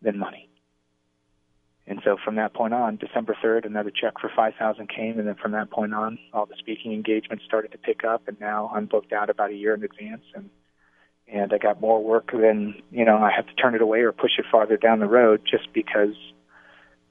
than 0.00 0.18
money. 0.18 0.48
And 1.86 2.00
so 2.04 2.16
from 2.24 2.36
that 2.36 2.54
point 2.54 2.74
on, 2.74 2.96
December 2.96 3.36
3rd, 3.44 3.66
another 3.66 3.90
check 3.90 4.14
for 4.20 4.30
5000 4.34 4.88
came. 4.88 5.18
And 5.18 5.26
then 5.26 5.34
from 5.34 5.52
that 5.52 5.70
point 5.70 5.92
on, 5.92 6.18
all 6.32 6.46
the 6.46 6.54
speaking 6.58 6.92
engagements 6.92 7.44
started 7.44 7.72
to 7.72 7.78
pick 7.78 8.04
up. 8.04 8.28
And 8.28 8.40
now 8.40 8.70
I'm 8.74 8.86
booked 8.86 9.12
out 9.12 9.30
about 9.30 9.50
a 9.50 9.54
year 9.54 9.74
in 9.74 9.82
advance. 9.82 10.22
And, 10.34 10.48
and 11.26 11.52
I 11.52 11.58
got 11.58 11.80
more 11.80 12.02
work 12.02 12.30
than, 12.32 12.76
you 12.90 13.04
know, 13.04 13.18
I 13.18 13.32
have 13.34 13.46
to 13.46 13.54
turn 13.54 13.74
it 13.74 13.82
away 13.82 14.00
or 14.00 14.12
push 14.12 14.38
it 14.38 14.44
farther 14.50 14.76
down 14.76 15.00
the 15.00 15.08
road 15.08 15.42
just 15.48 15.72
because. 15.72 16.14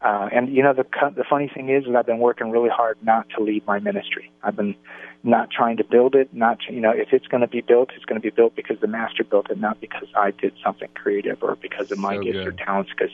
Uh, 0.02 0.28
and 0.32 0.50
you 0.50 0.64
know 0.64 0.74
the 0.74 0.86
the 1.16 1.24
funny 1.30 1.50
thing 1.54 1.70
is, 1.70 1.84
is 1.86 1.96
I've 1.96 2.08
been 2.08 2.18
working 2.18 2.50
really 2.50 2.70
hard 2.70 2.98
not 3.04 3.28
to 3.38 3.44
lead 3.44 3.66
my 3.68 3.80
ministry. 3.80 4.32
I've 4.42 4.56
been 4.56 4.76
not 5.24 5.50
trying 5.52 5.78
to 5.78 5.84
build 5.84 6.16
it. 6.16 6.34
Not 6.34 6.58
you 6.70 6.82
know 6.82 6.92
if 6.92 7.10
it's 7.12 7.28
going 7.28 7.42
to 7.42 7.48
be 7.48 7.62
built, 7.62 7.92
it's 7.96 8.06
going 8.06 8.20
to 8.20 8.24
be 8.24 8.34
built 8.36 8.56
because 8.56 8.80
the 8.80 8.88
master 8.88 9.24
built 9.24 9.52
it, 9.52 9.60
not 9.60 9.80
because 9.80 10.08
I 10.16 10.32
did 10.32 10.54
something 10.64 10.90
creative 10.96 11.44
or 11.44 11.56
because 11.56 11.92
of 11.92 12.00
my 12.00 12.16
so 12.16 12.24
gifts 12.24 12.38
good. 12.38 12.48
or 12.48 12.52
talents. 12.54 12.90
Because 12.98 13.14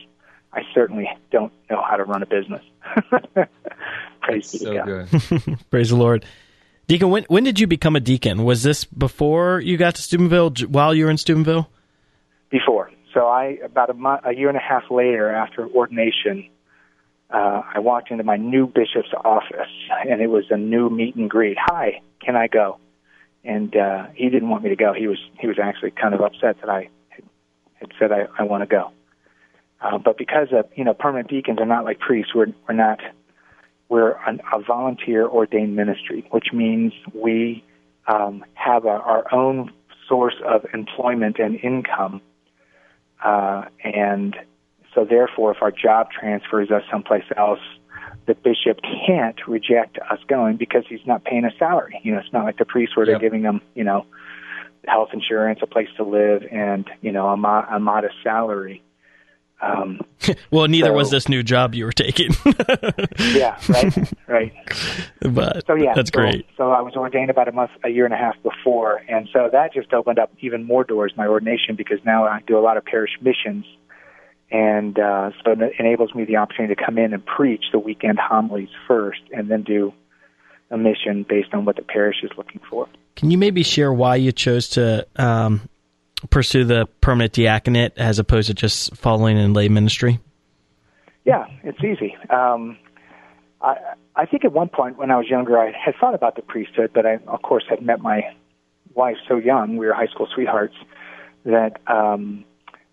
I 0.54 0.62
certainly 0.74 1.10
don't 1.30 1.52
know 1.70 1.84
how 1.88 1.98
to 1.98 2.06
run 2.06 2.24
a 2.24 2.26
business. 2.26 2.64
Praise 4.22 4.52
be 4.54 4.58
so 4.60 4.74
God. 4.86 5.60
Praise 5.70 5.90
the 5.90 5.98
Lord. 5.98 6.26
Deacon, 6.88 7.10
when 7.10 7.26
when 7.26 7.44
did 7.44 7.60
you 7.60 7.68
become 7.68 7.98
a 7.98 8.00
deacon? 8.00 8.46
Was 8.46 8.64
this 8.64 8.86
before 8.86 9.60
you 9.60 9.76
got 9.76 9.96
to 9.96 10.02
Steubenville? 10.02 10.52
While 10.70 10.96
you 10.96 11.04
were 11.04 11.12
in 11.12 11.18
Steubenville? 11.18 11.70
Before. 12.50 12.90
So 13.14 13.28
I 13.28 13.58
about 13.62 13.90
a 13.90 13.94
month, 13.94 14.22
a 14.24 14.34
year 14.34 14.48
and 14.48 14.58
a 14.58 14.62
half 14.62 14.84
later, 14.90 15.30
after 15.30 15.68
ordination, 15.68 16.48
uh, 17.30 17.62
I 17.76 17.80
walked 17.80 18.12
into 18.12 18.24
my 18.24 18.38
new 18.38 18.68
bishop's 18.68 19.14
office, 19.24 19.72
and 20.10 20.22
it 20.22 20.28
was 20.28 20.46
a 20.50 20.58
new 20.58 20.90
meet 20.90 21.16
and 21.16 21.30
greet. 21.30 21.58
Hi, 21.60 22.02
can 22.22 22.36
I 22.36 22.48
go? 22.48 22.78
And 23.44 23.76
uh, 23.76 24.08
he 24.14 24.30
didn't 24.30 24.50
want 24.50 24.64
me 24.64 24.70
to 24.70 24.76
go. 24.76 24.94
He 24.94 25.08
was 25.08 25.20
he 25.40 25.48
was 25.48 25.58
actually 25.62 25.92
kind 25.92 26.14
of 26.14 26.22
upset 26.22 26.60
that 26.62 26.70
I 26.70 26.90
had, 27.76 27.92
said 28.00 28.12
I, 28.12 28.28
I 28.38 28.44
want 28.44 28.64
to 28.64 28.68
go. 28.68 28.92
Uh, 29.80 29.98
but 29.98 30.18
because 30.18 30.48
of, 30.52 30.66
you 30.76 30.84
know, 30.84 30.94
permanent 30.94 31.30
deacons 31.30 31.60
are 31.60 31.66
not 31.66 31.86
like 31.86 32.00
priests, 32.00 32.34
we're, 32.34 32.48
we're 32.68 32.74
not, 32.74 33.00
we're 33.90 34.18
an, 34.26 34.42
a 34.52 34.60
volunteer 34.62 35.28
ordained 35.28 35.76
ministry, 35.76 36.26
which 36.32 36.48
means 36.52 36.94
we 37.14 37.64
um, 38.08 38.44
have 38.56 38.86
a, 38.86 38.90
our 38.90 39.32
own 39.34 39.72
source 40.10 40.36
of 40.46 40.66
employment 40.74 41.38
and 41.40 41.60
income. 41.62 42.22
Uh, 43.24 43.66
and 43.84 44.36
so 44.98 45.06
therefore, 45.06 45.52
if 45.52 45.62
our 45.62 45.70
job 45.70 46.08
transfers 46.10 46.72
us 46.72 46.82
someplace 46.90 47.24
else, 47.38 47.60
the 48.26 48.34
bishop 48.34 48.80
can't 49.06 49.38
reject 49.48 50.00
us 50.10 50.18
going 50.28 50.58
because 50.58 50.86
he's 50.90 51.06
not 51.06 51.24
paying 51.24 51.46
a 51.46 51.52
salary. 51.60 52.02
You 52.04 52.14
know, 52.14 52.20
it's 52.20 52.34
not 52.34 52.46
like 52.46 52.58
the 52.58 52.66
priests 52.66 52.98
where 52.98 53.06
they're 53.06 53.20
giving 53.20 53.44
them, 53.44 53.62
you 53.76 53.84
know, 53.84 54.08
health 54.88 55.10
insurance, 55.14 55.60
a 55.62 55.68
place 55.68 55.88
to 55.98 56.04
live, 56.04 56.42
and 56.52 56.90
you 57.02 57.12
know, 57.12 57.28
a, 57.28 57.38
mo- 57.38 57.66
a 57.70 57.80
modest 57.80 58.16
salary. 58.24 58.82
Um, 59.62 60.02
well, 60.52 60.68
neither 60.68 60.90
so, 60.90 60.94
was 60.94 61.12
this 61.12 61.30
new 61.30 61.44
job 61.44 61.76
you 61.76 61.86
were 61.86 61.92
taking. 61.92 62.32
yeah, 63.20 63.60
right, 63.70 64.14
right. 64.28 64.54
But 65.22 65.68
so 65.68 65.76
yeah, 65.76 65.94
that's 65.94 66.10
so, 66.12 66.20
great. 66.20 66.48
So 66.58 66.72
I 66.72 66.82
was 66.82 66.96
ordained 66.96 67.30
about 67.30 67.48
a 67.48 67.52
month, 67.52 67.70
a 67.84 67.90
year 67.90 68.06
and 68.06 68.16
a 68.16 68.18
half 68.18 68.36
before, 68.42 69.04
and 69.08 69.30
so 69.32 69.48
that 69.52 69.76
just 69.76 69.94
opened 69.94 70.18
up 70.18 70.32
even 70.40 70.64
more 70.64 70.84
doors. 70.84 71.14
My 71.16 71.28
ordination 71.28 71.76
because 71.76 72.00
now 72.04 72.26
I 72.26 72.42
do 72.48 72.58
a 72.58 72.62
lot 72.62 72.78
of 72.78 72.86
parish 72.86 73.12
missions, 73.22 73.66
and 74.52 74.98
uh, 74.98 75.32
so 75.44 75.52
it 75.52 75.74
enables 75.80 76.14
me 76.16 76.26
the 76.26 76.38
opportunity 76.38 76.76
to 76.76 76.86
come 76.86 76.98
in 76.98 77.14
and 77.14 77.26
preach 77.26 77.66
the 77.72 77.80
weekend 77.80 78.20
homilies 78.20 78.70
first, 78.88 79.22
and 79.32 79.50
then 79.50 79.64
do 79.64 79.94
a 80.70 80.78
mission 80.78 81.26
based 81.28 81.54
on 81.54 81.66
what 81.66 81.76
the 81.76 81.82
parish 81.82 82.18
is 82.24 82.32
looking 82.38 82.62
for. 82.70 82.88
Can 83.16 83.32
you 83.32 83.38
maybe 83.38 83.64
share 83.64 83.92
why 83.92 84.16
you 84.16 84.32
chose 84.32 84.70
to 84.70 85.08
um, 85.16 85.68
pursue 86.30 86.64
the 86.64 86.88
permanent 87.02 87.34
diaconate 87.34 87.94
as 87.98 88.20
opposed 88.20 88.48
to 88.48 88.54
just 88.54 88.96
following 88.96 89.38
in 89.38 89.54
lay 89.54 89.70
ministry? 89.70 90.20
Yeah, 91.26 91.46
it's 91.64 91.80
easy. 91.84 92.16
Um, 92.30 92.78
I, 93.62 93.76
I 94.16 94.26
think 94.26 94.46
at 94.46 94.54
one 94.54 94.70
point 94.70 94.98
when 94.98 95.12
I 95.12 95.18
was 95.18 95.28
younger, 95.28 95.58
I 95.58 95.72
had 95.72 95.96
thought 96.00 96.16
about 96.16 96.36
the 96.36 96.42
priesthood, 96.42 96.92
but 96.94 97.06
I, 97.06 97.20
of 97.28 97.42
course, 97.42 97.66
had 97.70 97.82
met 97.82 98.02
my 98.02 98.22
wife 98.94 99.18
so 99.28 99.38
young. 99.38 99.78
We 99.78 99.88
were 99.88 99.94
high 99.94 100.08
school 100.08 100.28
sweethearts 100.34 100.76
that 101.46 101.82
um, 101.88 102.46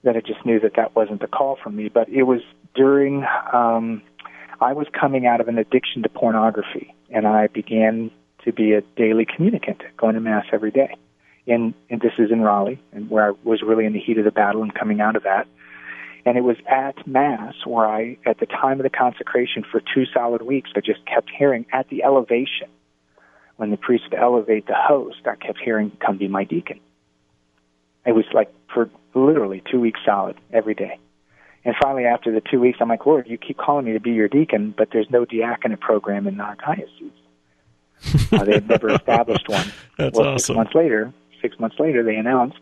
that 0.04 0.16
I 0.16 0.20
just 0.20 0.44
knew 0.46 0.60
that 0.60 0.74
that 0.76 0.94
wasn't 0.94 1.20
the 1.20 1.26
call 1.26 1.58
for 1.62 1.70
me. 1.70 1.88
But 1.88 2.08
it 2.08 2.22
was 2.22 2.40
during 2.74 3.24
um, 3.52 4.02
I 4.60 4.72
was 4.72 4.86
coming 4.98 5.26
out 5.26 5.40
of 5.40 5.48
an 5.48 5.58
addiction 5.58 6.02
to 6.02 6.08
pornography, 6.08 6.94
and 7.10 7.26
I 7.26 7.48
began 7.48 8.10
to 8.44 8.52
be 8.52 8.72
a 8.72 8.82
daily 8.96 9.26
communicant, 9.26 9.82
going 9.96 10.14
to 10.14 10.20
mass 10.20 10.44
every 10.52 10.70
day. 10.70 10.94
And, 11.46 11.74
and 11.90 12.00
this 12.00 12.12
is 12.18 12.30
in 12.30 12.40
Raleigh, 12.40 12.80
and 12.92 13.10
where 13.10 13.30
I 13.30 13.32
was 13.42 13.62
really 13.62 13.84
in 13.84 13.92
the 13.92 14.00
heat 14.00 14.18
of 14.18 14.24
the 14.24 14.30
battle 14.30 14.62
and 14.62 14.74
coming 14.74 15.00
out 15.00 15.16
of 15.16 15.24
that. 15.24 15.46
And 16.26 16.38
it 16.38 16.40
was 16.40 16.56
at 16.66 17.06
Mass 17.06 17.54
where 17.66 17.86
I, 17.86 18.16
at 18.24 18.38
the 18.38 18.46
time 18.46 18.80
of 18.80 18.84
the 18.84 18.90
consecration 18.90 19.62
for 19.70 19.80
two 19.80 20.04
solid 20.06 20.40
weeks, 20.40 20.70
I 20.74 20.80
just 20.80 21.04
kept 21.04 21.30
hearing 21.36 21.66
at 21.70 21.88
the 21.90 22.02
elevation, 22.02 22.68
when 23.56 23.70
the 23.70 23.76
priest 23.76 24.04
would 24.10 24.18
elevate 24.18 24.66
the 24.66 24.74
host, 24.74 25.18
I 25.26 25.36
kept 25.36 25.58
hearing, 25.62 25.92
Come 26.04 26.18
be 26.18 26.28
my 26.28 26.44
deacon. 26.44 26.80
It 28.06 28.12
was 28.12 28.24
like 28.32 28.52
for 28.72 28.90
literally 29.14 29.62
two 29.70 29.80
weeks 29.80 30.00
solid 30.04 30.36
every 30.52 30.74
day. 30.74 30.98
And 31.64 31.74
finally, 31.82 32.04
after 32.04 32.30
the 32.30 32.42
two 32.42 32.60
weeks, 32.60 32.78
I'm 32.80 32.88
like, 32.88 33.06
Lord, 33.06 33.26
you 33.26 33.38
keep 33.38 33.56
calling 33.56 33.86
me 33.86 33.92
to 33.94 34.00
be 34.00 34.10
your 34.10 34.28
deacon, 34.28 34.74
but 34.76 34.88
there's 34.92 35.08
no 35.10 35.24
diaconate 35.24 35.80
program 35.80 36.26
in 36.26 36.38
our 36.40 36.56
diocese. 36.56 38.30
uh, 38.32 38.44
they 38.44 38.54
had 38.54 38.68
never 38.68 38.90
established 38.90 39.48
one. 39.48 39.72
That's 39.98 40.18
well, 40.18 40.34
awesome. 40.34 40.38
Six 40.38 40.56
months 40.56 40.74
later, 40.74 41.12
six 41.40 41.58
months 41.58 41.76
later, 41.78 42.02
they 42.02 42.16
announced 42.16 42.58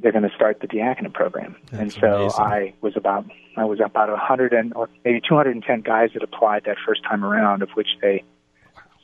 they're 0.00 0.12
going 0.12 0.28
to 0.28 0.34
start 0.34 0.60
the 0.60 0.66
diaconate 0.66 1.12
program. 1.12 1.56
That's 1.70 1.82
and 1.82 1.92
so 1.92 2.22
amazing. 2.22 2.40
I 2.40 2.74
was 2.80 2.96
about 2.96 3.26
I 3.56 3.64
was 3.64 3.80
about 3.84 4.08
a 4.08 4.16
hundred 4.16 4.52
and 4.52 4.72
or 4.74 4.88
maybe 5.04 5.20
210 5.20 5.80
guys 5.80 6.10
that 6.14 6.22
applied 6.22 6.64
that 6.64 6.76
first 6.86 7.02
time 7.02 7.24
around, 7.24 7.62
of 7.62 7.70
which 7.70 7.88
they 8.00 8.22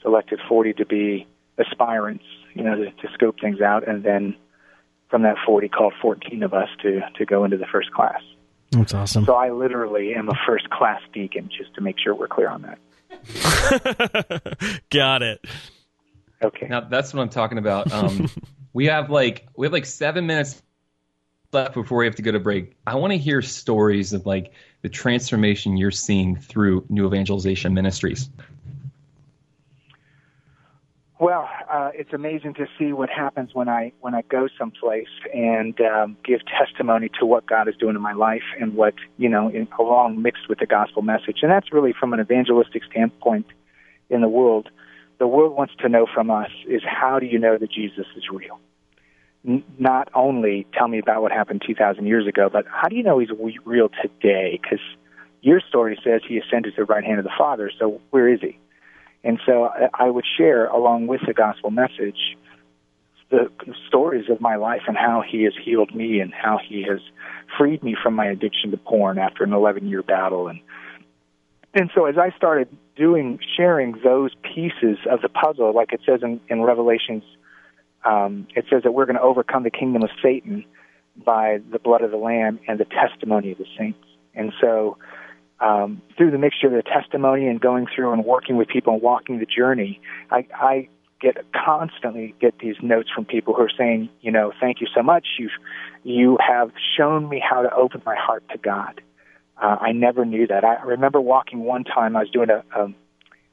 selected 0.00 0.40
40 0.48 0.74
to 0.74 0.86
be 0.86 1.26
aspirants, 1.58 2.24
you 2.54 2.62
know, 2.62 2.76
to, 2.76 2.90
to 2.90 3.08
scope 3.12 3.40
things 3.40 3.60
out, 3.60 3.86
and 3.86 4.04
then 4.04 4.36
from 5.10 5.22
that 5.22 5.36
40, 5.44 5.68
called 5.68 5.94
14 6.00 6.42
of 6.42 6.54
us 6.54 6.68
to 6.82 7.00
to 7.16 7.24
go 7.24 7.44
into 7.44 7.56
the 7.56 7.66
first 7.66 7.92
class. 7.92 8.20
That's 8.70 8.94
awesome. 8.94 9.24
So 9.24 9.34
I 9.34 9.50
literally 9.50 10.14
am 10.14 10.28
a 10.28 10.34
first 10.46 10.68
class 10.70 11.00
deacon, 11.12 11.48
just 11.56 11.74
to 11.74 11.80
make 11.80 11.96
sure 11.98 12.14
we're 12.14 12.28
clear 12.28 12.48
on 12.48 12.62
that. 12.62 12.78
Got 14.90 15.22
it. 15.22 15.44
Okay. 16.42 16.66
Now 16.68 16.80
that's 16.80 17.14
what 17.14 17.22
I'm 17.22 17.28
talking 17.28 17.58
about. 17.58 17.92
Um, 17.92 18.28
we 18.72 18.86
have 18.86 19.10
like 19.10 19.46
we 19.56 19.66
have 19.66 19.72
like 19.72 19.86
seven 19.86 20.26
minutes 20.26 20.60
left 21.52 21.74
before 21.74 21.98
we 21.98 22.06
have 22.06 22.16
to 22.16 22.22
go 22.22 22.32
to 22.32 22.40
break. 22.40 22.76
I 22.86 22.96
want 22.96 23.12
to 23.12 23.18
hear 23.18 23.40
stories 23.40 24.12
of 24.12 24.26
like 24.26 24.52
the 24.82 24.88
transformation 24.88 25.76
you're 25.76 25.90
seeing 25.90 26.36
through 26.36 26.84
New 26.88 27.06
Evangelization 27.06 27.72
Ministries. 27.72 28.28
Well, 31.24 31.48
uh, 31.72 31.88
it's 31.94 32.12
amazing 32.12 32.52
to 32.56 32.66
see 32.78 32.92
what 32.92 33.08
happens 33.08 33.54
when 33.54 33.66
I 33.66 33.92
when 34.02 34.14
I 34.14 34.20
go 34.28 34.46
someplace 34.58 35.08
and 35.32 35.74
um, 35.80 36.18
give 36.22 36.40
testimony 36.44 37.08
to 37.18 37.24
what 37.24 37.46
God 37.46 37.66
is 37.66 37.74
doing 37.76 37.96
in 37.96 38.02
my 38.02 38.12
life 38.12 38.42
and 38.60 38.74
what 38.74 38.92
you 39.16 39.30
know, 39.30 39.48
in, 39.48 39.66
along 39.78 40.20
mixed 40.20 40.50
with 40.50 40.58
the 40.58 40.66
gospel 40.66 41.00
message. 41.00 41.38
And 41.40 41.50
that's 41.50 41.72
really 41.72 41.94
from 41.98 42.12
an 42.12 42.20
evangelistic 42.20 42.82
standpoint 42.90 43.46
in 44.10 44.20
the 44.20 44.28
world. 44.28 44.68
The 45.18 45.26
world 45.26 45.56
wants 45.56 45.72
to 45.78 45.88
know 45.88 46.06
from 46.12 46.30
us 46.30 46.50
is 46.68 46.82
how 46.84 47.20
do 47.20 47.24
you 47.24 47.38
know 47.38 47.56
that 47.56 47.72
Jesus 47.72 48.04
is 48.18 48.24
real? 48.30 48.60
N- 49.48 49.64
not 49.78 50.10
only 50.14 50.66
tell 50.74 50.88
me 50.88 50.98
about 50.98 51.22
what 51.22 51.32
happened 51.32 51.62
2,000 51.66 52.04
years 52.06 52.26
ago, 52.26 52.50
but 52.52 52.66
how 52.68 52.88
do 52.88 52.96
you 52.96 53.02
know 53.02 53.18
he's 53.18 53.30
real 53.64 53.88
today? 54.02 54.60
Because 54.60 54.84
your 55.40 55.62
story 55.66 55.98
says 56.04 56.20
he 56.28 56.36
ascended 56.36 56.74
to 56.74 56.82
the 56.82 56.84
right 56.84 57.02
hand 57.02 57.18
of 57.18 57.24
the 57.24 57.32
Father. 57.38 57.70
So 57.80 58.02
where 58.10 58.28
is 58.28 58.42
he? 58.42 58.58
And 59.24 59.40
so 59.46 59.70
I- 59.94 60.10
would 60.10 60.26
share, 60.36 60.66
along 60.66 61.06
with 61.06 61.22
the 61.26 61.32
gospel 61.32 61.70
message, 61.70 62.36
the 63.30 63.50
stories 63.88 64.28
of 64.28 64.40
my 64.40 64.56
life 64.56 64.82
and 64.86 64.96
how 64.96 65.22
he 65.22 65.44
has 65.44 65.54
healed 65.64 65.94
me 65.94 66.20
and 66.20 66.32
how 66.32 66.58
he 66.58 66.82
has 66.82 67.00
freed 67.58 67.82
me 67.82 67.96
from 68.00 68.14
my 68.14 68.26
addiction 68.26 68.70
to 68.70 68.76
porn 68.76 69.18
after 69.18 69.42
an 69.42 69.52
11 69.52 69.88
year 69.88 70.02
battle. 70.02 70.46
And, 70.48 70.60
and 71.72 71.90
so 71.94 72.04
as 72.04 72.16
I 72.18 72.30
started 72.36 72.68
doing, 72.96 73.40
sharing 73.56 73.98
those 74.04 74.32
pieces 74.42 74.98
of 75.10 75.22
the 75.22 75.30
puzzle, 75.30 75.74
like 75.74 75.92
it 75.92 76.00
says 76.06 76.20
in, 76.22 76.38
in 76.48 76.62
Revelations, 76.62 77.24
um, 78.04 78.46
it 78.54 78.66
says 78.70 78.82
that 78.82 78.92
we're 78.92 79.06
going 79.06 79.16
to 79.16 79.22
overcome 79.22 79.62
the 79.62 79.70
kingdom 79.70 80.02
of 80.02 80.10
Satan 80.22 80.64
by 81.24 81.60
the 81.72 81.78
blood 81.78 82.02
of 82.02 82.10
the 82.10 82.18
Lamb 82.18 82.60
and 82.68 82.78
the 82.78 82.84
testimony 82.84 83.52
of 83.52 83.58
the 83.58 83.66
saints. 83.78 84.04
And 84.34 84.52
so, 84.60 84.98
um, 85.64 86.02
through 86.16 86.30
the 86.30 86.38
mixture 86.38 86.66
of 86.66 86.74
the 86.74 86.82
testimony 86.82 87.46
and 87.48 87.60
going 87.60 87.86
through 87.94 88.12
and 88.12 88.24
working 88.24 88.56
with 88.56 88.68
people 88.68 88.92
and 88.92 89.02
walking 89.02 89.38
the 89.38 89.46
journey, 89.46 90.00
I, 90.30 90.46
I 90.54 90.88
get 91.20 91.38
constantly 91.52 92.34
get 92.38 92.58
these 92.58 92.76
notes 92.82 93.08
from 93.14 93.24
people 93.24 93.54
who 93.54 93.62
are 93.62 93.70
saying, 93.76 94.10
you 94.20 94.30
know, 94.30 94.52
thank 94.60 94.82
you 94.82 94.86
so 94.94 95.02
much. 95.02 95.26
You've 95.38 95.52
you 96.02 96.36
have 96.46 96.70
shown 96.98 97.30
me 97.30 97.42
how 97.42 97.62
to 97.62 97.74
open 97.74 98.02
my 98.04 98.14
heart 98.14 98.44
to 98.50 98.58
God. 98.58 99.00
Uh, 99.56 99.76
I 99.80 99.92
never 99.92 100.26
knew 100.26 100.46
that. 100.48 100.64
I 100.64 100.82
remember 100.82 101.18
walking 101.18 101.60
one 101.60 101.84
time. 101.84 102.14
I 102.14 102.20
was 102.20 102.30
doing 102.30 102.50
a 102.50 102.62
a, 102.78 102.94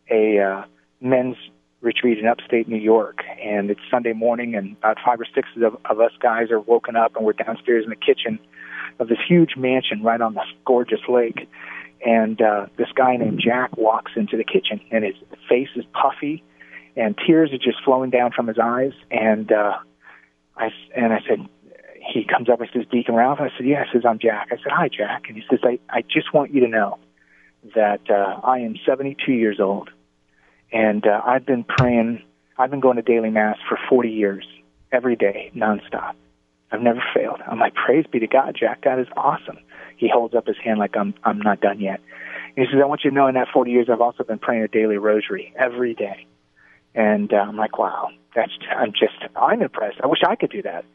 a 0.09 0.43
uh, 0.43 0.65
men's 0.99 1.37
retreat 1.79 2.19
in 2.19 2.27
upstate 2.27 2.67
New 2.67 2.75
York, 2.75 3.19
and 3.41 3.71
it's 3.71 3.79
Sunday 3.89 4.13
morning, 4.13 4.53
and 4.55 4.75
about 4.77 4.97
five 5.05 5.21
or 5.21 5.25
six 5.33 5.47
of, 5.63 5.77
of 5.85 6.01
us 6.01 6.11
guys 6.21 6.51
are 6.51 6.59
woken 6.59 6.97
up, 6.97 7.15
and 7.15 7.25
we're 7.25 7.33
downstairs 7.33 7.85
in 7.85 7.89
the 7.89 7.95
kitchen 7.95 8.37
of 8.99 9.07
this 9.07 9.17
huge 9.25 9.55
mansion 9.55 10.03
right 10.03 10.19
on 10.19 10.33
this 10.33 10.43
gorgeous 10.65 10.99
lake 11.07 11.47
and 12.05 12.41
uh, 12.41 12.65
this 12.77 12.87
guy 12.95 13.17
named 13.17 13.41
Jack 13.43 13.77
walks 13.77 14.13
into 14.15 14.37
the 14.37 14.43
kitchen, 14.43 14.81
and 14.91 15.03
his 15.03 15.15
face 15.47 15.69
is 15.75 15.85
puffy, 15.93 16.43
and 16.95 17.15
tears 17.25 17.51
are 17.53 17.57
just 17.57 17.83
flowing 17.83 18.09
down 18.09 18.31
from 18.31 18.47
his 18.47 18.57
eyes. 18.61 18.93
And 19.09 19.51
uh, 19.51 19.77
I 20.57 20.69
and 20.95 21.13
I 21.13 21.19
said, 21.27 21.47
he 22.13 22.25
comes 22.25 22.49
up 22.49 22.59
and 22.59 22.69
says, 22.73 22.85
Deacon 22.91 23.15
Ralph. 23.15 23.39
I 23.39 23.49
said, 23.57 23.67
yeah. 23.67 23.83
I 23.87 23.93
says, 23.93 24.03
I'm 24.07 24.19
Jack. 24.19 24.47
I 24.51 24.55
said, 24.57 24.71
hi, 24.71 24.89
Jack. 24.89 25.23
And 25.27 25.37
he 25.37 25.43
says, 25.49 25.59
I 25.63 25.79
I 25.89 26.01
just 26.01 26.33
want 26.33 26.53
you 26.53 26.61
to 26.61 26.67
know 26.67 26.97
that 27.75 28.09
uh, 28.09 28.39
I 28.43 28.59
am 28.59 28.75
72 28.85 29.31
years 29.31 29.59
old, 29.59 29.89
and 30.71 31.05
uh, 31.05 31.21
I've 31.25 31.45
been 31.45 31.63
praying. 31.63 32.23
I've 32.57 32.71
been 32.71 32.79
going 32.79 32.97
to 32.97 33.03
daily 33.03 33.29
mass 33.29 33.57
for 33.67 33.79
40 33.89 34.09
years, 34.09 34.45
every 34.91 35.15
day, 35.15 35.51
nonstop. 35.55 36.13
I've 36.71 36.81
never 36.81 37.03
failed. 37.13 37.41
I'm 37.45 37.59
like, 37.59 37.73
praise 37.73 38.05
be 38.11 38.19
to 38.19 38.27
God, 38.27 38.55
Jack. 38.57 38.81
God 38.81 38.99
is 38.99 39.07
awesome. 39.17 39.57
He 39.97 40.09
holds 40.11 40.33
up 40.33 40.47
his 40.47 40.57
hand 40.63 40.79
like 40.79 40.95
I'm 40.95 41.13
I'm 41.23 41.39
not 41.39 41.61
done 41.61 41.79
yet. 41.79 41.99
And 42.55 42.65
he 42.65 42.71
says, 42.71 42.81
I 42.81 42.85
want 42.85 43.01
you 43.03 43.11
to 43.11 43.15
know 43.15 43.27
in 43.27 43.35
that 43.35 43.47
40 43.53 43.71
years, 43.71 43.87
I've 43.91 44.01
also 44.01 44.23
been 44.23 44.39
praying 44.39 44.63
a 44.63 44.67
daily 44.67 44.97
rosary 44.97 45.53
every 45.57 45.93
day. 45.93 46.25
And 46.95 47.31
uh, 47.31 47.37
I'm 47.37 47.55
like, 47.55 47.77
wow, 47.77 48.09
that's 48.35 48.51
I'm 48.75 48.91
just 48.91 49.13
I'm 49.35 49.61
impressed. 49.61 49.99
I 50.03 50.07
wish 50.07 50.19
I 50.27 50.35
could 50.35 50.49
do 50.49 50.61
that. 50.63 50.85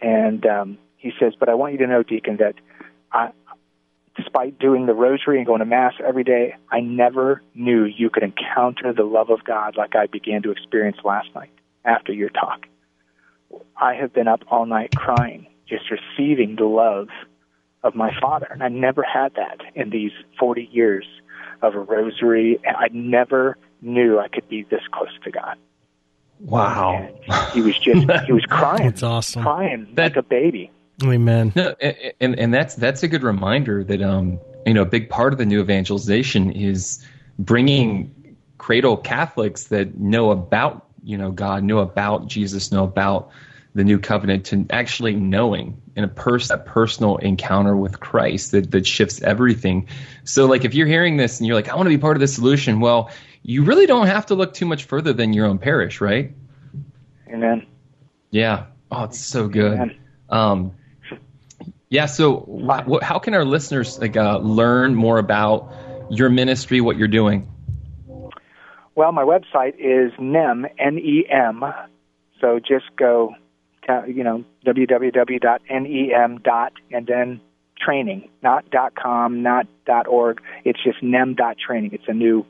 And 0.00 0.44
um, 0.46 0.78
he 0.96 1.12
says, 1.18 1.34
but 1.38 1.48
I 1.48 1.54
want 1.54 1.72
you 1.72 1.78
to 1.78 1.86
know, 1.86 2.02
Deacon, 2.02 2.38
that 2.38 2.54
I, 3.12 3.30
despite 4.16 4.58
doing 4.58 4.86
the 4.86 4.94
rosary 4.94 5.38
and 5.38 5.46
going 5.46 5.60
to 5.60 5.66
mass 5.66 5.94
every 6.06 6.24
day, 6.24 6.54
I 6.70 6.80
never 6.80 7.42
knew 7.54 7.84
you 7.84 8.10
could 8.10 8.22
encounter 8.22 8.92
the 8.92 9.04
love 9.04 9.30
of 9.30 9.44
God 9.44 9.76
like 9.76 9.94
I 9.94 10.06
began 10.06 10.42
to 10.42 10.50
experience 10.50 10.98
last 11.04 11.28
night 11.34 11.50
after 11.84 12.12
your 12.12 12.30
talk. 12.30 12.66
I 13.76 13.94
have 13.94 14.12
been 14.12 14.28
up 14.28 14.40
all 14.48 14.66
night 14.66 14.94
crying, 14.96 15.46
just 15.68 15.84
receiving 15.90 16.56
the 16.56 16.64
love 16.66 17.08
of 17.82 17.94
my 17.94 18.12
father. 18.20 18.46
And 18.50 18.62
I 18.62 18.68
never 18.68 19.02
had 19.02 19.34
that 19.34 19.60
in 19.74 19.90
these 19.90 20.12
40 20.38 20.68
years 20.70 21.06
of 21.62 21.74
a 21.74 21.78
rosary. 21.80 22.58
I 22.66 22.88
never 22.92 23.56
knew 23.80 24.18
I 24.18 24.28
could 24.28 24.48
be 24.48 24.62
this 24.64 24.82
close 24.92 25.08
to 25.24 25.30
God. 25.30 25.56
Wow. 26.40 26.92
And 27.28 27.52
he 27.52 27.60
was 27.62 27.78
just, 27.78 28.06
he 28.26 28.32
was 28.32 28.44
crying. 28.48 28.84
That's 28.84 29.02
awesome. 29.02 29.42
Crying 29.42 29.88
That- 29.94 30.14
like 30.14 30.16
a 30.16 30.22
baby. 30.22 30.70
Amen. 31.02 31.50
No, 31.56 31.74
and, 31.80 31.96
and 32.20 32.38
and 32.38 32.52
that's 32.52 32.74
that's 32.74 33.02
a 33.02 33.08
good 33.08 33.22
reminder 33.22 33.82
that 33.84 34.02
um 34.02 34.38
you 34.66 34.74
know 34.74 34.82
a 34.82 34.84
big 34.86 35.08
part 35.08 35.32
of 35.32 35.38
the 35.38 35.46
new 35.46 35.58
evangelization 35.58 36.50
is 36.52 37.02
bringing 37.38 38.36
cradle 38.58 38.98
Catholics 38.98 39.68
that 39.68 39.98
know 39.98 40.30
about 40.30 40.86
you 41.02 41.18
know 41.18 41.30
God, 41.30 41.62
knew 41.64 41.78
about 41.78 42.26
Jesus, 42.26 42.72
know 42.72 42.84
about 42.84 43.30
the 43.74 43.84
new 43.84 43.98
covenant 43.98 44.46
to 44.46 44.66
actually 44.70 45.14
knowing 45.14 45.80
in 45.94 46.02
a 46.02 46.08
pers- 46.08 46.50
a 46.50 46.58
personal 46.58 47.16
encounter 47.18 47.76
with 47.76 48.00
Christ 48.00 48.52
that 48.52 48.70
that 48.72 48.86
shifts 48.86 49.22
everything. 49.22 49.88
So 50.24 50.46
like 50.46 50.64
if 50.64 50.74
you're 50.74 50.86
hearing 50.86 51.16
this 51.16 51.38
and 51.38 51.46
you're 51.46 51.56
like 51.56 51.68
I 51.68 51.76
want 51.76 51.86
to 51.86 51.96
be 51.96 51.98
part 51.98 52.16
of 52.16 52.20
the 52.20 52.28
solution, 52.28 52.80
well 52.80 53.10
you 53.42 53.64
really 53.64 53.86
don't 53.86 54.06
have 54.06 54.26
to 54.26 54.34
look 54.34 54.54
too 54.54 54.66
much 54.66 54.84
further 54.84 55.12
than 55.12 55.32
your 55.32 55.46
own 55.46 55.58
parish, 55.58 56.00
right? 56.00 56.32
Amen. 57.28 57.66
Yeah. 58.30 58.66
Oh, 58.90 59.04
it's 59.04 59.20
so 59.20 59.48
good. 59.48 59.96
Um, 60.28 60.72
yeah. 61.88 62.06
So, 62.06 62.40
wh- 62.40 62.88
wh- 62.88 63.02
how 63.02 63.18
can 63.18 63.34
our 63.34 63.44
listeners 63.44 63.98
like 63.98 64.16
uh, 64.16 64.38
learn 64.38 64.94
more 64.94 65.18
about 65.18 65.72
your 66.10 66.28
ministry, 66.28 66.80
what 66.80 66.96
you're 66.96 67.08
doing? 67.08 67.48
Well, 69.00 69.12
my 69.12 69.24
website 69.24 69.76
is 69.78 70.12
nem, 70.18 70.66
N-E-M. 70.78 71.64
So 72.38 72.58
just 72.58 72.84
go, 72.98 73.34
you 74.06 74.22
know, 74.22 74.44
www.nem 74.66 76.38
dot, 76.42 76.72
and 76.92 77.06
then 77.06 77.40
training, 77.82 78.28
not 78.42 78.68
dot 78.68 78.94
.com, 78.94 79.42
not 79.42 79.66
dot 79.86 80.06
.org. 80.06 80.42
It's 80.66 80.84
just 80.84 81.02
nem 81.02 81.34
dot 81.34 81.56
training. 81.56 81.94
It's 81.94 82.04
a 82.08 82.12
new. 82.12 82.44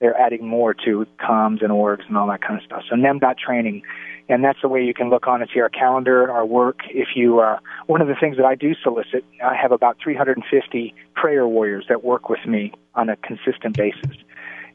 They're 0.00 0.20
adding 0.20 0.44
more 0.44 0.74
to 0.74 1.06
coms 1.24 1.62
and 1.62 1.70
orgs 1.70 2.04
and 2.08 2.16
all 2.16 2.26
that 2.26 2.42
kind 2.42 2.58
of 2.58 2.64
stuff. 2.64 2.82
So 2.90 2.96
nem 2.96 3.20
dot 3.20 3.36
training, 3.38 3.82
and 4.28 4.42
that's 4.42 4.58
the 4.62 4.68
way 4.68 4.82
you 4.82 4.92
can 4.92 5.08
look 5.08 5.28
on 5.28 5.40
and 5.40 5.48
see 5.54 5.60
our 5.60 5.68
calendar, 5.68 6.28
our 6.32 6.44
work. 6.44 6.80
If 6.90 7.10
you, 7.14 7.38
uh, 7.38 7.60
one 7.86 8.02
of 8.02 8.08
the 8.08 8.16
things 8.20 8.38
that 8.38 8.44
I 8.44 8.56
do 8.56 8.74
solicit, 8.82 9.24
I 9.40 9.54
have 9.54 9.70
about 9.70 9.98
350 10.02 10.94
prayer 11.14 11.46
warriors 11.46 11.84
that 11.88 12.02
work 12.02 12.28
with 12.28 12.44
me 12.44 12.72
on 12.96 13.08
a 13.08 13.14
consistent 13.18 13.76
basis. 13.76 14.16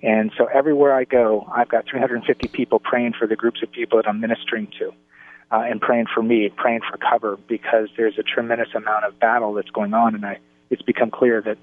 And 0.03 0.31
so 0.37 0.47
everywhere 0.47 0.93
I 0.93 1.03
go, 1.03 1.47
I've 1.53 1.69
got 1.69 1.85
350 1.89 2.47
people 2.49 2.79
praying 2.79 3.13
for 3.17 3.27
the 3.27 3.35
groups 3.35 3.61
of 3.61 3.71
people 3.71 3.97
that 3.97 4.07
I'm 4.07 4.19
ministering 4.19 4.67
to 4.79 4.91
uh, 5.51 5.63
and 5.69 5.79
praying 5.79 6.05
for 6.13 6.23
me, 6.23 6.49
praying 6.55 6.81
for 6.89 6.97
cover, 6.97 7.37
because 7.47 7.89
there's 7.97 8.17
a 8.17 8.23
tremendous 8.23 8.69
amount 8.75 9.05
of 9.05 9.19
battle 9.19 9.53
that's 9.53 9.69
going 9.69 9.93
on, 9.93 10.15
and 10.15 10.25
I, 10.25 10.39
it's 10.69 10.81
become 10.81 11.11
clear 11.11 11.41
that 11.41 11.57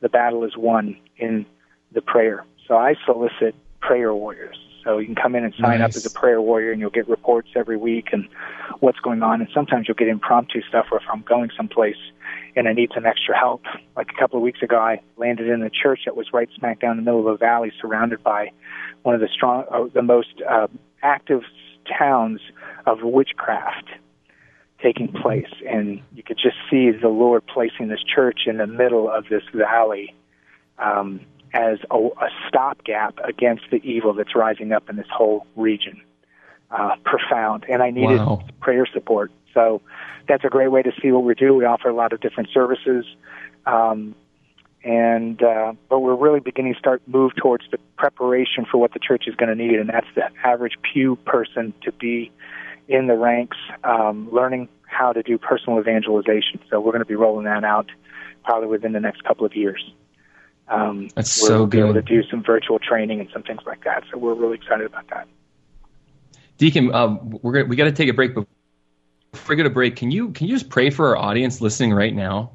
the 0.00 0.08
battle 0.08 0.44
is 0.44 0.56
won 0.56 0.96
in 1.16 1.46
the 1.92 2.02
prayer. 2.02 2.44
So 2.66 2.76
I 2.76 2.94
solicit 3.06 3.54
prayer 3.80 4.14
warriors. 4.14 4.58
So 4.88 4.96
you 4.96 5.04
can 5.04 5.14
come 5.14 5.34
in 5.34 5.44
and 5.44 5.52
sign 5.60 5.80
nice. 5.80 5.90
up 5.90 5.96
as 5.96 6.06
a 6.06 6.10
prayer 6.10 6.40
warrior, 6.40 6.72
and 6.72 6.80
you'll 6.80 6.88
get 6.88 7.06
reports 7.10 7.50
every 7.54 7.76
week 7.76 8.08
and 8.10 8.26
what's 8.80 8.98
going 9.00 9.22
on. 9.22 9.42
And 9.42 9.50
sometimes 9.52 9.86
you'll 9.86 9.96
get 9.96 10.08
impromptu 10.08 10.62
stuff 10.66 10.86
where 10.88 10.98
if 10.98 11.06
I'm 11.12 11.20
going 11.20 11.50
someplace 11.54 11.98
and 12.56 12.66
I 12.66 12.72
need 12.72 12.90
some 12.94 13.04
extra 13.04 13.36
help. 13.38 13.64
Like 13.96 14.08
a 14.16 14.18
couple 14.18 14.38
of 14.38 14.42
weeks 14.42 14.62
ago, 14.62 14.78
I 14.78 15.02
landed 15.18 15.48
in 15.48 15.62
a 15.62 15.68
church 15.68 16.00
that 16.06 16.16
was 16.16 16.28
right 16.32 16.48
smack 16.56 16.80
down 16.80 16.92
in 16.92 16.96
the 16.96 17.02
middle 17.02 17.20
of 17.20 17.26
a 17.26 17.36
valley, 17.36 17.70
surrounded 17.78 18.22
by 18.22 18.50
one 19.02 19.14
of 19.14 19.20
the 19.20 19.28
strong, 19.28 19.66
uh, 19.70 19.84
the 19.92 20.00
most 20.00 20.40
uh, 20.48 20.68
active 21.02 21.42
towns 21.98 22.40
of 22.86 23.00
witchcraft 23.02 23.90
taking 24.82 25.08
place. 25.08 25.52
And 25.68 26.00
you 26.14 26.22
could 26.22 26.38
just 26.38 26.56
see 26.70 26.92
the 26.92 27.08
Lord 27.08 27.46
placing 27.46 27.88
this 27.88 28.02
church 28.02 28.46
in 28.46 28.56
the 28.56 28.66
middle 28.66 29.10
of 29.10 29.26
this 29.28 29.42
valley 29.52 30.14
um, 30.78 31.20
as 31.52 31.78
a, 31.90 31.96
a 31.96 32.28
stopgap 32.48 33.18
against 33.24 33.64
the 33.70 33.76
evil 33.76 34.12
that's 34.12 34.34
rising 34.34 34.72
up 34.72 34.88
in 34.88 34.96
this 34.96 35.06
whole 35.10 35.46
region. 35.56 36.00
Uh, 36.70 36.96
profound. 37.02 37.64
And 37.66 37.82
I 37.82 37.88
needed 37.88 38.18
wow. 38.18 38.44
prayer 38.60 38.84
support. 38.92 39.32
So 39.54 39.80
that's 40.28 40.44
a 40.44 40.50
great 40.50 40.68
way 40.68 40.82
to 40.82 40.92
see 41.00 41.10
what 41.10 41.24
we 41.24 41.34
do. 41.34 41.54
We 41.54 41.64
offer 41.64 41.88
a 41.88 41.94
lot 41.94 42.12
of 42.12 42.20
different 42.20 42.50
services. 42.52 43.06
Um, 43.64 44.14
and 44.84 45.42
uh, 45.42 45.72
but 45.88 46.00
we're 46.00 46.14
really 46.14 46.40
beginning 46.40 46.74
to 46.74 46.78
start 46.78 47.02
move 47.06 47.32
towards 47.36 47.64
the 47.70 47.78
preparation 47.96 48.64
for 48.70 48.78
what 48.78 48.92
the 48.92 48.98
church 48.98 49.24
is 49.26 49.34
going 49.34 49.48
to 49.48 49.54
need, 49.54 49.78
and 49.78 49.88
that's 49.88 50.06
the 50.14 50.24
average 50.44 50.74
pew 50.82 51.16
person 51.24 51.74
to 51.82 51.92
be 51.92 52.30
in 52.86 53.06
the 53.06 53.16
ranks, 53.16 53.56
um, 53.84 54.28
learning 54.32 54.68
how 54.86 55.12
to 55.12 55.22
do 55.22 55.36
personal 55.36 55.78
evangelization. 55.78 56.60
So 56.70 56.80
we're 56.80 56.92
going 56.92 57.00
to 57.00 57.06
be 57.06 57.16
rolling 57.16 57.44
that 57.44 57.64
out 57.64 57.90
probably 58.44 58.68
within 58.68 58.92
the 58.92 59.00
next 59.00 59.24
couple 59.24 59.44
of 59.44 59.54
years. 59.54 59.92
Um, 60.70 61.08
that's 61.14 61.30
so 61.30 61.66
good. 61.66 61.84
Able 61.84 61.94
to 61.94 62.02
do 62.02 62.22
some 62.30 62.42
virtual 62.42 62.78
training 62.78 63.20
and 63.20 63.28
some 63.32 63.42
things 63.42 63.60
like 63.64 63.84
that. 63.84 64.04
So 64.10 64.18
we're 64.18 64.34
really 64.34 64.56
excited 64.56 64.86
about 64.86 65.08
that. 65.08 65.26
Deacon, 66.58 66.92
uh, 66.92 67.16
we're 67.42 67.52
gonna, 67.52 67.64
we 67.66 67.76
got 67.76 67.84
to 67.84 67.92
take 67.92 68.08
a 68.08 68.12
break. 68.12 68.34
Before 68.34 68.46
we 69.48 69.56
go 69.56 69.62
to 69.62 69.70
break, 69.70 69.96
can 69.96 70.10
you 70.10 70.30
can 70.30 70.46
you 70.46 70.54
just 70.54 70.68
pray 70.68 70.90
for 70.90 71.08
our 71.08 71.16
audience 71.16 71.60
listening 71.60 71.94
right 71.94 72.14
now? 72.14 72.50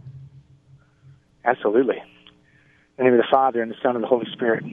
Absolutely. 1.46 1.98
In 1.98 2.04
the 2.98 3.04
name 3.06 3.14
of 3.14 3.20
the 3.20 3.28
Father 3.32 3.62
and 3.62 3.72
the 3.72 3.76
Son 3.82 3.96
and 3.96 4.04
the 4.04 4.08
Holy 4.08 4.28
Spirit. 4.34 4.64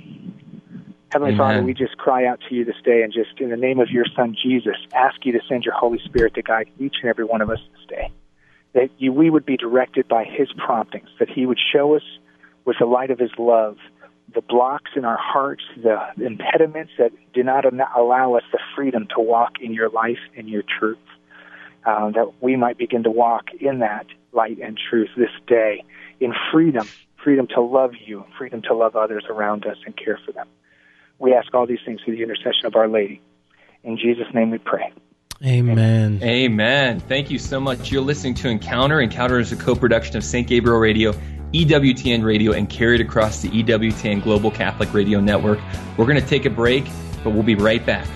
Heavenly 1.12 1.34
Amen. 1.34 1.38
Father, 1.38 1.62
we 1.62 1.74
just 1.74 1.97
cry 1.97 2.26
out 2.26 2.41
to 2.49 2.55
you 2.55 2.64
this 2.64 2.76
day 2.84 3.03
and 3.03 3.12
just 3.12 3.41
in 3.41 3.51
the 3.51 3.57
name 3.57 3.80
of 3.80 3.91
your 3.91 4.05
Son 4.14 4.36
Jesus, 4.41 4.76
ask 4.93 5.24
you 5.24 5.32
to 5.32 5.41
send 5.49 5.64
your 5.64 5.74
Holy 5.74 5.99
Spirit 6.05 6.34
to 6.34 6.43
guide 6.43 6.70
each 6.78 6.97
and 7.03 7.11
every 7.11 7.24
one 7.24 7.41
of 7.41 7.51
us 7.51 7.59
this 7.72 7.86
day. 7.88 8.12
That 8.74 8.91
you, 8.99 9.12
we 9.12 9.28
would 9.28 9.45
be 9.45 9.57
directed 9.57 10.07
by 10.07 10.24
his 10.24 10.49
promptings, 10.53 11.09
that 11.18 11.28
he 11.28 11.47
would 11.47 11.59
show 11.72 11.97
us 11.97 12.03
with 12.64 12.76
the 12.78 12.86
light 12.86 13.11
of 13.11 13.18
his 13.18 13.30
love 13.38 13.76
the 14.34 14.40
blocks 14.40 14.92
in 14.96 15.04
our 15.04 15.18
hearts, 15.18 15.62
the 15.82 15.98
impediments 16.24 16.92
that 16.98 17.11
do 17.32 17.42
not 17.42 17.64
allow 17.64 18.34
us 18.34 18.42
the 18.52 18.61
freedom 18.76 19.06
to 19.14 19.20
walk 19.20 19.54
in 19.61 19.72
your 19.72 19.90
life 19.90 20.18
and 20.36 20.48
your 20.48 20.62
truth. 20.78 20.98
Uh, 21.84 22.11
that 22.11 22.30
we 22.42 22.56
might 22.56 22.76
begin 22.76 23.02
to 23.02 23.11
walk 23.11 23.46
in 23.58 23.78
that 23.78 24.06
light 24.32 24.58
and 24.62 24.78
truth 24.90 25.08
this 25.16 25.30
day 25.46 25.82
in 26.20 26.34
freedom, 26.52 26.86
freedom 27.24 27.46
to 27.46 27.62
love 27.62 27.92
you, 28.04 28.24
freedom 28.36 28.61
to 28.61 28.74
love 28.74 28.96
others 28.96 29.24
around 29.30 29.64
us 29.64 29.78
and 29.86 29.96
care 29.96 30.20
for 30.26 30.32
them. 30.32 30.46
We 31.18 31.32
ask 31.32 31.52
all 31.54 31.66
these 31.66 31.78
things 31.84 32.00
through 32.04 32.16
the 32.16 32.22
intercession 32.22 32.66
of 32.66 32.76
Our 32.76 32.86
Lady. 32.86 33.22
In 33.82 33.96
Jesus' 33.96 34.26
name 34.34 34.50
we 34.50 34.58
pray. 34.58 34.92
Amen. 35.42 36.20
Amen. 36.22 37.00
Thank 37.00 37.30
you 37.30 37.38
so 37.38 37.58
much. 37.58 37.90
You're 37.90 38.02
listening 38.02 38.34
to 38.34 38.48
Encounter. 38.48 39.00
Encounter 39.00 39.38
is 39.38 39.52
a 39.52 39.56
co 39.56 39.74
production 39.74 40.18
of 40.18 40.24
St. 40.24 40.46
Gabriel 40.46 40.78
Radio, 40.78 41.14
EWTN 41.53 42.24
Radio, 42.24 42.53
and 42.53 42.68
carried 42.68 43.01
across 43.01 43.40
the 43.40 43.48
EWTN 43.48 44.22
Global 44.22 44.51
Catholic 44.51 44.92
Radio 44.94 45.20
Network. 45.20 45.59
We're 45.96 46.07
going 46.07 46.20
to 46.20 46.26
take 46.26 46.44
a 46.44 46.51
break, 46.51 46.84
but 47.24 47.30
we'll 47.30 47.42
be 47.42 47.55
right 47.57 47.84
back. 47.84 48.07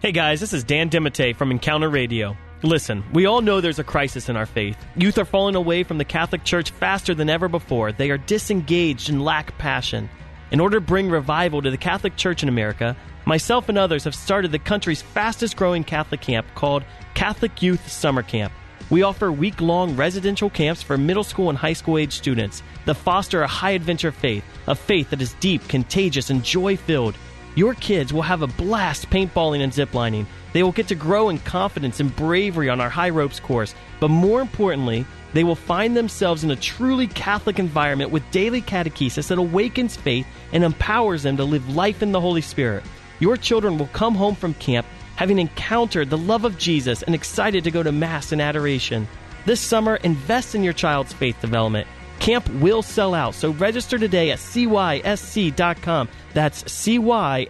Hey 0.00 0.12
guys, 0.12 0.40
this 0.40 0.52
is 0.52 0.64
Dan 0.64 0.88
DeMatte 0.88 1.36
from 1.36 1.50
Encounter 1.50 1.90
Radio. 1.90 2.36
Listen, 2.62 3.04
we 3.12 3.26
all 3.26 3.40
know 3.40 3.60
there's 3.60 3.78
a 3.78 3.84
crisis 3.84 4.28
in 4.28 4.36
our 4.36 4.46
faith. 4.46 4.76
Youth 4.96 5.18
are 5.18 5.24
falling 5.24 5.54
away 5.54 5.82
from 5.84 5.98
the 5.98 6.04
Catholic 6.04 6.44
Church 6.44 6.70
faster 6.70 7.14
than 7.14 7.28
ever 7.28 7.48
before. 7.48 7.92
They 7.92 8.10
are 8.10 8.18
disengaged 8.18 9.10
and 9.10 9.24
lack 9.24 9.56
passion. 9.58 10.08
In 10.50 10.60
order 10.60 10.78
to 10.78 10.86
bring 10.86 11.10
revival 11.10 11.60
to 11.62 11.70
the 11.70 11.76
Catholic 11.76 12.16
Church 12.16 12.42
in 12.42 12.48
America, 12.48 12.96
myself 13.26 13.68
and 13.68 13.76
others 13.76 14.04
have 14.04 14.14
started 14.14 14.50
the 14.50 14.58
country's 14.58 15.02
fastest 15.02 15.56
growing 15.56 15.84
Catholic 15.84 16.20
camp 16.20 16.46
called 16.54 16.84
Catholic 17.14 17.60
Youth 17.60 17.90
Summer 17.90 18.22
Camp. 18.22 18.52
We 18.90 19.02
offer 19.02 19.30
week 19.30 19.60
long 19.60 19.96
residential 19.96 20.50
camps 20.50 20.82
for 20.82 20.96
middle 20.96 21.24
school 21.24 21.50
and 21.50 21.58
high 21.58 21.74
school 21.74 21.98
age 21.98 22.12
students 22.12 22.62
that 22.86 22.94
foster 22.94 23.42
a 23.42 23.46
high 23.46 23.72
adventure 23.72 24.12
faith, 24.12 24.44
a 24.66 24.74
faith 24.74 25.10
that 25.10 25.20
is 25.20 25.34
deep, 25.34 25.66
contagious, 25.68 26.30
and 26.30 26.42
joy 26.42 26.76
filled. 26.76 27.16
Your 27.54 27.74
kids 27.74 28.12
will 28.12 28.22
have 28.22 28.42
a 28.42 28.46
blast 28.46 29.10
paintballing 29.10 29.62
and 29.62 29.72
ziplining 29.72 30.26
they 30.52 30.62
will 30.62 30.72
get 30.72 30.88
to 30.88 30.94
grow 30.94 31.28
in 31.28 31.38
confidence 31.38 32.00
and 32.00 32.14
bravery 32.14 32.68
on 32.68 32.80
our 32.80 32.88
high 32.88 33.10
ropes 33.10 33.40
course, 33.40 33.74
but 34.00 34.08
more 34.08 34.40
importantly, 34.40 35.04
they 35.34 35.44
will 35.44 35.54
find 35.54 35.96
themselves 35.96 36.42
in 36.42 36.50
a 36.50 36.56
truly 36.56 37.06
Catholic 37.06 37.58
environment 37.58 38.10
with 38.10 38.28
daily 38.30 38.62
catechesis 38.62 39.28
that 39.28 39.38
awakens 39.38 39.96
faith 39.96 40.26
and 40.52 40.64
empowers 40.64 41.22
them 41.22 41.36
to 41.36 41.44
live 41.44 41.76
life 41.76 42.02
in 42.02 42.12
the 42.12 42.20
Holy 42.20 42.40
Spirit. 42.40 42.82
Your 43.20 43.36
children 43.36 43.76
will 43.76 43.88
come 43.88 44.14
home 44.14 44.34
from 44.34 44.54
camp 44.54 44.86
having 45.18 45.38
encountered 45.40 46.08
the 46.08 46.16
love 46.16 46.44
of 46.44 46.56
Jesus 46.56 47.02
and 47.02 47.12
excited 47.12 47.64
to 47.64 47.72
go 47.72 47.82
to 47.82 47.90
Mass 47.90 48.30
and 48.30 48.40
adoration. 48.40 49.08
This 49.46 49.60
summer, 49.60 49.96
invest 49.96 50.54
in 50.54 50.62
your 50.62 50.72
child's 50.72 51.12
faith 51.12 51.40
development. 51.40 51.88
Camp 52.20 52.48
will 52.60 52.82
sell 52.82 53.14
out, 53.14 53.34
so 53.34 53.50
register 53.50 53.98
today 53.98 54.30
at 54.30 54.38
cysc.com. 54.38 56.08
That's 56.34 56.62
cysc.com. 56.62 57.46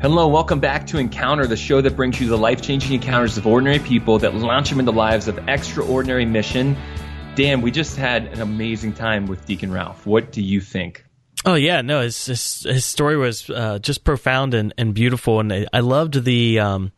Hello, 0.00 0.28
welcome 0.28 0.60
back 0.60 0.86
to 0.86 0.98
Encounter, 0.98 1.46
the 1.46 1.56
show 1.56 1.82
that 1.82 1.94
brings 1.94 2.18
you 2.20 2.28
the 2.28 2.38
life 2.38 2.62
changing 2.62 2.94
encounters 2.94 3.36
of 3.36 3.46
ordinary 3.46 3.80
people 3.80 4.18
that 4.20 4.34
launch 4.34 4.70
them 4.70 4.80
into 4.80 4.92
lives 4.92 5.28
of 5.28 5.46
extraordinary 5.46 6.24
mission. 6.24 6.74
Dan, 7.36 7.60
we 7.60 7.70
just 7.70 7.98
had 7.98 8.28
an 8.28 8.40
amazing 8.40 8.94
time 8.94 9.26
with 9.26 9.44
Deacon 9.44 9.70
Ralph. 9.70 10.06
What 10.06 10.32
do 10.32 10.40
you 10.40 10.58
think? 10.58 11.04
Oh 11.44 11.54
yeah, 11.54 11.82
no, 11.82 12.00
his 12.00 12.24
his, 12.24 12.62
his 12.62 12.84
story 12.86 13.18
was 13.18 13.50
uh, 13.50 13.78
just 13.78 14.04
profound 14.04 14.54
and, 14.54 14.72
and 14.78 14.94
beautiful, 14.94 15.38
and 15.38 15.68
I 15.70 15.80
loved 15.80 16.24
the 16.24 16.58
um, 16.58 16.92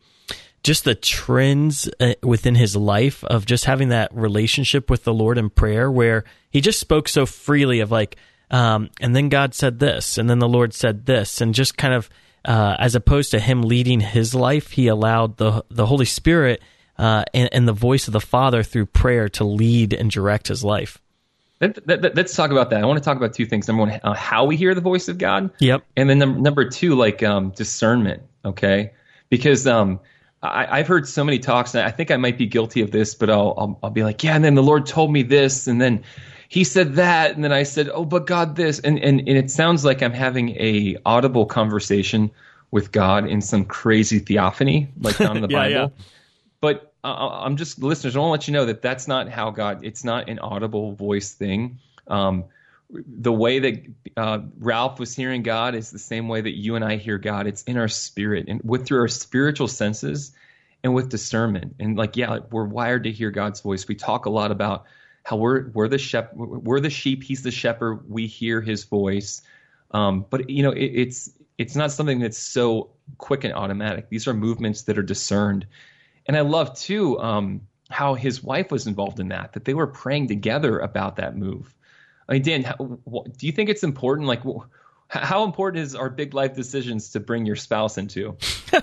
just 0.63 0.85
the 0.85 0.95
trends 0.95 1.89
uh, 1.99 2.13
within 2.23 2.55
his 2.55 2.73
life 2.77 3.21
of 3.25 3.45
just 3.45 3.65
having 3.65 3.89
that 3.89 4.15
relationship 4.15 4.89
with 4.89 5.03
the 5.03 5.13
Lord 5.13 5.37
in 5.37 5.49
prayer, 5.49 5.91
where 5.91 6.23
he 6.49 6.61
just 6.61 6.79
spoke 6.79 7.09
so 7.09 7.25
freely 7.25 7.81
of 7.81 7.91
like, 7.91 8.15
um, 8.49 8.89
and 9.01 9.13
then 9.13 9.27
God 9.27 9.53
said 9.53 9.79
this, 9.79 10.17
and 10.17 10.29
then 10.29 10.39
the 10.39 10.47
Lord 10.47 10.73
said 10.73 11.05
this, 11.05 11.41
and 11.41 11.53
just 11.53 11.75
kind 11.77 11.93
of 11.93 12.09
uh, 12.45 12.77
as 12.79 12.95
opposed 12.95 13.31
to 13.31 13.41
him 13.41 13.61
leading 13.61 13.99
his 13.99 14.33
life, 14.33 14.71
he 14.71 14.87
allowed 14.87 15.35
the 15.35 15.65
the 15.69 15.87
Holy 15.87 16.05
Spirit 16.05 16.61
uh, 16.99 17.23
and, 17.33 17.49
and, 17.53 17.67
the 17.67 17.73
voice 17.73 18.07
of 18.07 18.11
the 18.11 18.19
Father 18.19 18.61
through 18.61 18.85
prayer 18.85 19.29
to 19.29 19.45
lead 19.45 19.93
and 19.93 20.11
direct 20.11 20.49
his 20.49 20.65
life. 20.65 20.99
Let, 21.61 21.87
let, 21.87 22.15
let's 22.15 22.35
talk 22.35 22.51
about 22.51 22.69
that. 22.71 22.81
I 22.81 22.85
want 22.85 22.97
to 22.99 23.03
talk 23.03 23.15
about 23.15 23.33
two 23.33 23.45
things. 23.45 23.67
Number 23.67 23.81
one, 23.81 23.99
uh, 24.03 24.13
how 24.13 24.45
we 24.45 24.57
hear 24.57 24.75
the 24.75 24.81
voice 24.81 25.07
of 25.07 25.17
God. 25.17 25.49
Yep. 25.59 25.83
And 25.95 26.09
then 26.09 26.19
num- 26.19 26.41
number 26.43 26.69
two, 26.69 26.95
like 26.95 27.23
um, 27.23 27.51
discernment. 27.51 28.23
Okay, 28.43 28.91
because 29.29 29.65
um, 29.65 29.99
I, 30.43 30.77
have 30.77 30.87
heard 30.87 31.07
so 31.07 31.23
many 31.23 31.39
talks, 31.39 31.73
and 31.73 31.85
I 31.85 31.91
think 31.91 32.11
I 32.11 32.17
might 32.17 32.37
be 32.37 32.45
guilty 32.45 32.81
of 32.81 32.91
this, 32.91 33.15
but 33.15 33.29
I'll, 33.29 33.53
I'll, 33.57 33.79
I'll 33.83 33.89
be 33.89 34.03
like, 34.03 34.23
yeah, 34.23 34.35
and 34.35 34.43
then 34.43 34.55
the 34.55 34.63
Lord 34.63 34.85
told 34.85 35.11
me 35.11 35.23
this, 35.23 35.67
and 35.67 35.81
then 35.81 36.03
he 36.47 36.63
said 36.63 36.95
that, 36.95 37.35
and 37.35 37.43
then 37.43 37.51
I 37.51 37.63
said, 37.63 37.89
oh, 37.93 38.05
but 38.05 38.27
God, 38.27 38.55
this, 38.55 38.79
and 38.79 38.99
and, 38.99 39.19
and 39.19 39.37
it 39.37 39.51
sounds 39.51 39.85
like 39.85 40.01
I'm 40.01 40.13
having 40.13 40.49
a 40.51 40.97
audible 41.05 41.45
conversation 41.45 42.31
with 42.71 42.91
God 42.91 43.27
in 43.27 43.41
some 43.41 43.65
crazy 43.65 44.19
theophany, 44.19 44.89
like 44.99 45.15
found 45.15 45.37
in 45.37 45.41
the 45.41 45.47
yeah, 45.49 45.57
Bible. 45.57 45.93
Yeah. 45.97 46.03
But 46.61 46.88
uh, 47.03 47.41
I'm 47.43 47.57
just 47.57 47.81
listeners. 47.81 48.15
I 48.15 48.19
want 48.19 48.29
to 48.29 48.31
let 48.31 48.47
you 48.47 48.53
know 48.53 48.65
that 48.65 48.81
that's 48.81 49.07
not 49.07 49.29
how 49.29 49.51
God. 49.51 49.83
It's 49.83 50.03
not 50.03 50.29
an 50.29 50.39
audible 50.39 50.93
voice 50.93 51.33
thing. 51.33 51.79
Um, 52.07 52.45
the 52.89 53.31
way 53.31 53.59
that 53.59 53.85
uh, 54.17 54.39
Ralph 54.57 54.99
was 54.99 55.15
hearing 55.15 55.43
God 55.43 55.75
is 55.75 55.91
the 55.91 55.99
same 55.99 56.27
way 56.27 56.41
that 56.41 56.57
you 56.57 56.75
and 56.75 56.83
I 56.83 56.97
hear 56.97 57.17
God. 57.17 57.47
It's 57.47 57.63
in 57.63 57.77
our 57.77 57.87
spirit 57.87 58.45
and 58.47 58.61
with 58.63 58.87
through 58.87 58.99
our 58.99 59.07
spiritual 59.07 59.67
senses 59.67 60.31
and 60.83 60.93
with 60.93 61.09
discernment. 61.09 61.75
And 61.79 61.97
like, 61.97 62.17
yeah, 62.17 62.39
we're 62.51 62.65
wired 62.65 63.03
to 63.03 63.11
hear 63.11 63.31
God's 63.31 63.61
voice. 63.61 63.87
We 63.87 63.95
talk 63.95 64.25
a 64.25 64.29
lot 64.29 64.51
about 64.51 64.85
how 65.23 65.37
we're 65.37 65.69
we're 65.69 65.87
the 65.87 65.97
shep 65.97 66.33
we're 66.33 66.79
the 66.79 66.89
sheep. 66.89 67.23
He's 67.23 67.43
the 67.43 67.51
shepherd. 67.51 68.09
We 68.09 68.27
hear 68.27 68.61
His 68.61 68.85
voice. 68.85 69.41
Um, 69.91 70.25
but 70.29 70.49
you 70.49 70.63
know, 70.63 70.71
it, 70.71 70.85
it's 70.85 71.29
it's 71.57 71.75
not 71.75 71.91
something 71.91 72.19
that's 72.19 72.37
so 72.37 72.91
quick 73.17 73.43
and 73.43 73.53
automatic. 73.53 74.09
These 74.09 74.27
are 74.27 74.33
movements 74.33 74.83
that 74.83 74.97
are 74.97 75.03
discerned. 75.03 75.67
And 76.29 76.37
I 76.37 76.41
love 76.41 76.77
too 76.77 77.19
um, 77.19 77.61
how 77.89 78.13
his 78.13 78.43
wife 78.43 78.69
was 78.69 78.85
involved 78.85 79.19
in 79.19 79.29
that. 79.29 79.53
That 79.53 79.65
they 79.65 79.73
were 79.73 79.87
praying 79.87 80.27
together 80.27 80.77
about 80.77 81.15
that 81.15 81.35
move. 81.35 81.73
I 82.27 82.33
mean, 82.33 82.43
Dan, 82.43 82.63
how, 82.63 82.75
do 82.75 83.47
you 83.47 83.51
think 83.51 83.67
it's 83.67 83.81
important? 83.81 84.27
Like, 84.27 84.43
how 85.07 85.43
important 85.43 85.83
is 85.83 85.95
our 85.95 86.11
big 86.11 86.35
life 86.35 86.53
decisions 86.53 87.09
to 87.13 87.19
bring 87.19 87.47
your 87.47 87.55
spouse 87.55 87.97
into? 87.97 88.37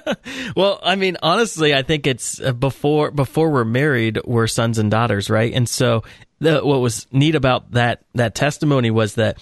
well, 0.57 0.81
I 0.83 0.97
mean, 0.97 1.19
honestly, 1.23 1.73
I 1.73 1.83
think 1.83 2.09
it's 2.09 2.41
uh, 2.41 2.51
before 2.53 3.13
before 3.13 3.51
we're 3.51 3.65
married, 3.65 4.19
we're 4.25 4.49
sons 4.49 4.79
and 4.79 4.91
daughters, 4.91 5.31
right? 5.31 5.55
And 5.55 5.69
so, 5.69 6.03
the, 6.41 6.67
what 6.67 6.81
was 6.81 7.07
neat 7.13 7.37
about 7.37 7.71
that 7.71 8.03
that 8.17 8.35
testimony 8.35 8.91
was 8.91 9.15
that 9.15 9.39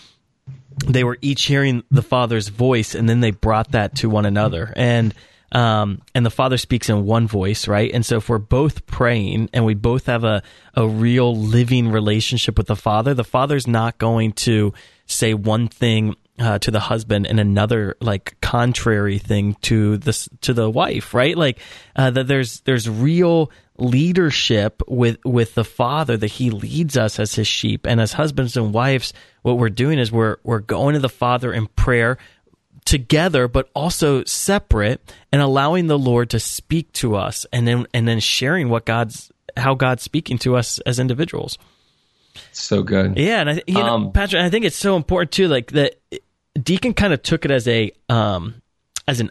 they 0.86 1.04
were 1.04 1.16
each 1.22 1.46
hearing 1.46 1.84
the 1.90 2.02
father's 2.02 2.48
voice, 2.48 2.94
and 2.94 3.08
then 3.08 3.20
they 3.20 3.30
brought 3.30 3.72
that 3.72 3.96
to 3.96 4.10
one 4.10 4.26
another, 4.26 4.74
and 4.76 5.14
um, 5.54 6.02
and 6.16 6.26
the 6.26 6.30
Father 6.30 6.58
speaks 6.58 6.90
in 6.90 7.06
one 7.06 7.28
voice, 7.28 7.68
right? 7.68 7.90
And 7.94 8.04
so 8.04 8.16
if 8.16 8.28
we're 8.28 8.38
both 8.38 8.86
praying 8.86 9.50
and 9.52 9.64
we 9.64 9.74
both 9.74 10.06
have 10.06 10.24
a, 10.24 10.42
a 10.74 10.86
real 10.86 11.34
living 11.34 11.90
relationship 11.90 12.58
with 12.58 12.66
the 12.66 12.76
Father, 12.76 13.14
the 13.14 13.24
Father's 13.24 13.68
not 13.68 13.96
going 13.98 14.32
to 14.32 14.74
say 15.06 15.32
one 15.32 15.68
thing 15.68 16.16
uh, 16.40 16.58
to 16.58 16.72
the 16.72 16.80
husband 16.80 17.28
and 17.28 17.38
another 17.38 17.96
like 18.00 18.36
contrary 18.40 19.18
thing 19.18 19.54
to 19.62 19.96
this 19.98 20.28
to 20.40 20.52
the 20.52 20.68
wife, 20.68 21.14
right? 21.14 21.36
Like 21.36 21.60
uh, 21.94 22.10
that 22.10 22.26
there's 22.26 22.60
there's 22.62 22.90
real 22.90 23.52
leadership 23.76 24.82
with 24.88 25.18
with 25.24 25.54
the 25.54 25.64
father 25.64 26.16
that 26.16 26.26
he 26.28 26.50
leads 26.50 26.96
us 26.96 27.18
as 27.18 27.34
his 27.34 27.46
sheep 27.46 27.86
and 27.86 28.00
as 28.00 28.12
husbands 28.12 28.56
and 28.56 28.72
wives 28.72 29.12
what 29.42 29.58
we're 29.58 29.68
doing 29.68 29.98
is 29.98 30.12
we're 30.12 30.36
we're 30.44 30.60
going 30.60 30.94
to 30.94 31.00
the 31.00 31.08
father 31.08 31.52
in 31.52 31.66
prayer 31.66 32.16
together 32.84 33.48
but 33.48 33.70
also 33.74 34.24
separate 34.24 35.00
and 35.32 35.40
allowing 35.40 35.86
the 35.86 35.98
Lord 35.98 36.30
to 36.30 36.38
speak 36.38 36.92
to 36.92 37.16
us 37.16 37.46
and 37.52 37.66
then 37.66 37.86
and 37.94 38.06
then 38.06 38.20
sharing 38.20 38.68
what 38.68 38.84
God's 38.84 39.32
how 39.56 39.74
God's 39.74 40.02
speaking 40.02 40.38
to 40.38 40.56
us 40.56 40.78
as 40.80 40.98
individuals. 40.98 41.58
So 42.52 42.82
good. 42.82 43.16
Yeah, 43.16 43.40
and 43.40 43.50
I, 43.50 43.62
you 43.66 43.74
know, 43.74 43.94
um, 43.94 44.12
Patrick, 44.12 44.42
I 44.42 44.50
think 44.50 44.64
it's 44.64 44.76
so 44.76 44.96
important 44.96 45.32
too. 45.32 45.48
Like 45.48 45.70
that, 45.72 46.00
Deacon 46.60 46.94
kind 46.94 47.12
of 47.12 47.22
took 47.22 47.44
it 47.44 47.50
as 47.50 47.66
a 47.68 47.92
um 48.08 48.62
as 49.06 49.20
an 49.20 49.30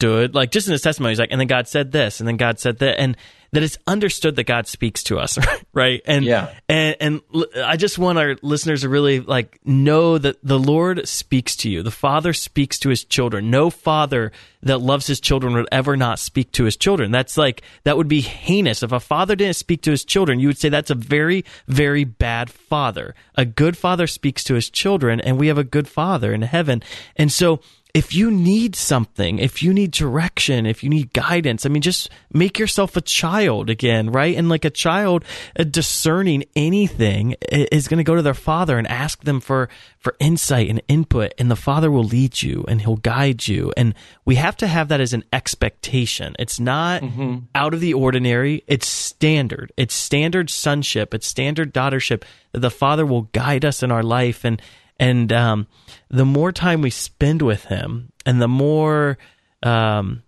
understood, 0.00 0.34
like 0.34 0.50
just 0.50 0.66
in 0.66 0.72
his 0.72 0.82
testimony, 0.82 1.12
he's 1.12 1.18
like, 1.18 1.30
and 1.30 1.40
then 1.40 1.48
God 1.48 1.68
said 1.68 1.92
this, 1.92 2.20
and 2.20 2.28
then 2.28 2.36
God 2.36 2.58
said 2.58 2.78
that, 2.78 2.98
and 3.00 3.16
that 3.52 3.64
it's 3.64 3.78
understood 3.86 4.36
that 4.36 4.44
God 4.44 4.68
speaks 4.68 5.02
to 5.04 5.18
us, 5.18 5.36
right? 5.72 6.00
And 6.04 6.24
yeah, 6.24 6.54
and 6.68 6.96
and 7.00 7.22
I 7.56 7.76
just 7.76 7.98
want 7.98 8.18
our 8.18 8.36
listeners 8.42 8.82
to 8.82 8.88
really 8.88 9.20
like 9.20 9.58
know 9.64 10.18
that 10.18 10.36
the 10.42 10.58
Lord 10.58 11.08
speaks 11.08 11.56
to 11.56 11.70
you. 11.70 11.82
The 11.82 11.90
Father 11.90 12.32
speaks 12.32 12.78
to 12.80 12.90
His 12.90 13.04
children. 13.04 13.50
No 13.50 13.70
father 13.70 14.32
that 14.62 14.78
loves 14.78 15.06
his 15.06 15.20
children 15.20 15.54
would 15.54 15.68
ever 15.72 15.96
not 15.96 16.18
speak 16.18 16.52
to 16.52 16.64
his 16.64 16.76
children. 16.76 17.10
That's 17.10 17.38
like 17.38 17.62
that 17.84 17.96
would 17.96 18.08
be 18.08 18.20
heinous 18.20 18.82
if 18.82 18.92
a 18.92 19.00
father 19.00 19.34
didn't 19.34 19.56
speak 19.56 19.80
to 19.82 19.90
his 19.90 20.04
children. 20.04 20.38
You 20.38 20.48
would 20.48 20.58
say 20.58 20.68
that's 20.68 20.90
a 20.90 20.94
very 20.94 21.44
very 21.66 22.04
bad 22.04 22.50
father. 22.50 23.14
A 23.36 23.44
good 23.44 23.76
father 23.76 24.06
speaks 24.06 24.44
to 24.44 24.54
his 24.54 24.68
children, 24.68 25.20
and 25.20 25.38
we 25.38 25.48
have 25.48 25.58
a 25.58 25.64
good 25.64 25.88
father 25.88 26.32
in 26.34 26.42
heaven. 26.42 26.82
And 27.16 27.32
so 27.32 27.60
if 27.94 28.14
you 28.14 28.30
need 28.30 28.76
something, 28.76 29.38
if 29.38 29.62
you 29.62 29.72
need 29.72 29.90
direction, 29.90 30.66
if 30.66 30.82
you 30.82 30.90
need 30.90 31.12
guidance, 31.12 31.64
I 31.64 31.68
mean, 31.68 31.82
just 31.82 32.10
make 32.32 32.58
yourself 32.58 32.96
a 32.96 33.00
child 33.00 33.70
again, 33.70 34.10
right? 34.10 34.36
And 34.36 34.48
like 34.48 34.64
a 34.64 34.70
child 34.70 35.24
uh, 35.58 35.64
discerning 35.64 36.44
anything 36.54 37.36
is 37.50 37.88
going 37.88 37.98
to 37.98 38.04
go 38.04 38.16
to 38.16 38.22
their 38.22 38.34
father 38.34 38.78
and 38.78 38.86
ask 38.86 39.24
them 39.24 39.40
for, 39.40 39.68
for 39.98 40.16
insight 40.18 40.68
and 40.68 40.82
input, 40.88 41.32
and 41.38 41.50
the 41.50 41.56
father 41.56 41.90
will 41.90 42.04
lead 42.04 42.42
you 42.42 42.64
and 42.68 42.80
he'll 42.80 42.96
guide 42.96 43.46
you. 43.46 43.72
And 43.76 43.94
we 44.24 44.36
have 44.36 44.56
to 44.58 44.66
have 44.66 44.88
that 44.88 45.00
as 45.00 45.12
an 45.12 45.24
expectation. 45.32 46.34
It's 46.38 46.60
not 46.60 47.02
mm-hmm. 47.02 47.38
out 47.54 47.74
of 47.74 47.80
the 47.80 47.94
ordinary. 47.94 48.64
It's 48.66 48.88
standard. 48.88 49.72
It's 49.76 49.94
standard 49.94 50.50
sonship. 50.50 51.14
It's 51.14 51.26
standard 51.26 51.74
daughtership 51.74 52.24
the 52.52 52.70
father 52.70 53.06
will 53.06 53.22
guide 53.22 53.64
us 53.64 53.82
in 53.82 53.90
our 53.90 54.02
life. 54.02 54.44
And, 54.44 54.60
and 55.00 55.32
um, 55.32 55.66
the 56.10 56.26
more 56.26 56.52
time 56.52 56.82
we 56.82 56.90
spend 56.90 57.40
with 57.40 57.64
him 57.64 58.12
and 58.26 58.40
the 58.40 58.46
more 58.46 59.16
um, 59.62 60.22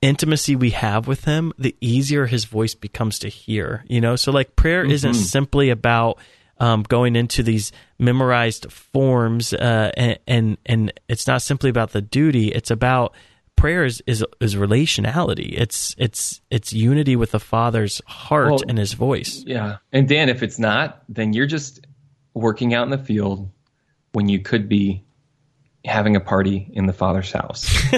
intimacy 0.00 0.56
we 0.56 0.70
have 0.70 1.06
with 1.06 1.24
him, 1.24 1.52
the 1.58 1.76
easier 1.82 2.24
his 2.24 2.46
voice 2.46 2.74
becomes 2.74 3.18
to 3.20 3.28
hear. 3.28 3.84
You 3.86 4.00
know, 4.00 4.16
so 4.16 4.32
like 4.32 4.56
prayer 4.56 4.82
mm-hmm. 4.82 4.92
isn't 4.92 5.14
simply 5.14 5.68
about 5.68 6.18
um, 6.58 6.84
going 6.84 7.16
into 7.16 7.42
these 7.42 7.70
memorized 7.98 8.72
forms, 8.72 9.52
uh, 9.52 9.92
and, 9.94 10.18
and 10.26 10.58
and 10.64 11.00
it's 11.08 11.26
not 11.26 11.42
simply 11.42 11.68
about 11.68 11.92
the 11.92 12.00
duty. 12.00 12.48
It's 12.48 12.70
about 12.70 13.14
prayer 13.56 13.84
is, 13.84 14.02
is, 14.06 14.24
is 14.40 14.56
relationality. 14.56 15.52
It's 15.52 15.94
it's 15.98 16.40
it's 16.50 16.72
unity 16.72 17.14
with 17.14 17.32
the 17.32 17.40
Father's 17.40 18.00
heart 18.06 18.50
well, 18.52 18.60
and 18.66 18.78
His 18.78 18.94
voice. 18.94 19.44
Yeah, 19.46 19.76
and 19.92 20.08
Dan, 20.08 20.30
if 20.30 20.42
it's 20.42 20.58
not, 20.58 21.02
then 21.10 21.34
you're 21.34 21.46
just 21.46 21.86
working 22.34 22.72
out 22.72 22.84
in 22.84 22.90
the 22.90 22.98
field 22.98 23.50
when 24.12 24.28
you 24.28 24.40
could 24.40 24.68
be 24.68 25.04
having 25.84 26.16
a 26.16 26.20
party 26.20 26.70
in 26.72 26.86
the 26.86 26.92
father's 26.92 27.32
house. 27.32 27.66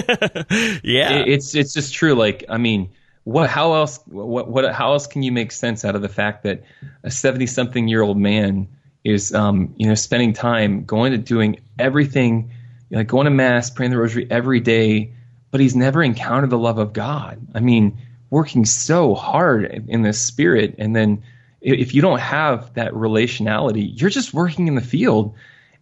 yeah, 0.83 1.19
it, 1.19 1.27
it's 1.27 1.55
it's 1.55 1.73
just 1.73 1.93
true. 1.93 2.13
Like, 2.13 2.45
I 2.49 2.57
mean, 2.57 2.91
what? 3.23 3.49
How 3.49 3.73
else? 3.73 3.99
What? 4.05 4.49
What? 4.49 4.71
How 4.73 4.93
else 4.93 5.07
can 5.07 5.23
you 5.23 5.31
make 5.31 5.51
sense 5.51 5.85
out 5.85 5.95
of 5.95 6.01
the 6.01 6.09
fact 6.09 6.43
that 6.43 6.63
a 7.03 7.11
seventy-something-year-old 7.11 8.17
man 8.17 8.67
is, 9.03 9.33
um, 9.33 9.73
you 9.77 9.87
know, 9.87 9.95
spending 9.95 10.33
time 10.33 10.85
going 10.85 11.11
to 11.11 11.17
doing 11.17 11.59
everything, 11.79 12.51
like 12.89 13.07
going 13.07 13.25
to 13.25 13.31
mass, 13.31 13.69
praying 13.69 13.91
the 13.91 13.97
rosary 13.97 14.27
every 14.29 14.59
day, 14.59 15.13
but 15.49 15.59
he's 15.59 15.75
never 15.75 16.03
encountered 16.03 16.49
the 16.49 16.57
love 16.57 16.77
of 16.77 16.93
God. 16.93 17.39
I 17.55 17.59
mean, 17.59 17.97
working 18.29 18.65
so 18.65 19.15
hard 19.15 19.85
in 19.87 20.03
the 20.03 20.13
spirit, 20.13 20.75
and 20.77 20.95
then 20.95 21.23
if 21.61 21.93
you 21.93 22.01
don't 22.01 22.19
have 22.19 22.73
that 22.73 22.93
relationality, 22.93 23.91
you're 23.99 24.09
just 24.09 24.33
working 24.33 24.67
in 24.67 24.75
the 24.75 24.81
field 24.81 25.35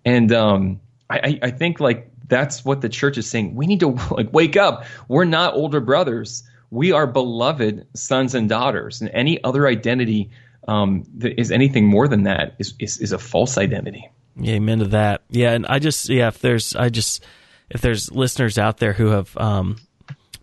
and 0.05 0.31
um, 0.31 0.79
I, 1.09 1.39
I 1.41 1.51
think 1.51 1.79
like 1.79 2.09
that's 2.27 2.63
what 2.63 2.81
the 2.81 2.89
church 2.89 3.17
is 3.17 3.29
saying. 3.29 3.55
We 3.55 3.67
need 3.67 3.79
to 3.81 3.89
like 4.11 4.31
wake 4.31 4.57
up. 4.57 4.85
We're 5.07 5.25
not 5.25 5.55
older 5.55 5.79
brothers. 5.79 6.43
We 6.71 6.91
are 6.91 7.07
beloved 7.07 7.87
sons 7.95 8.35
and 8.35 8.47
daughters. 8.47 9.01
And 9.01 9.09
any 9.11 9.43
other 9.43 9.67
identity 9.67 10.29
um, 10.67 11.03
that 11.17 11.39
is 11.39 11.51
anything 11.51 11.87
more 11.87 12.07
than 12.07 12.23
that 12.23 12.55
is, 12.59 12.75
is, 12.79 12.99
is 12.99 13.11
a 13.11 13.17
false 13.17 13.57
identity. 13.57 14.09
Amen 14.45 14.79
to 14.79 14.85
that. 14.85 15.21
Yeah, 15.29 15.51
and 15.51 15.65
I 15.65 15.79
just 15.79 16.07
yeah, 16.09 16.27
if 16.27 16.39
there's 16.39 16.75
I 16.75 16.89
just 16.89 17.25
if 17.69 17.81
there's 17.81 18.11
listeners 18.11 18.57
out 18.57 18.77
there 18.77 18.93
who 18.93 19.07
have 19.07 19.35
um, 19.35 19.77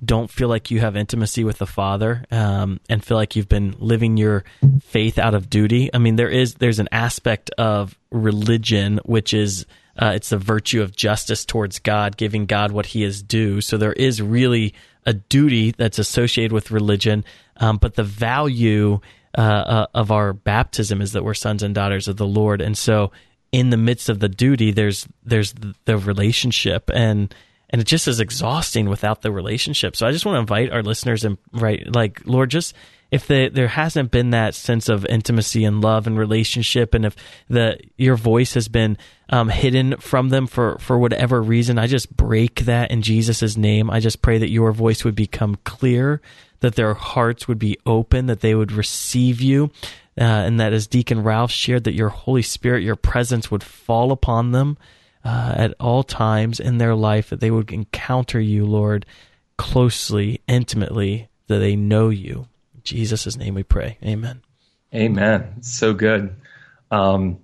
don't 0.04 0.30
feel 0.30 0.48
like 0.48 0.70
you 0.70 0.80
have 0.80 0.96
intimacy 0.96 1.44
with 1.44 1.58
the 1.58 1.66
Father 1.66 2.24
um, 2.30 2.80
and 2.88 3.02
feel 3.02 3.16
like 3.16 3.36
you've 3.36 3.48
been 3.48 3.74
living 3.78 4.16
your 4.16 4.44
faith 4.82 5.18
out 5.18 5.34
of 5.34 5.48
duty. 5.48 5.88
I 5.94 5.98
mean, 5.98 6.16
there 6.16 6.28
is 6.28 6.54
there's 6.54 6.78
an 6.78 6.88
aspect 6.92 7.50
of 7.56 7.96
religion 8.16 9.00
which 9.04 9.34
is 9.34 9.66
uh, 9.98 10.12
it's 10.14 10.28
the 10.28 10.38
virtue 10.38 10.82
of 10.82 10.94
justice 10.94 11.44
towards 11.44 11.78
God, 11.78 12.16
giving 12.16 12.44
God 12.46 12.70
what 12.70 12.86
He 12.86 13.02
is 13.02 13.22
due. 13.22 13.60
So 13.62 13.78
there 13.78 13.94
is 13.94 14.20
really 14.20 14.74
a 15.06 15.14
duty 15.14 15.70
that's 15.70 15.98
associated 15.98 16.52
with 16.52 16.70
religion, 16.70 17.24
um, 17.56 17.78
but 17.78 17.94
the 17.94 18.04
value 18.04 19.00
uh, 19.36 19.40
uh, 19.40 19.86
of 19.94 20.10
our 20.10 20.32
baptism 20.32 21.00
is 21.00 21.12
that 21.12 21.24
we're 21.24 21.34
sons 21.34 21.62
and 21.62 21.74
daughters 21.74 22.08
of 22.08 22.16
the 22.16 22.26
Lord, 22.26 22.60
and 22.60 22.76
so 22.76 23.10
in 23.52 23.70
the 23.70 23.76
midst 23.76 24.08
of 24.08 24.18
the 24.18 24.28
duty, 24.28 24.70
there's 24.70 25.06
there's 25.24 25.54
the 25.84 25.96
relationship 25.96 26.90
and 26.92 27.34
and 27.70 27.80
it 27.80 27.86
just 27.86 28.06
is 28.06 28.20
exhausting 28.20 28.88
without 28.88 29.22
the 29.22 29.32
relationship. 29.32 29.96
So 29.96 30.06
I 30.06 30.12
just 30.12 30.24
want 30.24 30.36
to 30.36 30.40
invite 30.40 30.70
our 30.70 30.82
listeners 30.82 31.24
and 31.24 31.36
right, 31.52 31.82
like 31.92 32.22
Lord, 32.26 32.50
just 32.50 32.74
if 33.10 33.26
the, 33.26 33.48
there 33.48 33.68
hasn't 33.68 34.10
been 34.10 34.30
that 34.30 34.54
sense 34.54 34.88
of 34.88 35.06
intimacy 35.06 35.64
and 35.64 35.80
love 35.80 36.06
and 36.06 36.18
relationship, 36.18 36.94
and 36.94 37.06
if 37.06 37.16
the 37.48 37.78
your 37.96 38.16
voice 38.16 38.54
has 38.54 38.68
been 38.68 38.98
um, 39.30 39.48
hidden 39.48 39.96
from 39.98 40.30
them 40.30 40.46
for 40.46 40.78
for 40.78 40.98
whatever 40.98 41.40
reason, 41.40 41.78
I 41.78 41.86
just 41.86 42.16
break 42.16 42.60
that 42.60 42.90
in 42.90 43.02
Jesus' 43.02 43.56
name. 43.56 43.90
I 43.90 44.00
just 44.00 44.22
pray 44.22 44.38
that 44.38 44.50
your 44.50 44.72
voice 44.72 45.04
would 45.04 45.14
become 45.14 45.56
clear, 45.64 46.20
that 46.60 46.74
their 46.74 46.94
hearts 46.94 47.46
would 47.46 47.58
be 47.58 47.78
open, 47.86 48.26
that 48.26 48.40
they 48.40 48.54
would 48.54 48.72
receive 48.72 49.40
you. 49.40 49.70
Uh, 50.18 50.24
and 50.24 50.58
that 50.58 50.72
as 50.72 50.86
Deacon 50.86 51.22
Ralph 51.22 51.50
shared, 51.50 51.84
that 51.84 51.92
your 51.92 52.08
Holy 52.08 52.40
Spirit, 52.40 52.82
your 52.82 52.96
presence 52.96 53.50
would 53.50 53.62
fall 53.62 54.12
upon 54.12 54.52
them, 54.52 54.78
uh, 55.26 55.52
at 55.56 55.74
all 55.78 56.02
times 56.02 56.58
in 56.58 56.78
their 56.78 56.94
life, 56.94 57.28
that 57.28 57.40
they 57.40 57.50
would 57.50 57.70
encounter 57.70 58.40
you, 58.40 58.64
Lord, 58.64 59.04
closely, 59.58 60.40
intimately, 60.48 61.28
that 61.48 61.58
they 61.58 61.76
know 61.76 62.08
you. 62.08 62.46
In 62.86 62.98
Jesus' 62.98 63.36
name 63.36 63.54
we 63.54 63.64
pray. 63.64 63.98
Amen. 64.04 64.42
Amen. 64.94 65.60
So 65.60 65.92
good. 65.92 66.36
Um, 66.92 67.40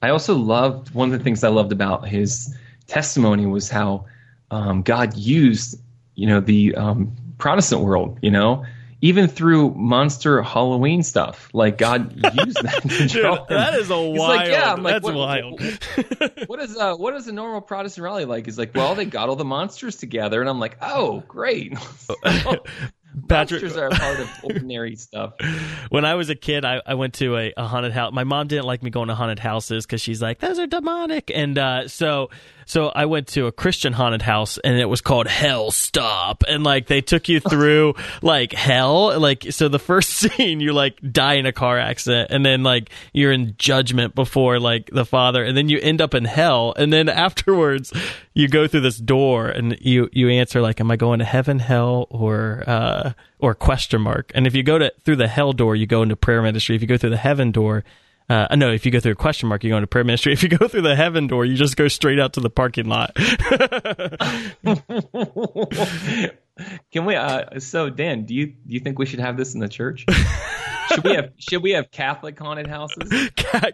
I 0.00 0.08
also 0.08 0.34
loved 0.34 0.94
one 0.94 1.12
of 1.12 1.18
the 1.18 1.22
things 1.22 1.44
I 1.44 1.48
loved 1.48 1.70
about 1.70 2.08
his 2.08 2.56
testimony 2.86 3.44
was 3.44 3.68
how 3.68 4.06
um, 4.50 4.80
God 4.80 5.14
used, 5.14 5.78
you 6.14 6.26
know, 6.26 6.40
the 6.40 6.74
um, 6.76 7.14
Protestant 7.36 7.82
world, 7.82 8.18
you 8.22 8.30
know, 8.30 8.64
even 9.02 9.28
through 9.28 9.74
monster 9.74 10.40
Halloween 10.40 11.02
stuff. 11.02 11.50
Like 11.52 11.76
God 11.76 12.14
used 12.46 12.62
that 12.62 12.82
to 12.88 13.06
draw 13.06 13.36
Dude, 13.36 13.48
that 13.48 13.74
is 13.74 13.90
a 13.90 13.96
He's 13.96 14.18
wild. 14.18 14.36
like, 14.36 14.48
yeah, 14.48 14.72
I'm 14.72 14.82
like, 14.82 14.94
that's 14.94 15.04
what, 15.04 15.14
wild. 15.14 15.60
what 16.46 16.60
is 16.60 16.74
uh, 16.74 16.94
what 16.94 17.14
is 17.14 17.26
a 17.28 17.32
normal 17.32 17.60
Protestant 17.60 18.02
rally 18.02 18.24
like? 18.24 18.46
He's 18.46 18.56
like, 18.56 18.74
well, 18.74 18.94
they 18.94 19.04
got 19.04 19.28
all 19.28 19.36
the 19.36 19.44
monsters 19.44 19.96
together, 19.96 20.40
and 20.40 20.48
I'm 20.48 20.58
like, 20.58 20.78
oh, 20.80 21.22
great. 21.28 21.76
Patrick- 23.28 23.62
monsters 23.62 23.76
are 23.76 23.88
a 23.88 23.90
part 23.90 24.20
of 24.20 24.30
ordinary 24.42 24.96
stuff. 24.96 25.34
when 25.90 26.04
I 26.04 26.14
was 26.14 26.30
a 26.30 26.34
kid, 26.34 26.64
I, 26.64 26.82
I 26.86 26.94
went 26.94 27.14
to 27.14 27.36
a, 27.36 27.52
a 27.56 27.66
haunted 27.66 27.92
house. 27.92 28.12
My 28.12 28.24
mom 28.24 28.48
didn't 28.48 28.66
like 28.66 28.82
me 28.82 28.90
going 28.90 29.08
to 29.08 29.14
haunted 29.14 29.38
houses 29.38 29.86
because 29.86 30.00
she's 30.00 30.22
like, 30.22 30.38
those 30.38 30.58
are 30.58 30.66
demonic. 30.66 31.30
And 31.34 31.58
uh, 31.58 31.88
so 31.88 32.30
so 32.66 32.88
I 32.88 33.06
went 33.06 33.28
to 33.28 33.46
a 33.46 33.52
Christian 33.52 33.92
haunted 33.92 34.22
house 34.22 34.58
and 34.58 34.76
it 34.76 34.86
was 34.86 35.00
called 35.00 35.28
Hell 35.28 35.70
Stop. 35.70 36.42
And 36.48 36.64
like 36.64 36.88
they 36.88 37.00
took 37.00 37.28
you 37.28 37.38
through 37.38 37.94
like 38.22 38.52
hell. 38.52 39.18
Like, 39.18 39.46
so 39.50 39.68
the 39.68 39.78
first 39.78 40.10
scene, 40.16 40.58
you 40.58 40.72
like 40.72 40.98
die 41.12 41.34
in 41.34 41.46
a 41.46 41.52
car 41.52 41.78
accident 41.78 42.30
and 42.32 42.44
then 42.44 42.64
like 42.64 42.90
you're 43.12 43.30
in 43.30 43.54
judgment 43.56 44.16
before 44.16 44.58
like 44.58 44.90
the 44.92 45.04
father 45.04 45.44
and 45.44 45.56
then 45.56 45.68
you 45.68 45.78
end 45.78 46.00
up 46.00 46.12
in 46.12 46.24
hell. 46.24 46.74
And 46.76 46.92
then 46.92 47.08
afterwards, 47.26 47.92
you 48.34 48.48
go 48.48 48.66
through 48.66 48.80
this 48.80 48.98
door 48.98 49.46
and 49.46 49.78
you, 49.80 50.10
you 50.12 50.28
answer 50.28 50.60
like, 50.60 50.80
am 50.80 50.90
I 50.90 50.96
going 50.96 51.20
to 51.20 51.24
heaven, 51.24 51.60
hell, 51.60 52.08
or, 52.10 52.64
uh, 52.66 53.12
or 53.38 53.54
question 53.54 54.02
mark. 54.02 54.32
And 54.34 54.46
if 54.46 54.54
you 54.54 54.64
go 54.64 54.78
to 54.78 54.92
through 55.04 55.16
the 55.16 55.28
hell 55.28 55.52
door, 55.52 55.76
you 55.76 55.86
go 55.86 56.02
into 56.02 56.16
prayer 56.16 56.42
ministry. 56.42 56.74
If 56.74 56.82
you 56.82 56.88
go 56.88 56.96
through 56.96 57.10
the 57.10 57.16
heaven 57.16 57.52
door, 57.52 57.84
uh, 58.28 58.54
no, 58.56 58.72
if 58.72 58.84
you 58.84 58.92
go 58.92 58.98
through 58.98 59.12
a 59.12 59.16
question 59.16 59.48
mark, 59.48 59.62
you 59.62 59.70
go 59.70 59.76
into 59.76 59.86
prayer 59.86 60.04
ministry. 60.04 60.32
If 60.36 60.42
you 60.42 60.48
go 60.48 60.68
through 60.68 60.82
the 60.82 60.96
heaven 60.96 61.26
door, 61.26 61.44
you 61.44 61.54
just 61.54 61.76
go 61.76 61.88
straight 61.88 62.18
out 62.18 62.32
to 62.34 62.40
the 62.40 62.50
parking 62.50 62.86
lot. 62.86 63.14
Can 66.92 67.04
we? 67.04 67.14
Uh, 67.14 67.60
so, 67.60 67.90
Dan, 67.90 68.24
do 68.24 68.34
you 68.34 68.46
do 68.46 68.74
you 68.74 68.80
think 68.80 68.98
we 68.98 69.06
should 69.06 69.20
have 69.20 69.36
this 69.36 69.54
in 69.54 69.60
the 69.60 69.68
church? 69.68 70.04
should 70.88 71.04
we 71.04 71.14
have 71.14 71.32
Should 71.38 71.62
we 71.62 71.72
have 71.72 71.90
Catholic 71.90 72.38
haunted 72.38 72.66
houses? 72.66 73.30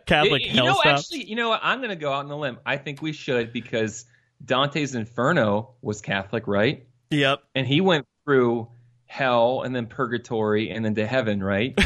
Catholic 0.06 0.44
you, 0.44 0.50
hell 0.50 0.66
know, 0.66 0.80
actually, 0.84 1.24
you 1.24 1.36
know 1.36 1.48
what? 1.48 1.60
I'm 1.62 1.78
going 1.78 1.90
to 1.90 1.96
go 1.96 2.12
out 2.12 2.24
on 2.24 2.30
a 2.30 2.36
limb. 2.36 2.58
I 2.66 2.76
think 2.76 3.02
we 3.02 3.12
should 3.12 3.52
because 3.52 4.04
Dante's 4.44 4.94
Inferno 4.94 5.74
was 5.80 6.00
Catholic, 6.00 6.46
right? 6.46 6.86
Yep. 7.10 7.42
And 7.54 7.66
he 7.66 7.80
went 7.80 8.06
through 8.24 8.68
hell 9.06 9.62
and 9.62 9.74
then 9.74 9.86
purgatory 9.86 10.70
and 10.70 10.84
then 10.84 10.94
to 10.96 11.06
heaven, 11.06 11.42
right? 11.42 11.78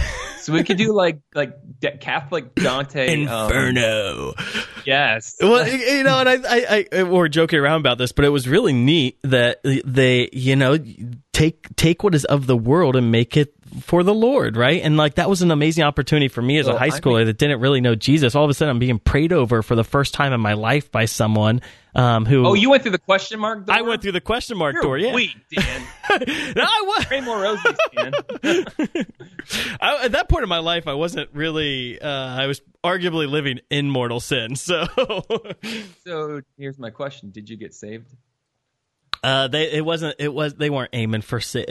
So 0.47 0.53
we 0.53 0.63
could 0.63 0.77
do 0.77 0.93
like 0.93 1.19
like 1.35 1.57
D- 1.81 1.91
Catholic 2.01 2.55
Dante 2.55 3.27
um, 3.27 3.47
Inferno. 3.47 4.33
yes. 4.85 5.35
well, 5.41 5.67
you 5.67 6.05
know, 6.05 6.21
and 6.21 6.29
I, 6.29 6.37
I, 6.47 6.87
I, 6.93 7.03
we're 7.03 7.27
joking 7.27 7.59
around 7.59 7.81
about 7.81 7.99
this, 7.99 8.13
but 8.13 8.25
it 8.25 8.29
was 8.29 8.47
really 8.47 8.73
neat 8.73 9.19
that 9.23 9.59
they, 9.65 10.29
you 10.33 10.55
know, 10.55 10.79
take 11.33 11.75
take 11.75 12.05
what 12.05 12.15
is 12.15 12.25
of 12.27 12.47
the 12.47 12.57
world 12.57 12.95
and 12.95 13.11
make 13.11 13.37
it 13.37 13.55
for 13.81 14.03
the 14.03 14.15
Lord, 14.15 14.57
right? 14.57 14.83
And 14.83 14.97
like 14.97 15.15
that 15.15 15.29
was 15.29 15.43
an 15.43 15.51
amazing 15.51 15.85
opportunity 15.85 16.29
for 16.29 16.43
me 16.43 16.59
as 16.59 16.67
a 16.67 16.71
Well, 16.71 16.79
high 16.79 16.87
I 16.87 16.91
schooler 16.91 17.25
that 17.25 17.39
didn't 17.39 17.61
really 17.61 17.81
know 17.81 17.95
Jesus. 17.95 18.35
All 18.35 18.45
of 18.45 18.51
a 18.51 18.55
sudden, 18.55 18.71
I'm 18.71 18.79
being 18.79 18.99
prayed 18.99 19.33
over 19.33 19.63
for 19.63 19.75
the 19.75 19.85
first 19.85 20.15
time 20.15 20.33
in 20.33 20.41
my 20.41 20.55
life 20.55 20.91
by 20.91 21.05
someone 21.05 21.61
um, 21.95 22.27
who. 22.27 22.47
Oh, 22.47 22.55
you 22.55 22.71
went 22.71 22.83
through 22.83 22.93
the 22.93 22.99
question 22.99 23.41
mark 23.41 23.67
door? 23.67 23.75
I 23.75 23.83
went 23.83 24.03
through 24.03 24.13
the 24.13 24.21
question 24.21 24.59
mark 24.59 24.75
You're 24.75 24.83
door. 24.83 24.99
Yeah, 24.99 25.15
weak, 25.15 25.35
Dan. 25.51 25.83
no, 26.57 26.63
I 26.63 26.83
was. 26.87 27.05
Pray 27.07 27.21
more 27.21 27.41
roses, 27.41 27.77
Dan. 27.95 28.13
I, 29.81 30.05
at 30.05 30.13
that 30.13 30.29
point 30.29 30.43
in 30.43 30.49
my 30.49 30.59
life, 30.59 30.87
I 30.87 30.95
wasn't 30.95 31.31
really. 31.33 32.01
Uh, 32.01 32.09
I 32.09 32.47
was 32.47 32.61
arguably 32.85 33.29
living 33.29 33.61
in 33.71 33.91
mortal 33.91 34.21
sin. 34.21 34.57
So, 34.57 34.87
so 36.05 36.43
here's 36.59 36.79
my 36.79 36.91
question: 36.91 37.31
Did 37.31 37.49
you 37.49 37.57
get 37.57 37.75
saved? 37.75 38.15
Uh, 39.27 39.49
they 39.49 39.73
it 39.73 39.85
wasn't. 39.85 40.15
It 40.21 40.33
was 40.33 40.55
they 40.55 40.71
weren't 40.71 40.91
aiming 40.93 41.23
for 41.23 41.41
sa- 41.41 41.65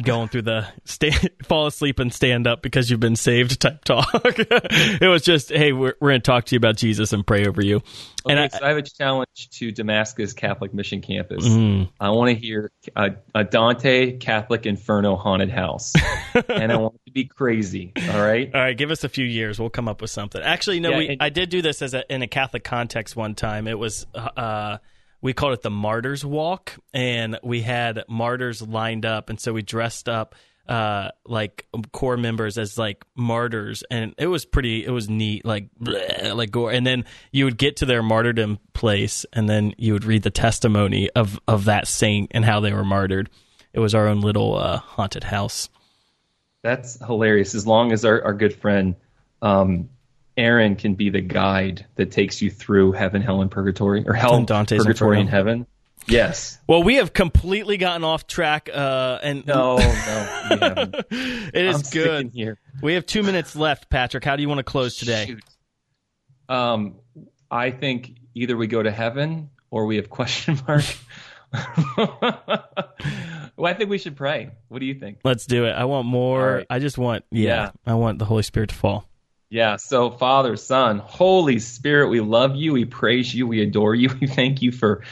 going 0.00 0.28
through 0.28 0.42
the 0.42 0.66
stay, 0.86 1.10
fall 1.44 1.66
asleep 1.66 1.98
and 1.98 2.10
stand 2.10 2.46
up 2.46 2.62
because 2.62 2.90
you've 2.90 3.00
been 3.00 3.16
saved 3.16 3.60
type 3.60 3.84
talk. 3.84 4.08
it 4.14 5.06
was 5.06 5.20
just, 5.22 5.50
hey, 5.50 5.72
we're 5.72 5.92
we're 6.00 6.08
gonna 6.08 6.20
talk 6.20 6.46
to 6.46 6.54
you 6.54 6.56
about 6.56 6.78
Jesus 6.78 7.12
and 7.12 7.26
pray 7.26 7.44
over 7.46 7.62
you. 7.62 7.76
Okay, 7.76 8.30
and 8.30 8.40
I, 8.40 8.48
so 8.48 8.64
I 8.64 8.68
have 8.68 8.78
a 8.78 8.82
challenge 8.82 9.50
to 9.50 9.70
Damascus 9.72 10.32
Catholic 10.32 10.72
Mission 10.72 11.02
Campus. 11.02 11.46
Mm. 11.46 11.90
I 12.00 12.08
want 12.10 12.30
to 12.30 12.34
hear 12.34 12.70
a, 12.96 13.10
a 13.34 13.44
Dante 13.44 14.16
Catholic 14.16 14.64
Inferno 14.64 15.16
haunted 15.16 15.50
house, 15.50 15.92
and 16.48 16.72
I 16.72 16.76
want 16.76 16.94
it 16.94 17.10
to 17.10 17.12
be 17.12 17.26
crazy. 17.26 17.92
All 18.10 18.22
right. 18.22 18.50
All 18.54 18.60
right, 18.60 18.76
give 18.76 18.90
us 18.90 19.04
a 19.04 19.10
few 19.10 19.26
years. 19.26 19.60
We'll 19.60 19.68
come 19.68 19.86
up 19.86 20.00
with 20.00 20.10
something. 20.10 20.40
Actually, 20.40 20.80
no, 20.80 20.92
Yeah, 20.92 20.96
we, 20.96 21.08
and- 21.10 21.22
I 21.22 21.28
did 21.28 21.50
do 21.50 21.60
this 21.60 21.82
as 21.82 21.92
a, 21.92 22.10
in 22.10 22.22
a 22.22 22.26
Catholic 22.26 22.64
context 22.64 23.16
one 23.16 23.34
time. 23.34 23.68
It 23.68 23.78
was 23.78 24.06
uh, 24.14 24.78
we 25.22 25.32
called 25.32 25.52
it 25.52 25.62
the 25.62 25.70
Martyrs 25.70 26.24
Walk, 26.24 26.76
and 26.94 27.38
we 27.42 27.62
had 27.62 28.04
martyrs 28.08 28.62
lined 28.62 29.04
up, 29.04 29.30
and 29.30 29.40
so 29.40 29.52
we 29.52 29.62
dressed 29.62 30.08
up 30.08 30.34
uh, 30.68 31.10
like 31.26 31.66
core 31.92 32.16
members 32.16 32.56
as 32.56 32.78
like 32.78 33.04
martyrs, 33.16 33.82
and 33.90 34.14
it 34.18 34.28
was 34.28 34.44
pretty. 34.44 34.84
It 34.84 34.90
was 34.90 35.10
neat, 35.10 35.44
like 35.44 35.68
bleh, 35.82 36.34
like 36.34 36.50
gore. 36.52 36.70
And 36.70 36.86
then 36.86 37.04
you 37.32 37.44
would 37.44 37.58
get 37.58 37.76
to 37.78 37.86
their 37.86 38.02
martyrdom 38.02 38.58
place, 38.72 39.26
and 39.32 39.48
then 39.48 39.74
you 39.78 39.92
would 39.92 40.04
read 40.04 40.22
the 40.22 40.30
testimony 40.30 41.10
of 41.10 41.40
of 41.48 41.64
that 41.64 41.88
saint 41.88 42.30
and 42.32 42.44
how 42.44 42.60
they 42.60 42.72
were 42.72 42.84
martyred. 42.84 43.30
It 43.72 43.80
was 43.80 43.94
our 43.94 44.06
own 44.06 44.20
little 44.20 44.56
uh, 44.56 44.78
haunted 44.78 45.24
house. 45.24 45.68
That's 46.62 47.04
hilarious. 47.04 47.54
As 47.54 47.66
long 47.66 47.92
as 47.92 48.04
our, 48.04 48.22
our 48.22 48.34
good 48.34 48.54
friend 48.54 48.94
um, 49.42 49.88
Aaron 50.40 50.74
can 50.76 50.94
be 50.94 51.10
the 51.10 51.20
guide 51.20 51.86
that 51.96 52.10
takes 52.10 52.40
you 52.42 52.50
through 52.50 52.92
heaven, 52.92 53.22
hell, 53.22 53.42
and 53.42 53.50
purgatory, 53.50 54.04
or 54.06 54.14
hell, 54.14 54.34
And 54.34 54.46
Dante's 54.46 54.82
purgatory, 54.84 55.20
Inferno. 55.20 55.20
and 55.20 55.28
heaven. 55.30 55.66
Yes. 56.08 56.58
Well, 56.66 56.82
we 56.82 56.96
have 56.96 57.12
completely 57.12 57.76
gotten 57.76 58.04
off 58.04 58.26
track, 58.26 58.68
uh, 58.72 59.18
and 59.22 59.46
No, 59.46 59.76
no, 59.76 59.82
it 61.10 61.54
is 61.54 61.76
I'm 61.76 61.90
good. 61.92 62.30
here. 62.34 62.58
We 62.82 62.94
have 62.94 63.04
two 63.06 63.22
minutes 63.22 63.54
left, 63.54 63.90
Patrick. 63.90 64.24
How 64.24 64.34
do 64.36 64.42
you 64.42 64.48
want 64.48 64.58
to 64.60 64.64
close 64.64 64.96
today? 64.96 65.26
Shoot. 65.26 65.44
Um, 66.48 66.96
I 67.50 67.70
think 67.70 68.16
either 68.34 68.56
we 68.56 68.66
go 68.66 68.82
to 68.82 68.90
heaven 68.90 69.50
or 69.70 69.86
we 69.86 69.96
have 69.96 70.08
question 70.10 70.58
mark. 70.68 70.84
well, 71.96 73.66
I 73.66 73.74
think 73.74 73.90
we 73.90 73.98
should 73.98 74.16
pray. 74.16 74.50
What 74.68 74.78
do 74.80 74.86
you 74.86 74.94
think? 74.94 75.18
Let's 75.24 75.46
do 75.46 75.64
it. 75.66 75.72
I 75.72 75.84
want 75.84 76.06
more. 76.06 76.54
Right. 76.56 76.66
I 76.70 76.78
just 76.78 76.98
want, 76.98 77.24
yeah, 77.30 77.46
Yeah. 77.48 77.70
I 77.86 77.94
want 77.94 78.18
the 78.18 78.24
Holy 78.24 78.42
Spirit 78.42 78.70
to 78.70 78.74
fall. 78.74 79.04
Yeah. 79.50 79.76
So, 79.76 80.12
Father, 80.12 80.56
Son, 80.56 80.98
Holy 80.98 81.58
Spirit, 81.58 82.08
we 82.08 82.20
love 82.20 82.54
you. 82.54 82.72
We 82.72 82.84
praise 82.84 83.34
you. 83.34 83.48
We 83.48 83.62
adore 83.62 83.96
you. 83.96 84.08
We 84.20 84.28
thank 84.28 84.62
you 84.62 84.70
for 84.70 85.02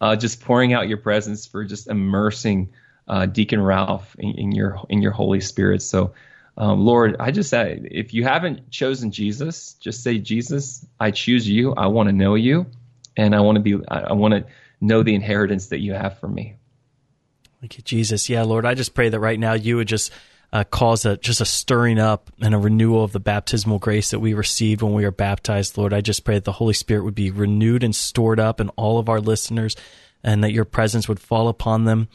uh, 0.00 0.14
just 0.14 0.40
pouring 0.40 0.72
out 0.72 0.88
your 0.88 0.98
presence, 0.98 1.46
for 1.46 1.64
just 1.64 1.88
immersing 1.88 2.70
uh, 3.08 3.26
Deacon 3.26 3.60
Ralph 3.60 4.14
in, 4.18 4.38
in 4.38 4.52
your 4.52 4.80
in 4.88 5.02
your 5.02 5.10
Holy 5.10 5.40
Spirit. 5.40 5.82
So, 5.82 6.14
um, 6.56 6.86
Lord, 6.86 7.16
I 7.18 7.32
just 7.32 7.50
say, 7.50 7.80
if 7.90 8.14
you 8.14 8.22
haven't 8.22 8.70
chosen 8.70 9.10
Jesus, 9.10 9.74
just 9.74 10.04
say, 10.04 10.18
Jesus, 10.18 10.86
I 11.00 11.10
choose 11.10 11.48
you. 11.48 11.72
I 11.74 11.88
want 11.88 12.08
to 12.08 12.12
know 12.12 12.36
you, 12.36 12.66
and 13.16 13.34
I 13.34 13.40
want 13.40 13.56
to 13.56 13.62
be. 13.62 13.84
I, 13.88 14.00
I 14.00 14.12
want 14.12 14.34
to 14.34 14.44
know 14.80 15.02
the 15.02 15.16
inheritance 15.16 15.68
that 15.68 15.80
you 15.80 15.94
have 15.94 16.20
for 16.20 16.28
me. 16.28 16.54
Thank 17.60 17.78
you, 17.78 17.82
Jesus. 17.82 18.28
Yeah, 18.28 18.44
Lord, 18.44 18.64
I 18.64 18.74
just 18.74 18.94
pray 18.94 19.08
that 19.08 19.18
right 19.18 19.40
now 19.40 19.54
you 19.54 19.76
would 19.76 19.88
just 19.88 20.12
uh, 20.52 20.64
cause 20.64 21.04
a 21.04 21.16
just 21.18 21.40
a 21.40 21.44
stirring 21.44 21.98
up 21.98 22.30
and 22.40 22.54
a 22.54 22.58
renewal 22.58 23.04
of 23.04 23.12
the 23.12 23.20
baptismal 23.20 23.78
grace 23.78 24.10
that 24.10 24.20
we 24.20 24.32
received 24.32 24.82
when 24.82 24.94
we 24.94 25.04
were 25.04 25.10
baptized. 25.10 25.76
Lord, 25.76 25.92
I 25.92 26.00
just 26.00 26.24
pray 26.24 26.36
that 26.36 26.44
the 26.44 26.52
Holy 26.52 26.72
Spirit 26.72 27.04
would 27.04 27.14
be 27.14 27.30
renewed 27.30 27.84
and 27.84 27.94
stored 27.94 28.40
up 28.40 28.60
in 28.60 28.70
all 28.70 28.98
of 28.98 29.08
our 29.08 29.20
listeners, 29.20 29.76
and 30.22 30.42
that 30.42 30.52
your 30.52 30.64
presence 30.64 31.08
would 31.08 31.20
fall 31.20 31.48
upon 31.48 31.84
them. 31.84 32.08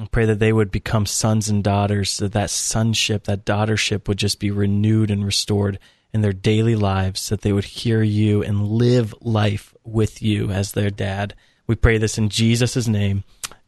I 0.00 0.06
pray 0.10 0.26
that 0.26 0.40
they 0.40 0.52
would 0.52 0.70
become 0.70 1.06
sons 1.06 1.48
and 1.48 1.62
daughters. 1.62 2.18
That 2.18 2.32
that 2.32 2.50
sonship, 2.50 3.24
that 3.24 3.44
daughtership, 3.44 4.08
would 4.08 4.18
just 4.18 4.40
be 4.40 4.50
renewed 4.50 5.10
and 5.10 5.24
restored 5.24 5.78
in 6.12 6.22
their 6.22 6.32
daily 6.32 6.74
lives. 6.74 7.28
That 7.28 7.42
they 7.42 7.52
would 7.52 7.64
hear 7.64 8.02
you 8.02 8.42
and 8.42 8.66
live 8.66 9.14
life 9.20 9.74
with 9.84 10.22
you 10.22 10.50
as 10.50 10.72
their 10.72 10.90
dad. 10.90 11.34
We 11.66 11.76
pray 11.76 11.98
this 11.98 12.18
in 12.18 12.28
Jesus' 12.28 12.88
name. 12.88 13.24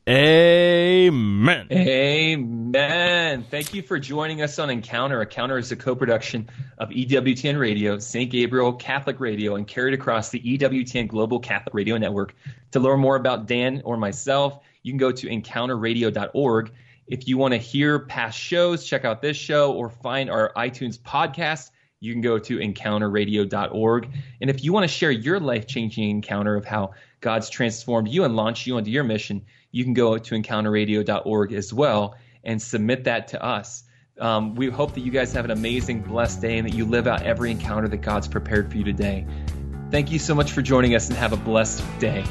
Amen. 0.09 1.67
Amen. 1.71 3.45
Thank 3.51 3.75
you 3.75 3.83
for 3.83 3.99
joining 3.99 4.41
us 4.41 4.59
on 4.59 4.71
Encounter. 4.71 5.21
Encounter 5.21 5.59
is 5.59 5.71
a 5.71 5.77
co-production 5.77 6.49
of 6.79 6.91
E 6.91 7.07
EWTN 7.07 7.59
Radio, 7.59 7.99
St. 7.99 8.31
Gabriel 8.31 8.73
Catholic 8.73 9.21
Radio, 9.21 9.57
and 9.57 9.67
carried 9.67 9.93
across 9.93 10.31
the 10.31 10.41
EWTN 10.41 11.09
Global 11.09 11.39
Catholic 11.39 11.75
Radio 11.75 11.99
Network. 11.99 12.35
To 12.71 12.81
learn 12.81 13.01
more 13.01 13.17
about 13.17 13.47
Dan 13.47 13.83
or 13.85 13.99
myself, 13.99 14.61
you 14.83 14.93
can 14.93 14.99
go 14.99 15.13
to 15.13 15.27
encounterradio.org. 15.27 16.73
If 17.07 17.29
you 17.29 17.37
want 17.37 17.53
to 17.53 17.59
hear 17.59 17.99
past 17.99 18.39
shows, 18.39 18.87
check 18.87 19.05
out 19.05 19.21
this 19.21 19.37
show, 19.37 19.75
or 19.75 19.91
find 19.91 20.31
our 20.31 20.55
iTunes 20.57 20.99
podcast, 20.99 21.71
you 22.01 22.15
can 22.15 22.23
go 22.23 22.39
to 22.39 22.57
encounterradio.org. 22.57 24.09
And 24.41 24.49
if 24.49 24.65
you 24.65 24.73
want 24.73 24.85
to 24.85 24.89
share 24.89 25.11
your 25.11 25.39
life 25.39 25.67
changing 25.67 26.09
encounter 26.09 26.57
of 26.57 26.65
how 26.65 26.93
God's 27.21 27.51
transformed 27.51 28.09
you 28.09 28.25
and 28.25 28.37
launched 28.37 28.67
you 28.67 28.79
into 28.79 28.91
your 28.91 29.05
mission, 29.05 29.45
you 29.71 29.85
can 29.85 29.95
go 29.95 30.19
to 30.19 30.35
encounterradio.org 30.35 31.53
as 31.53 31.73
well 31.73 32.15
and 32.45 32.61
submit 32.61 33.05
that 33.05 33.29
to 33.29 33.43
us. 33.43 33.85
Um, 34.19 34.55
we 34.55 34.69
hope 34.69 34.95
that 34.95 35.01
you 35.01 35.13
guys 35.13 35.33
have 35.33 35.45
an 35.45 35.51
amazing, 35.51 36.03
blessed 36.03 36.41
day 36.41 36.59
and 36.59 36.67
that 36.67 36.75
you 36.75 36.85
live 36.85 37.07
out 37.07 37.23
every 37.23 37.51
encounter 37.51 37.89
that 37.89 37.99
God's 37.99 38.27
prepared 38.27 38.71
for 38.71 38.77
you 38.77 38.85
today. 38.85 39.27
Thank 39.91 40.11
you 40.11 40.19
so 40.19 40.35
much 40.35 40.51
for 40.51 40.63
joining 40.63 40.95
us 40.95 41.09
and 41.09 41.17
have 41.17 41.33
a 41.33 41.37
blessed 41.37 41.85
day. 41.99 42.25